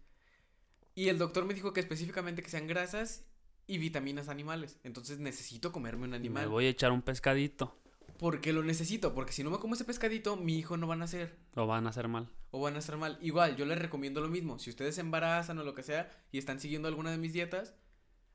Y 0.97 1.11
el 1.11 1.19
doctor 1.19 1.45
me 1.45 1.55
dijo 1.55 1.73
que 1.73 1.79
específicamente 1.79 2.43
que 2.43 2.51
sean 2.51 2.67
grasas 2.67 3.25
y 3.69 3.79
vitaminas 3.79 4.29
animales. 4.29 4.81
Entonces 4.83 5.21
necesito 5.21 5.71
comerme 5.71 6.07
un 6.07 6.11
Me 6.11 6.17
animal. 6.17 6.49
voy 6.49 6.67
a 6.67 6.71
echar 6.71 6.91
un 6.91 7.03
pescadito. 7.03 7.80
¿Por 8.21 8.43
qué 8.43 8.53
lo 8.53 8.63
necesito? 8.63 9.15
Porque 9.15 9.33
si 9.33 9.43
no 9.43 9.49
me 9.49 9.59
como 9.59 9.73
ese 9.73 9.87
pescadito, 9.87 10.37
mi 10.37 10.59
hijo 10.59 10.77
no 10.77 10.87
va 10.87 10.93
a 10.93 10.99
nacer. 10.99 11.39
O 11.57 11.67
van 11.67 11.87
a 11.87 11.91
hacer 11.91 12.07
mal. 12.07 12.29
O 12.51 12.61
van 12.61 12.77
a 12.77 12.79
estar 12.81 12.99
mal. 12.99 13.17
Igual, 13.23 13.57
yo 13.57 13.65
les 13.65 13.79
recomiendo 13.79 14.21
lo 14.21 14.29
mismo. 14.29 14.59
Si 14.59 14.69
ustedes 14.69 14.95
se 14.97 15.01
embarazan 15.01 15.59
o 15.59 15.65
lo 15.65 15.75
que 15.75 15.83
sea 15.83 16.11
y 16.31 16.37
están 16.37 16.61
siguiendo 16.61 16.87
alguna 16.87 17.11
de 17.11 17.17
mis 17.17 17.33
dietas, 17.33 17.75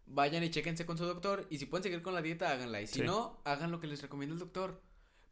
vayan 0.08 0.44
y 0.44 0.50
chéquense 0.50 0.88
con 0.88 0.98
su 0.98 1.06
doctor. 1.06 1.46
Y 1.52 1.60
si 1.60 1.68
pueden 1.68 1.84
seguir 1.84 2.02
con 2.02 2.16
la 2.16 2.24
dieta, 2.24 2.50
háganla. 2.50 2.82
Y 2.82 2.88
si 2.88 3.02
Sí. 3.02 3.06
no, 3.06 3.40
hagan 3.46 3.72
lo 3.72 3.80
que 3.80 3.86
les 3.86 4.02
recomienda 4.02 4.34
el 4.34 4.40
doctor. 4.40 4.82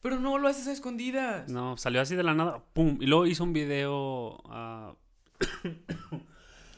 Pero 0.04 0.20
no 0.20 0.38
lo 0.38 0.48
haces 0.48 0.68
a 0.68 0.72
escondidas. 0.72 1.50
No, 1.50 1.76
salió 1.78 2.00
así 2.02 2.16
de 2.16 2.22
la 2.22 2.36
nada, 2.36 2.64
pum. 2.74 3.00
Y 3.02 3.08
luego 3.08 3.26
hizo 3.26 3.44
un 3.44 3.54
video... 3.54 4.40
ah, 4.46 4.94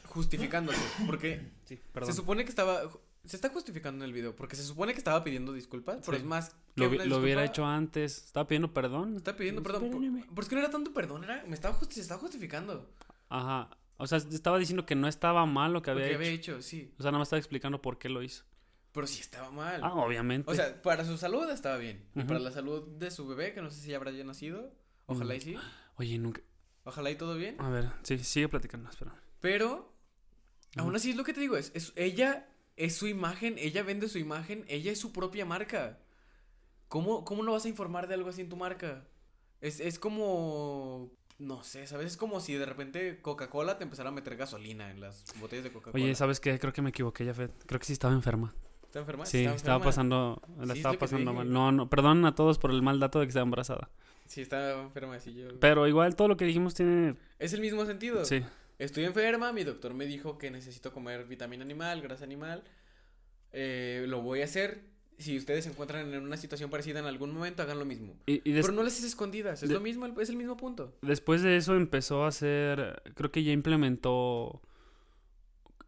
Justificándose. 0.04 0.80
Porque 1.06 1.50
sí, 1.66 1.78
se 2.04 2.12
supone 2.14 2.44
que 2.44 2.50
estaba. 2.50 2.80
Se 3.26 3.36
está 3.36 3.48
justificando 3.50 4.04
en 4.04 4.08
el 4.08 4.12
video. 4.14 4.34
Porque 4.36 4.56
se 4.56 4.62
supone 4.62 4.92
que 4.92 4.98
estaba 4.98 5.22
pidiendo 5.24 5.52
disculpas. 5.52 5.98
Pero 6.04 6.16
es 6.16 6.24
más. 6.24 6.50
que 6.74 6.82
Lo, 6.82 6.90
vi- 6.90 6.98
lo 7.06 7.18
hubiera 7.18 7.44
hecho 7.44 7.64
antes. 7.66 8.24
Estaba 8.26 8.46
pidiendo 8.46 8.72
perdón. 8.72 9.16
Está 9.16 9.36
pidiendo 9.36 9.62
perdón. 9.62 9.82
Por, 9.82 9.90
Perdóneme. 9.90 10.24
por- 10.34 10.44
es 10.44 10.48
que 10.48 10.54
no 10.54 10.60
era 10.62 10.70
tanto 10.70 10.92
perdón. 10.94 11.24
Era, 11.24 11.44
me 11.46 11.54
estaba, 11.54 11.74
justi- 11.78 11.94
se 11.94 12.00
estaba 12.02 12.20
justificando. 12.20 12.88
Ajá. 13.28 13.70
O 13.98 14.06
sea, 14.06 14.18
estaba 14.18 14.58
diciendo 14.58 14.84
que 14.86 14.94
no 14.94 15.08
estaba 15.08 15.44
mal 15.46 15.72
lo 15.72 15.82
que 15.82 15.90
Lo 15.90 15.96
había 15.96 16.06
que 16.06 16.12
hecho. 16.12 16.18
había 16.22 16.30
hecho, 16.32 16.62
sí. 16.62 16.92
O 16.98 17.02
sea, 17.02 17.10
nada 17.10 17.18
más 17.20 17.28
estaba 17.28 17.38
explicando 17.38 17.80
por 17.82 17.98
qué 17.98 18.08
lo 18.08 18.22
hizo. 18.22 18.44
Pero 18.92 19.06
sí 19.06 19.20
estaba 19.20 19.50
mal. 19.50 19.80
Ah, 19.82 19.94
obviamente. 19.94 20.50
O 20.50 20.54
sea, 20.54 20.80
para 20.82 21.04
su 21.04 21.16
salud 21.18 21.48
estaba 21.50 21.76
bien. 21.78 22.04
Y 22.14 22.22
para 22.24 22.38
la 22.40 22.50
salud 22.50 22.82
de 22.98 23.10
su 23.10 23.26
bebé, 23.26 23.52
que 23.54 23.60
no 23.62 23.70
sé 23.70 23.80
si 23.80 23.92
habrá 23.94 24.10
ya 24.10 24.24
nacido. 24.24 24.72
Ojalá 25.06 25.34
Mm. 25.34 25.36
y 25.36 25.40
sí. 25.40 25.56
Oye, 25.96 26.18
nunca. 26.18 26.40
Ojalá 26.84 27.10
y 27.10 27.16
todo 27.16 27.34
bien. 27.36 27.56
A 27.60 27.68
ver, 27.68 27.88
sí, 28.04 28.18
sigue 28.18 28.48
platicando, 28.48 28.88
espera. 28.90 29.14
Pero, 29.40 29.92
aún 30.76 30.94
así 30.94 31.10
es 31.10 31.16
lo 31.16 31.24
que 31.24 31.32
te 31.34 31.40
digo. 31.40 31.56
Es, 31.56 31.72
es- 31.74 31.92
ella 31.96 32.48
es 32.76 32.96
su 32.96 33.06
imagen. 33.06 33.56
Ella 33.58 33.82
vende 33.82 34.08
su 34.08 34.18
imagen. 34.18 34.64
Ella 34.68 34.92
es 34.92 35.00
su 35.00 35.12
propia 35.12 35.44
marca. 35.44 35.98
¿Cómo, 36.88 37.24
cómo 37.24 37.42
no 37.42 37.52
vas 37.52 37.64
a 37.64 37.68
informar 37.68 38.06
de 38.06 38.14
algo 38.14 38.28
así 38.30 38.40
en 38.42 38.48
tu 38.48 38.56
marca? 38.56 39.04
Es, 39.60 39.80
es 39.80 39.98
como. 39.98 41.10
No 41.38 41.62
sé, 41.62 41.86
¿sabes? 41.86 42.06
Es 42.06 42.16
como 42.16 42.40
si 42.40 42.54
de 42.54 42.64
repente 42.64 43.20
Coca-Cola 43.20 43.76
te 43.76 43.84
empezara 43.84 44.08
a 44.08 44.12
meter 44.12 44.36
gasolina 44.36 44.90
en 44.90 45.00
las 45.00 45.24
botellas 45.38 45.64
de 45.64 45.72
Coca-Cola. 45.72 46.02
Oye, 46.02 46.14
¿sabes 46.14 46.40
qué? 46.40 46.58
Creo 46.58 46.72
que 46.72 46.80
me 46.80 46.90
equivoqué, 46.90 47.26
ya 47.26 47.34
Creo 47.34 47.78
que 47.78 47.84
sí 47.84 47.92
estaba 47.92 48.14
enferma. 48.14 48.54
¿Está 48.84 49.00
enferma? 49.00 49.26
Sí, 49.26 49.38
¿Está 49.44 49.54
estaba 49.54 49.76
enferma? 49.76 49.84
pasando, 49.84 50.42
la 50.58 50.72
Sí, 50.72 50.78
estaba 50.78 50.98
pasando 50.98 51.34
mal. 51.34 51.52
No, 51.52 51.72
no, 51.72 51.90
perdón 51.90 52.24
a 52.24 52.34
todos 52.34 52.58
por 52.58 52.70
el 52.70 52.80
mal 52.80 52.98
dato 53.00 53.20
de 53.20 53.26
que 53.26 53.30
estaba 53.30 53.44
embarazada. 53.44 53.90
Sí, 54.26 54.40
está 54.40 54.80
enferma, 54.80 55.18
sí, 55.20 55.34
yo. 55.34 55.48
Pero 55.60 55.86
igual 55.86 56.16
todo 56.16 56.28
lo 56.28 56.38
que 56.38 56.46
dijimos 56.46 56.72
tiene, 56.72 57.16
Es 57.38 57.52
el 57.52 57.60
mismo 57.60 57.84
sentido. 57.84 58.24
sí. 58.24 58.42
Estoy 58.78 59.04
enferma, 59.04 59.52
mi 59.52 59.64
doctor 59.64 59.94
me 59.94 60.06
dijo 60.06 60.36
que 60.38 60.50
necesito 60.50 60.92
comer 60.92 61.24
vitamina 61.26 61.64
animal, 61.64 62.02
grasa 62.02 62.24
animal. 62.24 62.62
Eh, 63.52 64.04
lo 64.08 64.20
voy 64.22 64.42
a 64.42 64.44
hacer. 64.44 64.82
Si 65.18 65.34
ustedes 65.38 65.64
se 65.64 65.70
encuentran 65.70 66.12
en 66.12 66.22
una 66.22 66.36
situación 66.36 66.68
parecida 66.68 66.98
en 66.98 67.06
algún 67.06 67.32
momento, 67.32 67.62
hagan 67.62 67.78
lo 67.78 67.86
mismo. 67.86 68.14
Y, 68.26 68.46
y 68.46 68.52
des- 68.52 68.66
Pero 68.66 68.76
no 68.76 68.82
las 68.82 68.92
haces 68.92 69.06
escondidas, 69.06 69.62
es 69.62 69.70
lo 69.70 69.80
mismo, 69.80 70.04
es 70.20 70.28
el 70.28 70.36
mismo 70.36 70.58
punto. 70.58 70.94
después 71.00 71.40
de 71.42 71.56
eso 71.56 71.74
empezó 71.74 72.24
a 72.24 72.28
hacer, 72.28 73.02
creo 73.14 73.32
que 73.32 73.42
ya 73.42 73.52
implementó, 73.52 74.60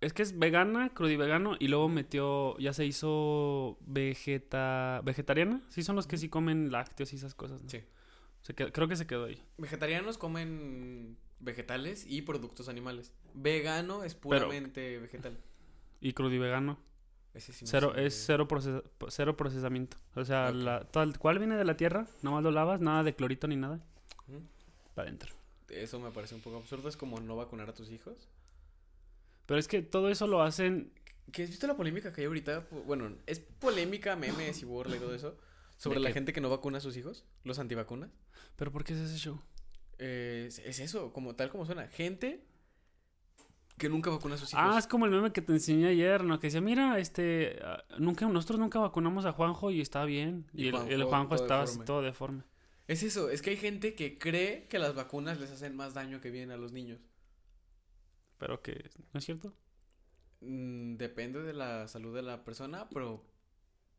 es 0.01 0.15
que 0.15 0.23
es 0.23 0.39
vegana, 0.39 0.95
crudivegano, 0.95 1.57
y 1.59 1.69
luego 1.69 1.91
metió, 1.91 2.57
ya 2.57 2.73
se 2.73 2.87
hizo 2.87 3.77
vegeta, 3.83 5.03
vegetariana. 5.05 5.61
Sí, 5.69 5.83
son 5.83 5.95
los 5.97 6.07
que 6.07 6.17
sí 6.17 6.31
comen 6.31 6.73
lácteos 6.73 7.13
y 7.13 7.17
esas 7.17 7.35
cosas, 7.35 7.63
¿no? 7.63 7.69
Sí. 7.69 7.83
Se 8.41 8.55
quedó- 8.55 8.73
creo 8.73 8.89
que 8.89 8.97
se 8.97 9.07
quedó 9.07 9.27
ahí. 9.27 9.43
Vegetarianos 9.59 10.17
comen 10.17 11.19
vegetales 11.41 12.05
y 12.07 12.23
productos 12.23 12.69
animales. 12.69 13.13
Vegano 13.35 14.05
es 14.05 14.15
puramente 14.15 14.99
vegetal. 14.99 15.39
Y 16.01 16.13
crudivegano. 16.13 16.79
Ese 17.35 17.53
sí 17.53 17.67
Cero, 17.67 17.95
es 17.95 18.25
cero, 18.27 18.49
procesa- 18.49 18.83
cero 19.09 19.37
procesamiento. 19.37 19.97
O 20.15 20.25
sea, 20.25 20.51
la, 20.51 20.87
el 20.95 21.19
cual 21.19 21.39
viene 21.39 21.57
de 21.57 21.65
la 21.65 21.77
tierra, 21.77 22.07
nomás 22.23 22.43
lo 22.43 22.51
lavas, 22.51 22.81
nada 22.81 23.03
de 23.05 23.15
clorito 23.15 23.47
ni 23.47 23.57
nada. 23.57 23.81
Para 24.95 25.09
adentro. 25.09 25.35
Eso 25.69 26.01
me 26.01 26.11
parece 26.11 26.35
un 26.35 26.41
poco 26.41 26.57
absurdo. 26.57 26.89
Es 26.89 26.97
como 26.97 27.21
no 27.21 27.37
vacunar 27.37 27.69
a 27.69 27.75
tus 27.75 27.91
hijos. 27.91 28.29
Pero 29.47 29.61
es 29.61 29.69
que 29.69 29.83
todo 29.83 30.09
eso 30.09 30.27
lo 30.27 30.43
hacen. 30.43 30.93
¿Qué 31.31 31.43
has 31.45 31.51
visto 31.51 31.67
la 31.67 31.77
polémica 31.77 32.13
que 32.13 32.23
hay 32.23 32.27
ahorita? 32.27 32.67
Bueno, 32.87 33.13
es 33.27 33.39
polémica, 33.41 34.17
memes 34.17 34.63
y 34.63 34.65
burla 34.65 34.97
y 34.97 34.99
todo 34.99 35.15
eso. 35.15 35.37
Sobre 35.77 35.97
¿De 35.99 36.05
la 36.05 36.09
qué? 36.09 36.15
gente 36.15 36.33
que 36.33 36.41
no 36.41 36.51
vacuna 36.51 36.79
a 36.79 36.81
sus 36.81 36.97
hijos, 36.97 37.25
los 37.45 37.59
antivacunas. 37.59 38.11
¿Pero 38.57 38.73
por 38.73 38.83
qué 38.83 38.95
es 38.95 38.99
ese 39.01 39.19
show? 39.19 39.41
Eh, 39.99 40.47
es, 40.49 40.59
es 40.61 40.79
eso, 40.81 41.13
como 41.13 41.35
tal 41.35 41.51
como 41.51 41.67
suena. 41.67 41.89
Gente 41.89 42.45
que 43.77 43.89
nunca 43.89 44.11
vacuna 44.11 44.35
a 44.35 44.39
sus 44.39 44.53
hijos. 44.53 44.65
Ah, 44.67 44.79
es 44.79 44.87
como 44.87 45.07
el 45.07 45.13
meme 45.13 45.33
que 45.33 45.41
te 45.41 45.53
enseñé 45.53 45.89
ayer, 45.89 46.25
¿no? 46.25 46.39
Que 46.41 46.49
decía, 46.49 46.61
mira, 46.61 46.99
este. 46.99 47.59
ah, 47.65 47.85
nunca, 47.99 48.27
nosotros 48.27 48.59
nunca 48.59 48.79
vacunamos 48.79 49.25
a 49.25 49.33
Juanjo 49.33 49.71
y 49.71 49.81
está 49.81 50.05
bien. 50.05 50.47
Y 50.53 50.65
Y, 50.65 50.67
el, 50.69 50.73
Juanjo 50.73 50.91
el 50.93 51.05
Juanjo 51.05 51.35
todo 51.37 51.43
estaba 51.45 51.63
así 51.63 51.79
todo 51.85 52.03
deforme. 52.03 52.43
Es 52.87 53.03
eso, 53.03 53.31
es 53.31 53.43
que 53.43 53.51
hay 53.51 53.57
gente 53.57 53.95
que 53.95 54.19
cree 54.19 54.67
que 54.69 54.79
las 54.79 54.95
vacunas 54.95 55.39
les 55.39 55.51
hacen 55.51 55.77
más 55.77 55.95
daño 55.95 56.21
que 56.21 56.31
bien 56.31 56.51
a 56.51 56.57
los 56.57 56.73
niños. 56.73 57.01
Pero 58.39 58.63
que. 58.63 58.91
¿No 59.13 59.19
es 59.19 59.25
cierto? 59.25 59.53
Mm, 60.41 60.97
depende 60.97 61.43
de 61.43 61.53
la 61.53 61.89
salud 61.89 62.15
de 62.15 62.23
la 62.23 62.45
persona, 62.45 62.89
pero 62.89 63.25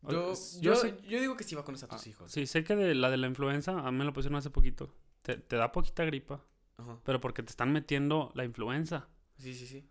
Yo, 0.03 0.33
yo, 0.61 0.75
sé- 0.75 0.97
yo 1.07 1.19
digo 1.19 1.35
que 1.37 1.43
sí 1.43 1.55
vacunas 1.55 1.83
a 1.83 1.87
tus 1.87 2.05
ah, 2.05 2.09
hijos. 2.09 2.31
Sí, 2.31 2.47
sé 2.47 2.63
que 2.63 2.75
de 2.75 2.95
la 2.95 3.09
de 3.09 3.17
la 3.17 3.27
influenza, 3.27 3.79
a 3.79 3.91
mí 3.91 3.97
me 3.97 4.05
lo 4.05 4.13
pusieron 4.13 4.37
hace 4.37 4.49
poquito. 4.49 4.93
Te, 5.21 5.37
te 5.37 5.55
da 5.55 5.71
poquita 5.71 6.03
gripa, 6.05 6.43
Ajá. 6.77 6.99
pero 7.03 7.19
porque 7.19 7.43
te 7.43 7.49
están 7.49 7.71
metiendo 7.71 8.31
la 8.35 8.45
influenza. 8.45 9.07
Sí, 9.37 9.53
sí, 9.53 9.67
sí. 9.67 9.87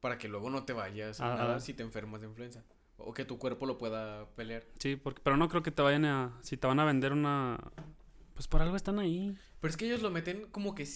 Para 0.00 0.18
que 0.18 0.28
luego 0.28 0.50
no 0.50 0.64
te 0.64 0.72
vayas 0.72 1.20
a 1.20 1.32
Ah, 1.32 1.36
nada 1.36 1.56
ah. 1.56 1.60
si 1.60 1.74
te 1.74 1.82
enfermas 1.82 2.20
de 2.20 2.28
influenza. 2.28 2.64
O 2.98 3.12
que 3.12 3.24
tu 3.24 3.38
cuerpo 3.38 3.66
lo 3.66 3.76
pueda 3.78 4.28
pelear. 4.36 4.64
Sí, 4.78 4.96
porque, 4.96 5.20
pero 5.22 5.36
no 5.36 5.48
creo 5.48 5.62
que 5.62 5.70
te 5.70 5.82
vayan 5.82 6.04
a... 6.04 6.38
Si 6.42 6.56
te 6.56 6.66
van 6.66 6.80
a 6.80 6.84
vender 6.84 7.12
una... 7.12 7.58
Pues 8.34 8.48
por 8.48 8.62
algo 8.62 8.76
están 8.76 8.98
ahí. 8.98 9.36
Pero 9.60 9.70
es 9.70 9.76
que 9.76 9.86
ellos 9.86 10.02
lo 10.02 10.10
meten 10.10 10.46
como 10.50 10.74
que... 10.74 10.88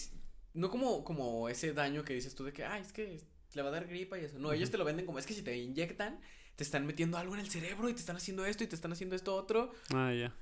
No 0.53 0.69
como, 0.69 1.03
como 1.03 1.47
ese 1.49 1.73
daño 1.73 2.03
que 2.03 2.13
dices 2.13 2.33
tú 2.35 2.43
de 2.43 2.53
que, 2.53 2.65
ay, 2.65 2.81
es 2.81 2.91
que 2.91 3.21
le 3.53 3.61
va 3.61 3.69
a 3.69 3.71
dar 3.71 3.87
gripa 3.87 4.17
y 4.17 4.25
eso. 4.25 4.39
No, 4.39 4.51
ellos 4.51 4.71
te 4.71 4.77
lo 4.77 4.85
venden 4.85 5.05
como 5.05 5.19
es 5.19 5.25
que 5.25 5.33
si 5.33 5.43
te 5.43 5.57
inyectan, 5.57 6.19
te 6.55 6.63
están 6.63 6.85
metiendo 6.85 7.17
algo 7.17 7.33
en 7.35 7.39
el 7.41 7.49
cerebro 7.49 7.87
y 7.89 7.93
te 7.93 7.99
están 7.99 8.15
haciendo 8.15 8.45
esto 8.45 8.63
y 8.63 8.67
te 8.67 8.75
están 8.75 8.91
haciendo 8.91 9.15
esto 9.15 9.35
otro. 9.35 9.71
Ah, 9.93 10.11
ya. 10.13 10.33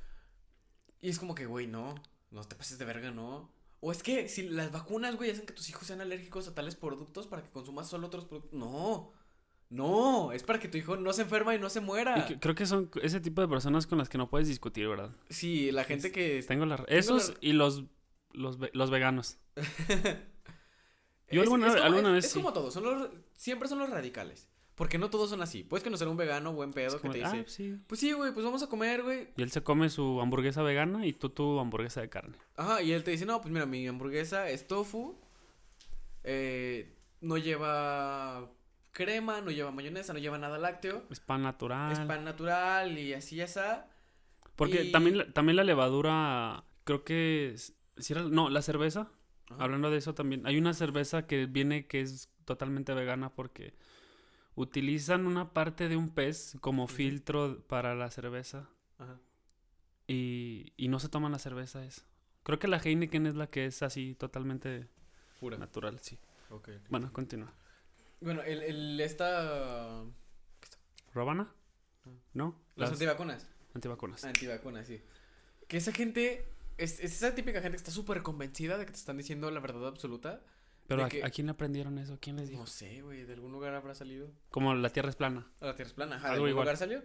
Y 1.02 1.10
es 1.10 1.20
como 1.20 1.36
que, 1.36 1.46
güey, 1.46 1.68
no, 1.68 1.96
no 2.32 2.44
te 2.44 2.56
pases 2.56 2.78
de 2.78 2.86
verga, 2.86 3.12
no. 3.12 3.52
O 3.82 3.92
es 3.92 4.04
que 4.04 4.28
si 4.28 4.44
las 4.50 4.72
vacunas, 4.72 5.16
güey, 5.16 5.32
hacen 5.32 5.46
que 5.46 5.54
tus 5.54 5.70
hijos 5.70 5.88
sean 5.88 6.02
alérgicos 6.02 6.48
a 6.48 6.54
tales 6.56 6.76
productos 6.76 7.28
para 7.28 7.42
que 7.44 7.50
consumas 7.50 7.88
solo 7.88 8.08
otros 8.08 8.26
productos. 8.26 8.52
No, 8.54 9.14
no, 9.70 10.32
es 10.34 10.44
para 10.44 10.60
que 10.60 10.68
tu 10.68 10.78
hijo 10.78 10.98
no 10.98 11.14
se 11.14 11.22
enferma 11.22 11.56
y 11.56 11.60
no 11.60 11.70
se 11.70 11.80
muera. 11.80 12.28
creo 12.42 12.56
que 12.56 12.66
son 12.66 12.90
ese 13.02 13.20
tipo 13.22 13.42
de 13.42 13.48
personas 13.48 13.88
con 13.88 13.98
las 13.98 14.10
que 14.10 14.18
no 14.18 14.30
puedes 14.30 14.48
discutir, 14.50 14.88
¿verdad? 14.88 15.12
Sí, 15.30 15.72
la 15.72 15.84
gente 15.86 16.08
Es- 16.08 16.14
que... 16.14 16.44
Tengo 16.48 16.66
la... 16.66 16.84
Esos 16.88 17.30
la- 17.30 17.36
y 17.42 17.54
los, 17.54 17.84
los, 18.34 18.58
los 18.74 18.90
veganos. 18.92 19.38
Yo 21.32 21.42
Es- 21.42 21.48
alguna 21.48 21.68
es 21.68 21.74
como- 21.74 21.86
alguna 21.86 22.12
vez 22.12 22.26
Es 22.26 22.32
sí. 22.32 22.42
como 22.42 22.72
son 22.72 22.84
los, 22.84 23.10
siempre 23.36 23.68
son 23.70 23.80
los 23.80 23.90
radicales. 23.90 24.48
Porque 24.80 24.98
no 24.98 25.10
todos 25.12 25.30
son 25.30 25.42
así. 25.44 25.64
Puedes 25.64 25.84
conocer 25.84 26.08
a 26.08 26.10
un 26.10 26.16
vegano 26.18 26.54
buen 26.54 26.72
pedo 26.74 26.96
Es 26.96 27.02
que 27.02 27.10
te 27.10 27.18
de, 27.20 27.24
dice, 27.26 27.40
"Ah, 27.42 27.44
sí. 27.48 27.76
pues 27.86 28.00
sí, 28.00 28.14
güey, 28.14 28.34
pues 28.34 28.44
vamos 28.46 28.64
a 28.64 28.68
comer, 28.68 29.04
güey. 29.04 29.28
Y 29.38 29.44
él 29.44 29.52
se 29.52 29.62
come 29.62 29.90
su 29.90 30.22
hamburguesa 30.22 30.64
vegana 30.64 31.06
y 31.06 31.12
tú 31.14 31.30
tu 31.30 31.60
hamburguesa 31.60 32.00
de 32.02 32.10
carne. 32.10 32.38
Ajá, 32.56 32.82
y 32.82 32.94
él 32.94 33.04
te 33.04 33.12
dice, 33.12 33.26
no, 33.26 33.42
pues 33.42 33.52
mira, 33.54 33.66
mi 33.68 33.86
hamburguesa 33.88 34.50
es 34.50 34.66
tofu, 34.68 35.20
eh, 36.24 36.96
no 37.22 37.38
lleva 37.38 38.50
crema, 38.92 39.42
no 39.42 39.52
lleva 39.52 39.72
mayonesa, 39.72 40.14
no 40.14 40.20
lleva 40.20 40.38
nada 40.38 40.58
lácteo, 40.58 41.04
Es 41.10 41.20
pan 41.20 41.44
natural. 41.44 41.92
es 41.92 42.00
pan 42.00 42.24
natural 42.24 42.98
y 42.98 43.14
así 43.14 43.36
ya 43.36 43.46
está. 43.46 43.90
Porque 44.56 44.86
y- 44.86 44.92
también, 44.92 45.18
la- 45.18 45.32
también 45.32 45.56
la 45.56 45.64
levadura, 45.64 46.64
creo 46.84 47.04
que... 47.04 47.56
si 47.98 48.14
era- 48.14 48.24
no, 48.24 48.50
la 48.50 48.62
cerveza, 48.62 49.12
Ajá. 49.50 49.64
hablando 49.64 49.90
de 49.92 49.98
eso 49.98 50.14
también. 50.14 50.46
Hay 50.48 50.58
una 50.58 50.74
cerveza 50.74 51.28
que 51.28 51.46
viene 51.46 51.86
que 51.88 52.02
es 52.02 52.30
totalmente 52.46 52.94
vegana 52.94 53.34
porque 53.36 53.74
utilizan 54.62 55.26
una 55.26 55.54
parte 55.54 55.88
de 55.88 55.96
un 55.96 56.10
pez 56.10 56.58
como 56.60 56.88
filtro 56.88 57.66
para 57.68 57.96
la 57.96 58.12
cerveza 58.12 58.70
Ajá. 58.98 59.18
y, 60.06 60.74
y 60.76 60.90
no 60.90 61.00
se 61.00 61.08
toman 61.08 61.32
la 61.32 61.40
cerveza 61.40 61.86
esa. 61.86 62.04
Creo 62.44 62.60
que 62.60 62.68
la 62.68 62.78
Heineken 62.78 63.26
es 63.26 63.36
la 63.36 63.48
que 63.48 63.66
es 63.66 63.82
así 63.84 64.16
totalmente 64.16 64.90
Pura. 65.40 65.58
natural, 65.58 66.00
sí. 66.02 66.20
Ok. 66.50 66.70
Bueno, 66.90 67.14
continúa. 67.14 67.54
Bueno, 68.20 68.42
el, 68.44 68.62
el, 68.64 69.00
esta... 69.00 70.04
¿Robana? 71.14 71.54
Ah. 72.06 72.10
¿No? 72.34 72.60
Las 72.76 72.90
Las 72.90 72.92
antivacunas. 72.94 73.48
antivacunas. 73.74 74.26
Antivacunas, 74.26 74.88
sí. 74.88 75.02
Que 75.70 75.78
esa 75.78 75.94
gente... 75.94 76.52
Es, 76.78 77.00
es 77.00 77.14
esa 77.14 77.34
típica 77.34 77.62
gente 77.62 77.72
que 77.78 77.82
está 77.82 77.92
súper 77.92 78.24
convencida 78.24 78.78
de 78.78 78.86
que 78.86 78.92
te 78.92 78.98
están 79.00 79.16
diciendo 79.18 79.50
la 79.52 79.60
verdad 79.62 79.88
absoluta. 79.88 80.42
Pero 80.90 81.06
¿a, 81.06 81.10
que- 81.10 81.24
a 81.24 81.30
quién 81.30 81.48
le 81.48 81.52
aprendieron 81.52 81.98
eso? 82.00 82.18
¿Quién 82.20 82.36
les 82.36 82.50
dijo? 82.50 82.60
No 82.62 82.68
sé, 82.68 83.02
güey, 83.02 83.24
de 83.24 83.34
algún 83.34 83.52
lugar 83.54 83.74
habrá 83.76 83.96
salido. 83.96 84.30
Como 84.50 84.74
la 84.76 84.90
Tierra 84.90 85.10
es 85.10 85.16
plana. 85.16 85.48
La 85.62 85.76
Tierra 85.76 85.88
es 85.90 85.94
plana, 85.94 86.18
ajá, 86.18 86.28
de 86.28 86.34
Algo 86.34 86.46
algún 86.46 86.50
igual. 86.50 86.66
lugar 86.66 86.78
salió. 86.78 87.04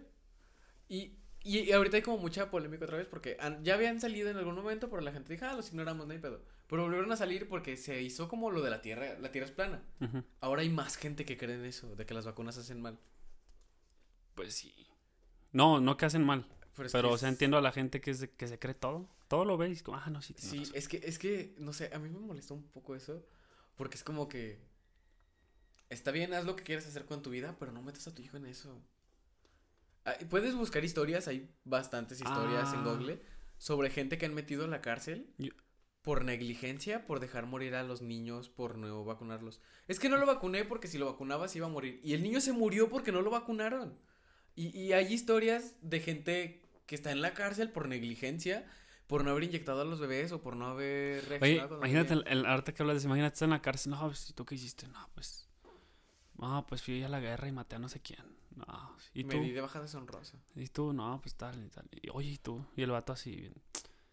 Y, 0.89 1.13
y, 1.43 1.59
y 1.59 1.71
ahorita 1.71 1.97
hay 1.97 2.03
como 2.03 2.17
mucha 2.17 2.49
polémica 2.51 2.85
otra 2.85 2.97
vez 2.97 3.07
porque 3.07 3.37
an- 3.39 3.63
ya 3.63 3.75
habían 3.75 4.01
salido 4.01 4.29
en 4.29 4.37
algún 4.37 4.55
momento, 4.55 4.89
pero 4.89 5.01
la 5.01 5.11
gente 5.13 5.31
dijo, 5.33 5.45
ah, 5.45 5.53
los 5.53 5.69
ignoramos, 5.69 6.05
no 6.07 6.13
hay 6.13 6.19
pedo. 6.19 6.43
Pero 6.67 6.83
volvieron 6.83 7.11
a 7.11 7.15
salir 7.15 7.47
porque 7.47 7.77
se 7.77 8.01
hizo 8.01 8.27
como 8.27 8.49
lo 8.51 8.61
de 8.61 8.71
la 8.71 8.81
Tierra, 8.81 9.17
la 9.19 9.31
Tierra 9.31 9.45
es 9.47 9.51
plana. 9.53 9.83
Ahora 10.41 10.63
hay 10.63 10.69
más 10.69 10.97
gente 10.97 11.23
que 11.25 11.37
cree 11.37 11.55
en 11.55 11.65
eso, 11.65 11.95
de 11.95 12.05
que 12.07 12.13
las 12.15 12.25
vacunas 12.25 12.57
hacen 12.57 12.81
mal. 12.81 12.97
Pues 14.33 14.55
sí. 14.55 14.73
No, 15.51 15.79
no 15.79 15.95
que 15.97 16.05
hacen 16.05 16.23
mal. 16.23 16.47
Pero, 16.75 16.87
es 16.87 16.95
o 16.95 17.17
sea, 17.17 17.29
es- 17.29 17.33
entiendo 17.33 17.57
a 17.57 17.61
la 17.61 17.71
gente 17.71 18.01
que, 18.01 18.13
se, 18.13 18.31
que 18.31 18.47
se 18.47 18.59
cree 18.59 18.73
todo. 18.73 19.07
Todo 19.27 19.45
lo 19.45 19.57
ve 19.57 19.69
y 19.69 19.71
es 19.73 19.81
como, 19.83 19.97
ah, 19.97 20.09
no, 20.09 20.21
sí, 20.21 20.35
Sí, 20.37 20.63
es 20.73 20.87
que, 20.87 20.97
es 21.03 21.17
que, 21.17 21.55
no 21.57 21.73
sé, 21.73 21.89
a 21.93 21.99
mí 21.99 22.09
me 22.09 22.19
molestó 22.19 22.53
un 22.53 22.63
poco 22.63 22.95
eso, 22.95 23.25
porque 23.75 23.97
es 23.97 24.03
como 24.03 24.27
que, 24.27 24.59
está 25.89 26.11
bien, 26.11 26.33
haz 26.33 26.45
lo 26.45 26.55
que 26.55 26.63
quieras 26.63 26.87
hacer 26.87 27.05
con 27.05 27.21
tu 27.21 27.29
vida, 27.29 27.55
pero 27.59 27.71
no 27.71 27.81
metas 27.81 28.07
a 28.07 28.13
tu 28.15 28.21
hijo 28.21 28.37
en 28.37 28.45
eso. 28.45 28.81
Ah, 30.05 30.15
puedes 30.29 30.55
buscar 30.55 30.83
historias, 30.85 31.27
hay 31.27 31.49
bastantes 31.63 32.19
historias 32.21 32.73
en 32.73 32.79
Ah. 32.79 32.83
Google, 32.83 33.21
sobre 33.57 33.89
gente 33.89 34.17
que 34.17 34.25
han 34.25 34.33
metido 34.33 34.63
en 34.65 34.71
la 34.71 34.81
cárcel 34.81 35.33
Yo- 35.37 35.53
por 36.03 36.23
negligencia, 36.23 37.07
por 37.07 37.19
dejar 37.19 37.47
morir 37.47 37.73
a 37.73 37.83
los 37.83 38.01
niños, 38.01 38.47
por 38.49 38.77
no 38.77 39.03
vacunarlos. 39.03 39.61
Es 39.87 39.99
que 39.99 40.09
no 40.09 40.17
lo 40.17 40.27
vacuné 40.27 40.63
porque 40.63 40.87
si 40.87 40.97
lo 40.99 41.07
vacunaba 41.07 41.47
se 41.47 41.57
iba 41.57 41.67
a 41.67 41.71
morir. 41.71 41.99
Y 42.03 42.13
el 42.13 42.21
niño 42.21 42.41
se 42.41 42.51
murió 42.53 42.89
porque 42.89 43.11
no 43.11 43.21
lo 43.21 43.31
vacunaron. 43.31 43.97
Y, 44.53 44.77
y 44.79 44.93
hay 44.93 45.11
historias 45.11 45.75
de 45.81 45.99
gente 46.01 46.61
que 46.85 46.93
está 46.95 47.11
en 47.11 47.21
la 47.21 47.33
cárcel 47.33 47.71
por 47.71 47.87
negligencia, 47.87 48.67
por 49.07 49.23
no 49.23 49.31
haber 49.31 49.43
inyectado 49.43 49.81
a 49.81 49.85
los 49.85 49.99
bebés 49.99 50.31
o 50.31 50.41
por 50.41 50.55
no 50.55 50.67
haber 50.67 51.19
Oye, 51.19 51.27
reaccionado 51.39 51.67
cuando 51.79 51.87
imagínate, 51.87 52.13
el, 52.13 52.39
el 52.39 52.45
arte 52.45 52.73
que 52.73 52.83
hablas 52.83 52.95
de 52.95 52.97
eso, 52.99 53.07
imagínate 53.07 53.33
estar 53.33 53.45
en 53.47 53.51
la 53.51 53.61
cárcel. 53.61 53.91
No, 53.91 53.99
pues, 54.07 54.29
¿y 54.29 54.33
tú 54.33 54.45
qué 54.45 54.55
hiciste? 54.55 54.87
No, 54.87 55.09
pues. 55.13 55.47
No, 56.37 56.65
pues 56.67 56.81
fui 56.83 57.03
a 57.03 57.09
la 57.09 57.19
guerra 57.19 57.47
y 57.47 57.51
maté 57.51 57.75
a 57.75 57.79
no 57.79 57.87
sé 57.89 58.01
quién. 58.01 58.23
No, 58.55 58.65
¿y 59.13 59.23
Me 59.23 59.35
tú? 59.35 59.41
di 59.41 59.51
de 59.51 59.61
baja 59.61 59.81
deshonrosa. 59.81 60.37
¿Y 60.55 60.67
tú? 60.67 60.93
No, 60.93 61.19
pues 61.21 61.35
tal 61.35 61.61
y 61.63 61.69
tal. 61.69 61.85
Y, 61.91 62.09
Oye, 62.11 62.29
¿y 62.31 62.37
tú? 62.37 62.65
Y 62.75 62.83
el 62.83 62.91
vato 62.91 63.13
así, 63.13 63.35
bien. 63.35 63.53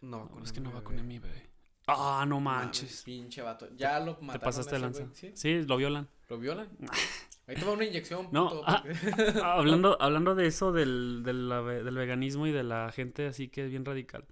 No, 0.01 0.29
No, 0.35 0.43
es 0.43 0.51
que 0.51 0.59
no 0.59 0.71
vacuné 0.71 0.99
a 1.01 1.03
mi 1.03 1.19
bebé. 1.19 1.49
Ah, 1.87 2.23
no 2.27 2.39
manches. 2.39 3.03
pinche 3.03 3.41
vato. 3.41 3.67
Ya 3.75 3.99
lo 3.99 4.13
mataron. 4.13 4.31
Te 4.33 4.39
pasaste 4.39 4.75
de 4.75 4.79
lanza. 4.79 5.07
¿sí? 5.13 5.31
Sí, 5.35 5.63
lo 5.63 5.75
violan. 5.77 6.07
¿Lo 6.29 6.37
violan? 6.37 6.69
Ahí 7.47 7.55
te 7.57 7.65
va 7.65 7.73
una 7.73 7.83
inyección, 7.83 8.29
No, 8.31 8.49
puto, 8.49 8.63
ah, 8.65 8.83
Ah, 9.43 9.55
hablando, 9.57 10.01
hablando 10.01 10.33
de 10.33 10.47
eso, 10.47 10.71
del, 10.71 11.23
del 11.23 11.93
veganismo 11.95 12.47
y 12.47 12.51
de 12.53 12.63
la 12.63 12.89
gente 12.93 13.27
así 13.27 13.49
que 13.49 13.65
es 13.65 13.69
bien 13.69 13.83
radical. 13.83 14.25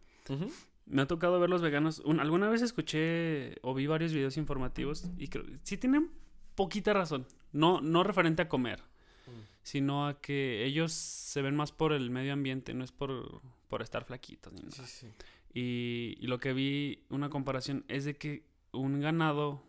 Me 0.85 1.01
ha 1.03 1.07
tocado 1.07 1.39
ver 1.39 1.49
los 1.49 1.61
veganos. 1.61 1.99
Un- 1.99 2.19
alguna 2.19 2.49
vez 2.49 2.61
escuché 2.61 3.55
o 3.61 3.73
vi 3.73 3.87
varios 3.87 4.13
videos 4.13 4.37
informativos 4.37 5.05
y 5.17 5.27
creo 5.27 5.45
sí 5.63 5.77
tienen 5.77 6.11
poquita 6.55 6.93
razón. 6.93 7.25
No, 7.53 7.81
no 7.81 8.03
referente 8.03 8.41
a 8.41 8.49
comer, 8.49 8.81
Mm. 9.27 9.31
sino 9.63 10.07
a 10.07 10.19
que 10.21 10.65
ellos 10.65 10.91
se 10.91 11.41
ven 11.41 11.55
más 11.55 11.71
por 11.71 11.93
el 11.93 12.09
medio 12.09 12.33
ambiente, 12.33 12.73
no 12.73 12.83
es 12.83 12.91
por, 12.91 13.41
por 13.67 13.81
estar 13.81 14.03
flaquitos 14.05 14.51
ni 14.53 14.61
nada. 14.61 14.71
Sí, 14.71 14.83
sí. 14.85 15.07
Y, 15.53 16.17
y 16.19 16.27
lo 16.27 16.39
que 16.39 16.53
vi, 16.53 17.03
una 17.09 17.29
comparación, 17.29 17.83
es 17.87 18.05
de 18.05 18.15
que 18.15 18.43
un 18.71 18.99
ganado, 19.01 19.61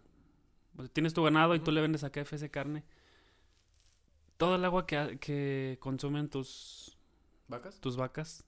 o 0.76 0.82
sea, 0.82 0.88
tienes 0.92 1.12
tu 1.12 1.22
ganado 1.24 1.54
y 1.54 1.60
tú 1.60 1.72
le 1.72 1.80
vendes 1.80 2.04
a 2.04 2.10
KFC 2.10 2.50
carne, 2.50 2.84
todo 4.36 4.54
el 4.56 4.64
agua 4.64 4.86
que, 4.86 5.18
que 5.20 5.76
consumen 5.80 6.28
tus, 6.28 6.96
¿Vacas? 7.48 7.80
tus 7.80 7.96
vacas 7.96 8.44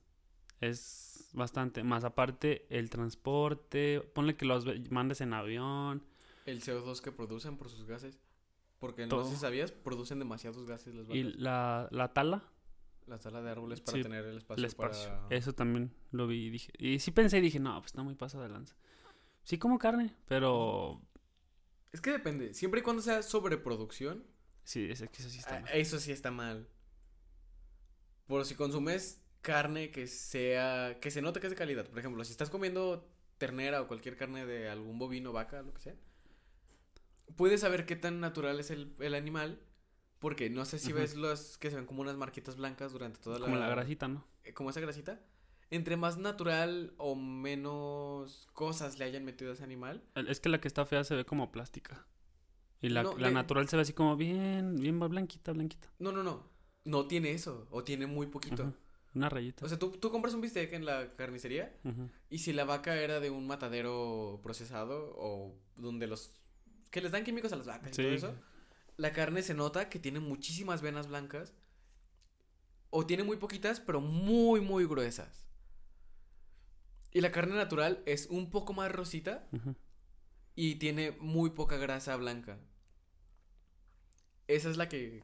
es 0.69 1.31
bastante. 1.33 1.83
Más 1.83 2.05
aparte, 2.05 2.67
el 2.71 2.91
transporte, 2.91 4.01
ponle 4.15 4.37
que 4.37 4.45
los 4.45 4.65
mandes 4.91 5.21
en 5.21 5.33
avión. 5.33 6.03
El 6.47 6.61
CO2 6.63 7.01
que 7.01 7.13
producen 7.13 7.57
por 7.57 7.69
sus 7.71 7.85
gases. 7.87 8.19
Porque 8.79 9.07
no 9.07 9.25
sé 9.25 9.31
si 9.31 9.37
sabías, 9.37 9.73
producen 9.73 10.19
demasiados 10.19 10.67
gases 10.67 10.95
las 10.95 11.07
vacas. 11.07 11.17
Y 11.17 11.23
la, 11.25 11.89
la 11.91 12.13
tala, 12.13 12.51
La 13.07 13.19
tala 13.19 13.41
de 13.41 13.51
árboles 13.51 13.81
para 13.81 13.97
Sí, 13.97 14.03
tener 14.03 14.25
el 14.27 14.37
espacio, 14.39 14.61
el 14.61 14.67
espacio. 14.67 15.09
para... 15.09 15.27
Eso 15.37 15.55
también 15.55 15.91
lo 16.11 16.27
vi 16.27 16.47
y 16.47 16.51
dije. 16.51 16.73
Y 16.79 16.99
sí 16.99 17.11
pensé 17.11 17.39
y 17.39 17.41
dije, 17.41 17.61
no, 17.61 17.75
pues 17.81 17.87
está 17.93 18.03
muy 18.03 18.15
pasado 18.15 18.43
de 18.43 18.51
lanza. 18.51 18.75
Sí 19.43 19.57
como 19.59 19.79
carne, 19.79 20.15
pero 20.27 21.01
Es 21.93 22.01
que 22.01 22.11
depende. 22.11 22.53
Siempre 22.55 22.81
y 22.81 22.83
cuando 22.83 23.01
sea 23.03 23.23
sobreproducción, 23.23 24.25
sí, 24.65 24.87
es 24.91 25.01
que 25.01 25.23
eso 25.23 25.31
sí 25.31 25.39
está 25.39 25.61
mal. 25.61 25.71
eso 25.73 25.99
sí 25.99 26.13
está 26.13 26.31
mal. 26.31 26.69
Por 28.27 28.45
si 28.45 28.55
consumes 28.55 29.24
carne 29.45 29.93
que 29.93 30.09
sea... 30.09 30.99
Que 31.01 31.13
se 31.13 31.23
note 31.23 31.39
que 31.39 31.47
es 31.47 31.53
de 31.53 31.57
calidad. 31.57 31.87
Por 31.89 32.01
ejemplo, 32.01 32.25
si 32.25 32.33
estás 32.33 32.51
comiendo 32.51 33.09
ternera 33.39 33.81
o 33.83 33.87
cualquier 33.87 34.17
carne 34.17 34.45
de 34.45 34.69
algún 34.69 34.99
bovino, 34.99 35.33
vaca, 35.33 35.63
lo 35.63 35.73
que 35.73 35.81
sea. 35.81 35.95
Puedes 37.37 37.61
saber 37.61 37.87
qué 37.87 37.97
tan 37.97 38.19
natural 38.21 38.59
es 38.61 38.71
el, 38.71 38.95
el 38.99 39.15
animal. 39.15 39.61
Porque 40.19 40.49
no 40.49 40.65
sé 40.65 40.79
si 40.79 40.93
ves 40.93 41.17
los 41.17 41.59
que 41.59 41.69
se 41.71 41.77
ven 41.77 41.85
como 41.87 42.01
unas 42.01 42.17
marquitas 42.17 42.57
blancas 42.57 42.93
durante 42.93 43.21
toda 43.21 43.39
la... 43.39 43.45
Como 43.45 43.57
la 43.59 43.69
grasita, 43.69 44.09
¿no? 44.09 44.25
eh, 44.45 44.55
como 44.55 44.71
esa 44.71 44.81
grasita, 44.81 45.21
entre 45.71 45.97
más 45.99 46.17
natural 46.17 46.95
o 46.97 47.15
menos 47.15 48.49
cosas 48.55 48.99
le 48.99 49.05
hayan 49.05 49.25
metido 49.27 49.51
a 49.51 49.55
ese 49.55 49.65
animal, 49.65 50.03
Es 50.15 50.41
que 50.41 50.49
la 50.49 50.61
que 50.63 50.69
está 50.69 50.87
fea 50.87 51.05
se 51.05 51.15
ve 51.15 51.27
como 51.27 51.53
plástica. 51.53 52.07
Y 52.81 52.89
la, 52.89 53.03
No, 53.03 53.19
la 53.19 53.29
le- 53.29 53.35
natural 53.35 53.69
se 53.69 53.77
ve 53.77 53.83
así 53.83 53.93
como 53.93 54.17
bien, 54.17 54.77
bien 54.77 54.99
blanquita, 54.99 55.53
blanquita. 55.53 55.91
no, 55.99 56.11
no, 56.11 56.23
no, 56.23 56.49
no 56.85 57.07
tiene 57.07 57.33
eso, 57.33 57.67
o 57.71 57.85
tiene 57.85 58.07
muy 58.07 58.27
poquito. 58.29 58.73
Una 59.15 59.29
rayita. 59.29 59.65
O 59.65 59.69
sea, 59.69 59.79
tú, 59.79 59.93
tú 59.93 60.11
compras 60.11 60.35
un 60.35 60.41
bistec 60.41 60.73
en 60.73 60.85
la 60.85 61.15
carnicería 61.17 61.73
y 62.31 62.39
si 62.39 62.53
la 62.53 62.65
vaca 62.65 62.97
era 62.97 63.21
de 63.21 63.31
un 63.31 63.47
matadero 63.47 64.41
procesado 64.43 65.15
o 65.17 65.55
donde 65.77 66.07
los... 66.07 66.33
que 66.91 67.01
les 67.01 67.13
dan 67.13 67.23
químicos 67.25 67.53
a 67.53 67.57
las 67.57 67.67
vacas 67.67 67.91
y 67.93 67.95
Sí. 67.95 68.03
todo 68.03 68.13
eso, 68.13 68.35
la 68.97 69.13
carne 69.13 69.43
se 69.43 69.55
nota 69.55 69.89
que 69.89 69.99
tiene 70.01 70.21
muchísimas 70.21 70.83
venas 70.83 71.07
blancas 71.09 71.53
o 72.91 73.07
tiene 73.07 73.23
muy 73.25 73.37
poquitas, 73.37 73.81
pero 73.81 74.01
muy, 74.01 74.61
muy 74.61 74.87
gruesas. 74.87 75.45
Y 77.13 77.21
la 77.21 77.31
carne 77.31 77.55
natural 77.55 78.03
es 78.07 78.27
un 78.27 78.51
poco 78.51 78.73
más 78.73 78.91
rosita 78.91 79.49
y 80.57 80.77
tiene 80.77 81.13
muy 81.21 81.51
poca 81.51 81.77
grasa 81.77 82.17
blanca. 82.17 82.59
Esa 84.49 84.71
es 84.71 84.77
la 84.77 84.89
que, 84.89 85.23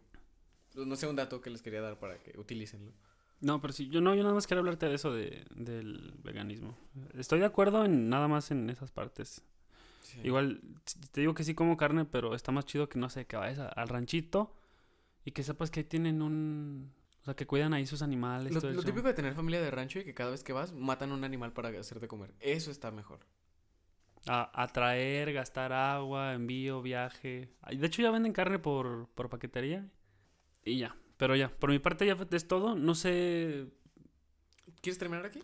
no 0.75 0.97
sé, 0.97 1.07
un 1.07 1.17
dato 1.17 1.41
que 1.41 1.51
les 1.51 1.63
quería 1.63 1.81
dar 1.81 1.99
para 1.99 2.19
que 2.23 2.39
utilicenlo. 2.39 2.93
No, 3.41 3.61
pero 3.61 3.73
sí, 3.73 3.89
yo 3.89 4.01
no, 4.01 4.15
yo 4.15 4.23
nada 4.23 4.35
más 4.35 4.47
quería 4.47 4.61
hablarte 4.61 4.87
de 4.87 4.95
eso 4.95 5.13
de, 5.13 5.45
del 5.55 6.13
veganismo. 6.23 6.77
Estoy 7.15 7.41
de 7.41 7.47
acuerdo 7.47 7.85
en 7.85 8.09
nada 8.11 8.29
más 8.29 8.51
en 8.51 8.69
esas 8.69 8.91
partes. 8.91 9.43
Sí. 10.03 10.21
Igual, 10.25 10.61
te 11.13 11.21
digo 11.23 11.35
que 11.35 11.45
sí 11.45 11.55
como 11.55 11.77
carne, 11.77 12.05
pero 12.05 12.35
está 12.35 12.53
más 12.53 12.67
chido 12.67 12.89
que 12.89 12.99
no 12.99 13.09
sé, 13.09 13.27
que 13.27 13.37
vayas 13.37 13.59
a- 13.59 13.69
al 13.69 13.89
ranchito 13.89 14.55
y 15.25 15.31
que 15.33 15.43
sepas 15.43 15.71
que 15.71 15.81
ahí 15.81 15.85
tienen 15.85 16.21
un... 16.23 16.93
O 17.23 17.25
sea, 17.25 17.35
que 17.35 17.47
cuidan 17.47 17.75
ahí 17.75 17.87
sus 17.87 18.01
animales. 18.03 18.53
Lo, 18.53 18.61
todo 18.61 18.73
lo 18.73 18.83
típico 18.83 19.07
de 19.07 19.15
tener 19.15 19.35
familia 19.35 19.61
de 19.61 19.71
rancho 19.71 19.99
y 20.01 20.05
que 20.05 20.15
cada 20.15 20.31
vez 20.31 20.43
que 20.43 20.53
vas 20.55 20.73
matan 20.73 21.13
un 21.13 21.23
animal 21.25 21.53
para 21.53 21.69
hacerte 21.79 22.09
comer. 22.09 22.35
Eso 22.41 22.71
está 22.71 22.91
mejor. 22.91 23.21
A, 24.27 24.51
atraer, 24.63 25.33
gastar 25.33 25.73
agua, 25.73 26.35
envío, 26.35 26.83
viaje. 26.83 27.51
De 27.71 27.87
hecho, 27.87 28.03
ya 28.03 28.11
venden 28.11 28.33
carne 28.33 28.59
por, 28.59 29.09
por 29.15 29.29
paquetería. 29.29 29.87
Y 30.65 30.79
ya. 30.79 30.97
Pero 31.21 31.37
ya, 31.37 31.51
por 31.51 31.69
mi 31.71 31.79
parte 31.79 32.07
ya 32.07 32.17
es 32.31 32.49
todo. 32.49 32.75
No 32.75 32.95
sé. 32.95 33.67
¿Quieres 34.81 34.99
terminar 34.99 35.27
aquí? 35.27 35.43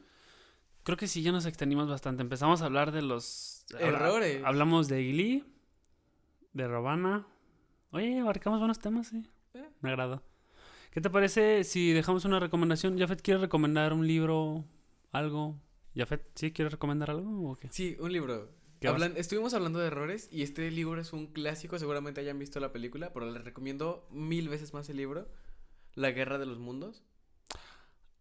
Creo 0.83 0.97
que 0.97 1.07
sí, 1.07 1.21
ya 1.23 1.33
nos 1.33 1.45
extendimos 1.45 1.87
bastante. 1.87 2.23
Empezamos 2.23 2.63
a 2.63 2.65
hablar 2.65 2.93
de 2.93 3.03
los 3.03 3.67
habla- 3.75 3.87
Errores. 3.89 4.43
Hablamos 4.43 4.89
de 4.89 5.05
Glee, 5.05 5.45
de 6.55 6.67
Robana. 6.67 7.27
Oye, 7.91 8.19
abarcamos 8.21 8.59
buenos 8.59 8.79
temas, 8.79 9.09
sí. 9.09 9.23
Eh. 9.53 9.69
Me 9.83 9.91
agrada. 9.91 10.23
¿Qué 10.93 11.03
te 11.03 11.11
parece 11.11 11.63
si 11.65 11.93
dejamos 11.93 12.25
una 12.25 12.41
recomendación? 12.41 12.99
Jafet, 12.99 13.21
¿quiere 13.21 13.41
recomendar 13.41 13.93
un 13.93 14.07
libro? 14.07 14.65
¿Algo? 15.13 15.61
Jafet, 15.95 16.23
¿sí 16.37 16.53
quiere 16.53 16.71
recomendar 16.71 17.11
algo 17.11 17.51
o 17.51 17.57
qué? 17.57 17.69
Sí, 17.71 17.99
un 18.01 18.13
libro. 18.13 18.49
¿Qué 18.81 18.89
vas- 18.89 18.97
Hablan- 19.03 19.17
estuvimos 19.19 19.53
hablando 19.53 19.79
de 19.79 19.89
errores 19.89 20.29
y 20.33 20.43
este 20.43 20.71
libro 20.71 20.99
es 21.01 21.13
un 21.13 21.27
clásico, 21.27 21.79
seguramente 21.79 22.23
hayan 22.23 22.39
visto 22.39 22.61
la 22.61 22.73
película, 22.73 23.13
pero 23.13 23.31
les 23.31 23.45
recomiendo 23.45 24.07
mil 24.11 24.49
veces 24.49 24.73
más 24.73 24.89
el 24.89 24.97
libro, 24.99 25.29
La 25.97 26.13
Guerra 26.13 26.39
de 26.39 26.47
los 26.47 26.59
Mundos. 26.59 27.03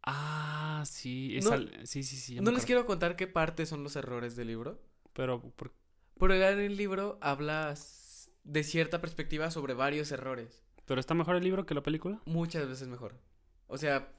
Ah, 0.04 0.84
sí. 0.86 1.38
es 1.38 1.46
No- 1.46 1.52
al- 1.52 1.86
sí, 1.88 2.04
sí, 2.04 2.18
sí. 2.18 2.40
No 2.40 2.52
les 2.52 2.66
quiero 2.66 2.86
contar 2.86 3.16
qué 3.16 3.28
partes 3.28 3.70
son 3.70 3.84
los 3.84 3.96
errores 3.96 4.36
del 4.36 4.48
libro, 4.48 4.82
Pero, 5.14 5.42
por- 5.42 5.74
pero 6.20 6.34
en 6.36 6.60
el 6.60 6.78
libro 6.78 7.18
hablas 7.22 8.30
de 8.44 8.64
cierta 8.64 9.02
perspectiva 9.02 9.50
sobre 9.50 9.74
varios 9.74 10.12
errores, 10.12 10.64
¿pero 10.86 11.00
está 11.00 11.14
mejor 11.16 11.36
el 11.38 11.44
libro 11.44 11.66
que 11.66 11.74
la 11.74 11.82
película? 11.82 12.22
muchas 12.26 12.68
veces 12.68 12.88
mejor. 12.88 13.20
O 13.68 13.78
sea, 13.80 14.14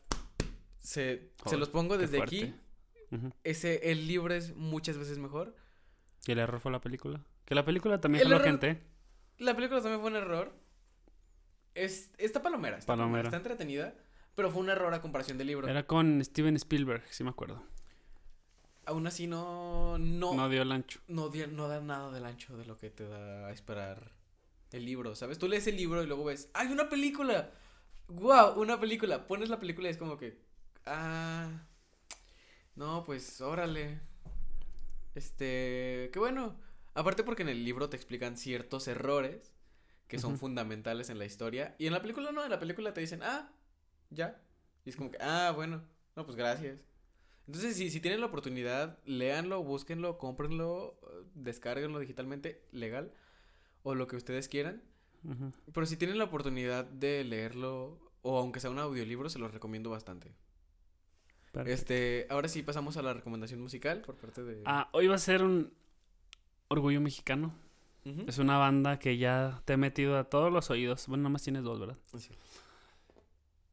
se, 0.80 1.30
los 1.57 1.68
pongo 1.68 1.96
desde 1.98 2.20
aquí, 2.20 2.52
ese, 3.44 3.92
el 3.92 4.09
libro 4.09 4.34
es 4.34 4.57
muchas 4.57 4.98
veces 4.98 5.18
mejor. 5.18 5.54
Y 6.26 6.32
el 6.32 6.40
error 6.40 6.59
fue 6.61 6.72
la 6.72 6.80
película. 6.80 7.24
Que 7.44 7.54
la 7.54 7.64
película 7.64 8.00
también 8.00 8.22
El 8.22 8.28
jaló 8.32 8.36
error- 8.44 8.61
gente. 8.61 8.82
La 9.38 9.54
película 9.54 9.80
también 9.80 10.00
fue 10.00 10.11
un 10.11 10.16
error. 10.16 10.52
Es, 11.77 12.11
está 12.18 12.43
palomera, 12.43 12.79
está 12.79 12.87
palomera, 12.93 13.22
Palomera. 13.22 13.29
está 13.29 13.37
entretenida, 13.37 13.95
pero 14.35 14.51
fue 14.51 14.62
un 14.62 14.70
error 14.70 14.93
a 14.95 15.01
comparación 15.03 15.39
del 15.39 15.47
libro. 15.49 15.68
Era 15.68 15.87
con 15.87 16.24
Steven 16.24 16.57
Spielberg, 16.57 17.05
sí 17.11 17.22
me 17.22 17.31
acuerdo. 17.31 17.62
Aún 18.87 19.07
así 19.07 19.27
no 19.27 19.99
no 19.99 20.35
No 20.35 20.49
dio 20.49 20.62
el 20.62 20.72
ancho. 20.72 21.01
no, 21.09 21.29
di- 21.29 21.47
no 21.49 21.68
da 21.68 21.81
nada 21.81 22.11
del 22.12 22.24
ancho 22.24 22.57
de 22.57 22.64
lo 22.66 22.79
que 22.79 22.89
te 22.91 23.07
da 23.07 23.49
a 23.49 23.53
esperar 23.53 24.12
el 24.72 24.85
libro, 24.85 25.14
¿sabes? 25.16 25.39
Tú 25.39 25.49
lees 25.49 25.66
el 25.66 25.77
libro 25.77 26.03
y 26.03 26.07
luego 26.07 26.24
ves, 26.24 26.51
¡hay 26.55 26.68
una 26.68 26.89
película! 26.89 27.51
¡Wow! 28.09 28.61
Una 28.61 28.79
película. 28.81 29.27
Pones 29.27 29.49
la 29.49 29.59
película 29.59 29.89
y 29.89 29.91
es 29.91 29.97
como 29.99 30.16
que, 30.16 30.39
ah, 30.87 31.51
no, 32.77 33.03
pues, 33.05 33.41
órale. 33.41 34.01
Este, 35.14 36.11
qué 36.12 36.18
bueno. 36.18 36.57
Aparte 36.95 37.24
porque 37.24 37.43
en 37.43 37.49
el 37.49 37.64
libro 37.64 37.89
te 37.89 37.97
explican 37.97 38.37
ciertos 38.37 38.87
errores 38.89 39.53
que 40.09 40.18
son 40.18 40.38
fundamentales 40.38 41.11
en 41.11 41.18
la 41.18 41.24
historia. 41.24 41.74
Y 41.78 41.86
en 41.86 41.92
la 41.92 42.00
película 42.00 42.32
no, 42.32 42.44
en 42.44 42.50
la 42.50 42.61
película 42.61 42.94
te 42.94 43.00
dicen, 43.00 43.22
ah, 43.22 43.52
ya. 44.11 44.40
Y 44.84 44.90
es 44.90 44.96
como 44.96 45.11
que, 45.11 45.18
ah, 45.20 45.52
bueno, 45.54 45.82
no, 46.14 46.24
pues 46.24 46.36
gracias. 46.36 46.84
Entonces, 47.46 47.76
si, 47.76 47.90
si 47.90 48.00
tienen 48.00 48.20
la 48.20 48.26
oportunidad, 48.26 48.98
léanlo, 49.04 49.62
búsquenlo, 49.62 50.18
cómprenlo, 50.18 50.98
eh, 51.02 51.26
descárguenlo 51.34 51.98
digitalmente, 51.98 52.64
legal, 52.72 53.12
o 53.82 53.94
lo 53.94 54.07
que 54.07 54.16
ustedes 54.16 54.48
quieran. 54.48 54.82
Pero 55.72 55.86
si 55.86 55.96
tienen 55.96 56.18
la 56.18 56.24
oportunidad 56.24 56.84
de 56.84 57.24
leerlo, 57.24 57.98
o 58.22 58.38
aunque 58.38 58.61
sea 58.61 58.70
un 58.70 58.78
audiolibro, 58.78 59.28
se 59.28 59.40
los 59.40 59.52
recomiendo 59.52 59.90
bastante. 59.90 60.32
Perfecto. 61.50 61.72
Este, 61.72 62.26
ahora 62.30 62.48
sí 62.48 62.62
pasamos 62.62 62.96
a 62.96 63.02
la 63.02 63.12
recomendación 63.12 63.61
musical 63.61 64.02
por 64.02 64.16
parte 64.16 64.44
de... 64.44 64.62
Ah, 64.66 64.88
hoy 64.92 65.09
va 65.09 65.16
a 65.16 65.18
ser 65.18 65.42
un 65.42 65.72
orgullo 66.68 67.00
mexicano. 67.00 67.54
Es 68.26 68.38
una 68.38 68.57
banda 68.57 68.98
que 69.00 69.16
ya 69.18 69.62
te 69.64 69.72
he 69.72 69.76
metido 69.76 70.16
a 70.16 70.24
todos 70.24 70.52
los 70.52 70.70
oídos. 70.70 71.07
Bueno, 71.09 71.22
nada 71.24 71.32
más 71.32 71.42
tienes 71.42 71.64
dos, 71.64 71.80
¿verdad? 71.80 71.96
Sí. 72.16 72.30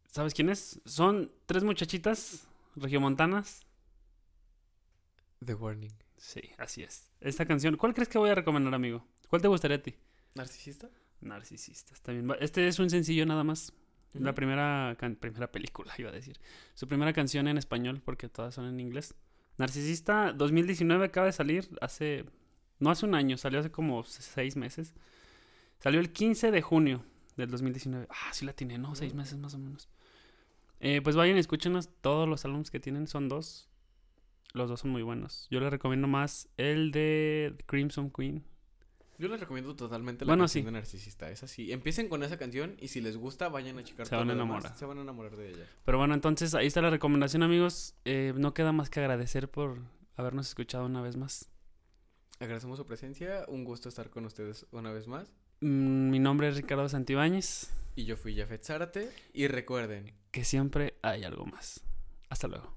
¿Sabes 0.07 0.33
quiénes? 0.33 0.81
Son 0.85 1.31
tres 1.45 1.63
muchachitas 1.63 2.47
regiomontanas. 2.75 3.61
The 5.45 5.53
Warning. 5.53 5.93
Sí, 6.17 6.41
así 6.57 6.83
es. 6.83 7.11
Esta 7.19 7.45
canción, 7.45 7.75
¿cuál 7.77 7.93
crees 7.93 8.09
que 8.09 8.17
voy 8.17 8.29
a 8.29 8.35
recomendar, 8.35 8.73
amigo? 8.73 9.05
¿Cuál 9.27 9.41
te 9.41 9.47
gustaría 9.47 9.77
a 9.77 9.81
ti? 9.81 9.95
¿Narcisista? 10.35 10.89
Narcisista, 11.21 11.93
está 11.93 12.11
bien. 12.11 12.31
Este 12.39 12.67
es 12.67 12.79
un 12.79 12.89
sencillo 12.89 13.25
nada 13.25 13.43
más. 13.43 13.73
La 14.13 14.29
Ujú. 14.29 14.35
primera, 14.35 14.95
primera 15.19 15.51
película, 15.51 15.93
iba 15.97 16.09
a 16.09 16.13
decir. 16.13 16.39
Su 16.75 16.87
primera 16.87 17.13
canción 17.13 17.47
en 17.47 17.57
español, 17.57 18.01
porque 18.03 18.29
todas 18.29 18.55
son 18.55 18.65
en 18.65 18.79
inglés. 18.79 19.15
Narcisista 19.57 20.31
2019 20.33 21.05
acaba 21.05 21.27
de 21.27 21.33
salir 21.33 21.69
hace. 21.81 22.25
No 22.83 22.89
hace 22.89 23.05
un 23.05 23.15
año, 23.15 23.37
salió 23.37 23.61
hace 23.61 23.71
como 23.71 24.03
seis 24.03 24.57
meses. 24.57 24.93
Salió 25.79 26.01
el 26.01 26.11
15 26.11 26.51
de 26.51 26.61
junio 26.61 27.05
del 27.37 27.49
2019. 27.49 28.07
Ah, 28.09 28.33
sí 28.33 28.45
la 28.45 28.51
tiene, 28.51 28.77
¿no? 28.77 28.93
Seis 28.93 29.13
meses 29.13 29.37
más 29.39 29.53
o 29.53 29.57
menos. 29.57 29.87
Eh, 30.81 30.99
pues 31.01 31.15
vayan 31.15 31.37
y 31.37 31.39
escúchenos 31.39 31.89
todos 32.01 32.27
los 32.27 32.43
álbumes 32.43 32.71
que 32.71 32.81
tienen, 32.81 33.07
son 33.07 33.29
dos. 33.29 33.69
Los 34.53 34.67
dos 34.69 34.81
son 34.81 34.91
muy 34.91 35.01
buenos. 35.01 35.47
Yo 35.49 35.61
les 35.61 35.71
recomiendo 35.71 36.07
más 36.09 36.49
el 36.57 36.91
de 36.91 37.55
Crimson 37.67 38.11
Queen. 38.11 38.43
Yo 39.17 39.29
les 39.29 39.39
recomiendo 39.39 39.75
totalmente 39.77 40.25
la 40.25 40.31
Bueno, 40.31 40.43
canción 40.43 40.63
sí. 40.63 40.65
de 40.65 40.71
Narcisista. 40.73 41.29
Es 41.31 41.41
así. 41.41 41.71
Empiecen 41.71 42.09
con 42.09 42.21
esa 42.23 42.37
canción 42.37 42.75
y 42.81 42.89
si 42.89 42.99
les 42.99 43.15
gusta, 43.15 43.47
vayan 43.47 43.79
a 43.79 43.83
checar 43.85 44.07
Se 44.07 44.15
van 44.17 44.29
a 44.29 44.33
enamorar. 44.33 44.75
Se 44.75 44.85
van 44.85 44.97
a 44.97 45.01
enamorar 45.03 45.37
de 45.37 45.51
ella. 45.51 45.65
Pero 45.85 45.99
bueno, 45.99 46.13
entonces 46.15 46.53
ahí 46.53 46.67
está 46.67 46.81
la 46.81 46.89
recomendación, 46.89 47.43
amigos. 47.43 47.95
Eh, 48.03 48.33
no 48.35 48.53
queda 48.53 48.73
más 48.73 48.89
que 48.89 48.99
agradecer 48.99 49.49
por 49.49 49.79
habernos 50.17 50.49
escuchado 50.49 50.85
una 50.85 51.01
vez 51.01 51.15
más. 51.15 51.49
Agradecemos 52.43 52.77
su 52.77 52.85
presencia. 52.85 53.45
Un 53.47 53.63
gusto 53.63 53.87
estar 53.87 54.09
con 54.09 54.25
ustedes 54.25 54.65
una 54.71 54.91
vez 54.91 55.07
más. 55.07 55.33
Mm, 55.61 56.09
Mi 56.09 56.19
nombre 56.19 56.49
es 56.49 56.55
Ricardo 56.57 56.89
Santibáñez. 56.89 57.71
Y 57.95 58.03
yo 58.03 58.17
fui 58.17 58.35
Jafet 58.35 58.63
Zárate. 58.63 59.09
Y 59.33 59.47
recuerden, 59.47 60.13
Que 60.31 60.43
siempre 60.43 60.95
hay 61.01 61.23
algo 61.23 61.45
más. 61.45 61.81
Hasta 62.29 62.47
luego. 62.49 62.75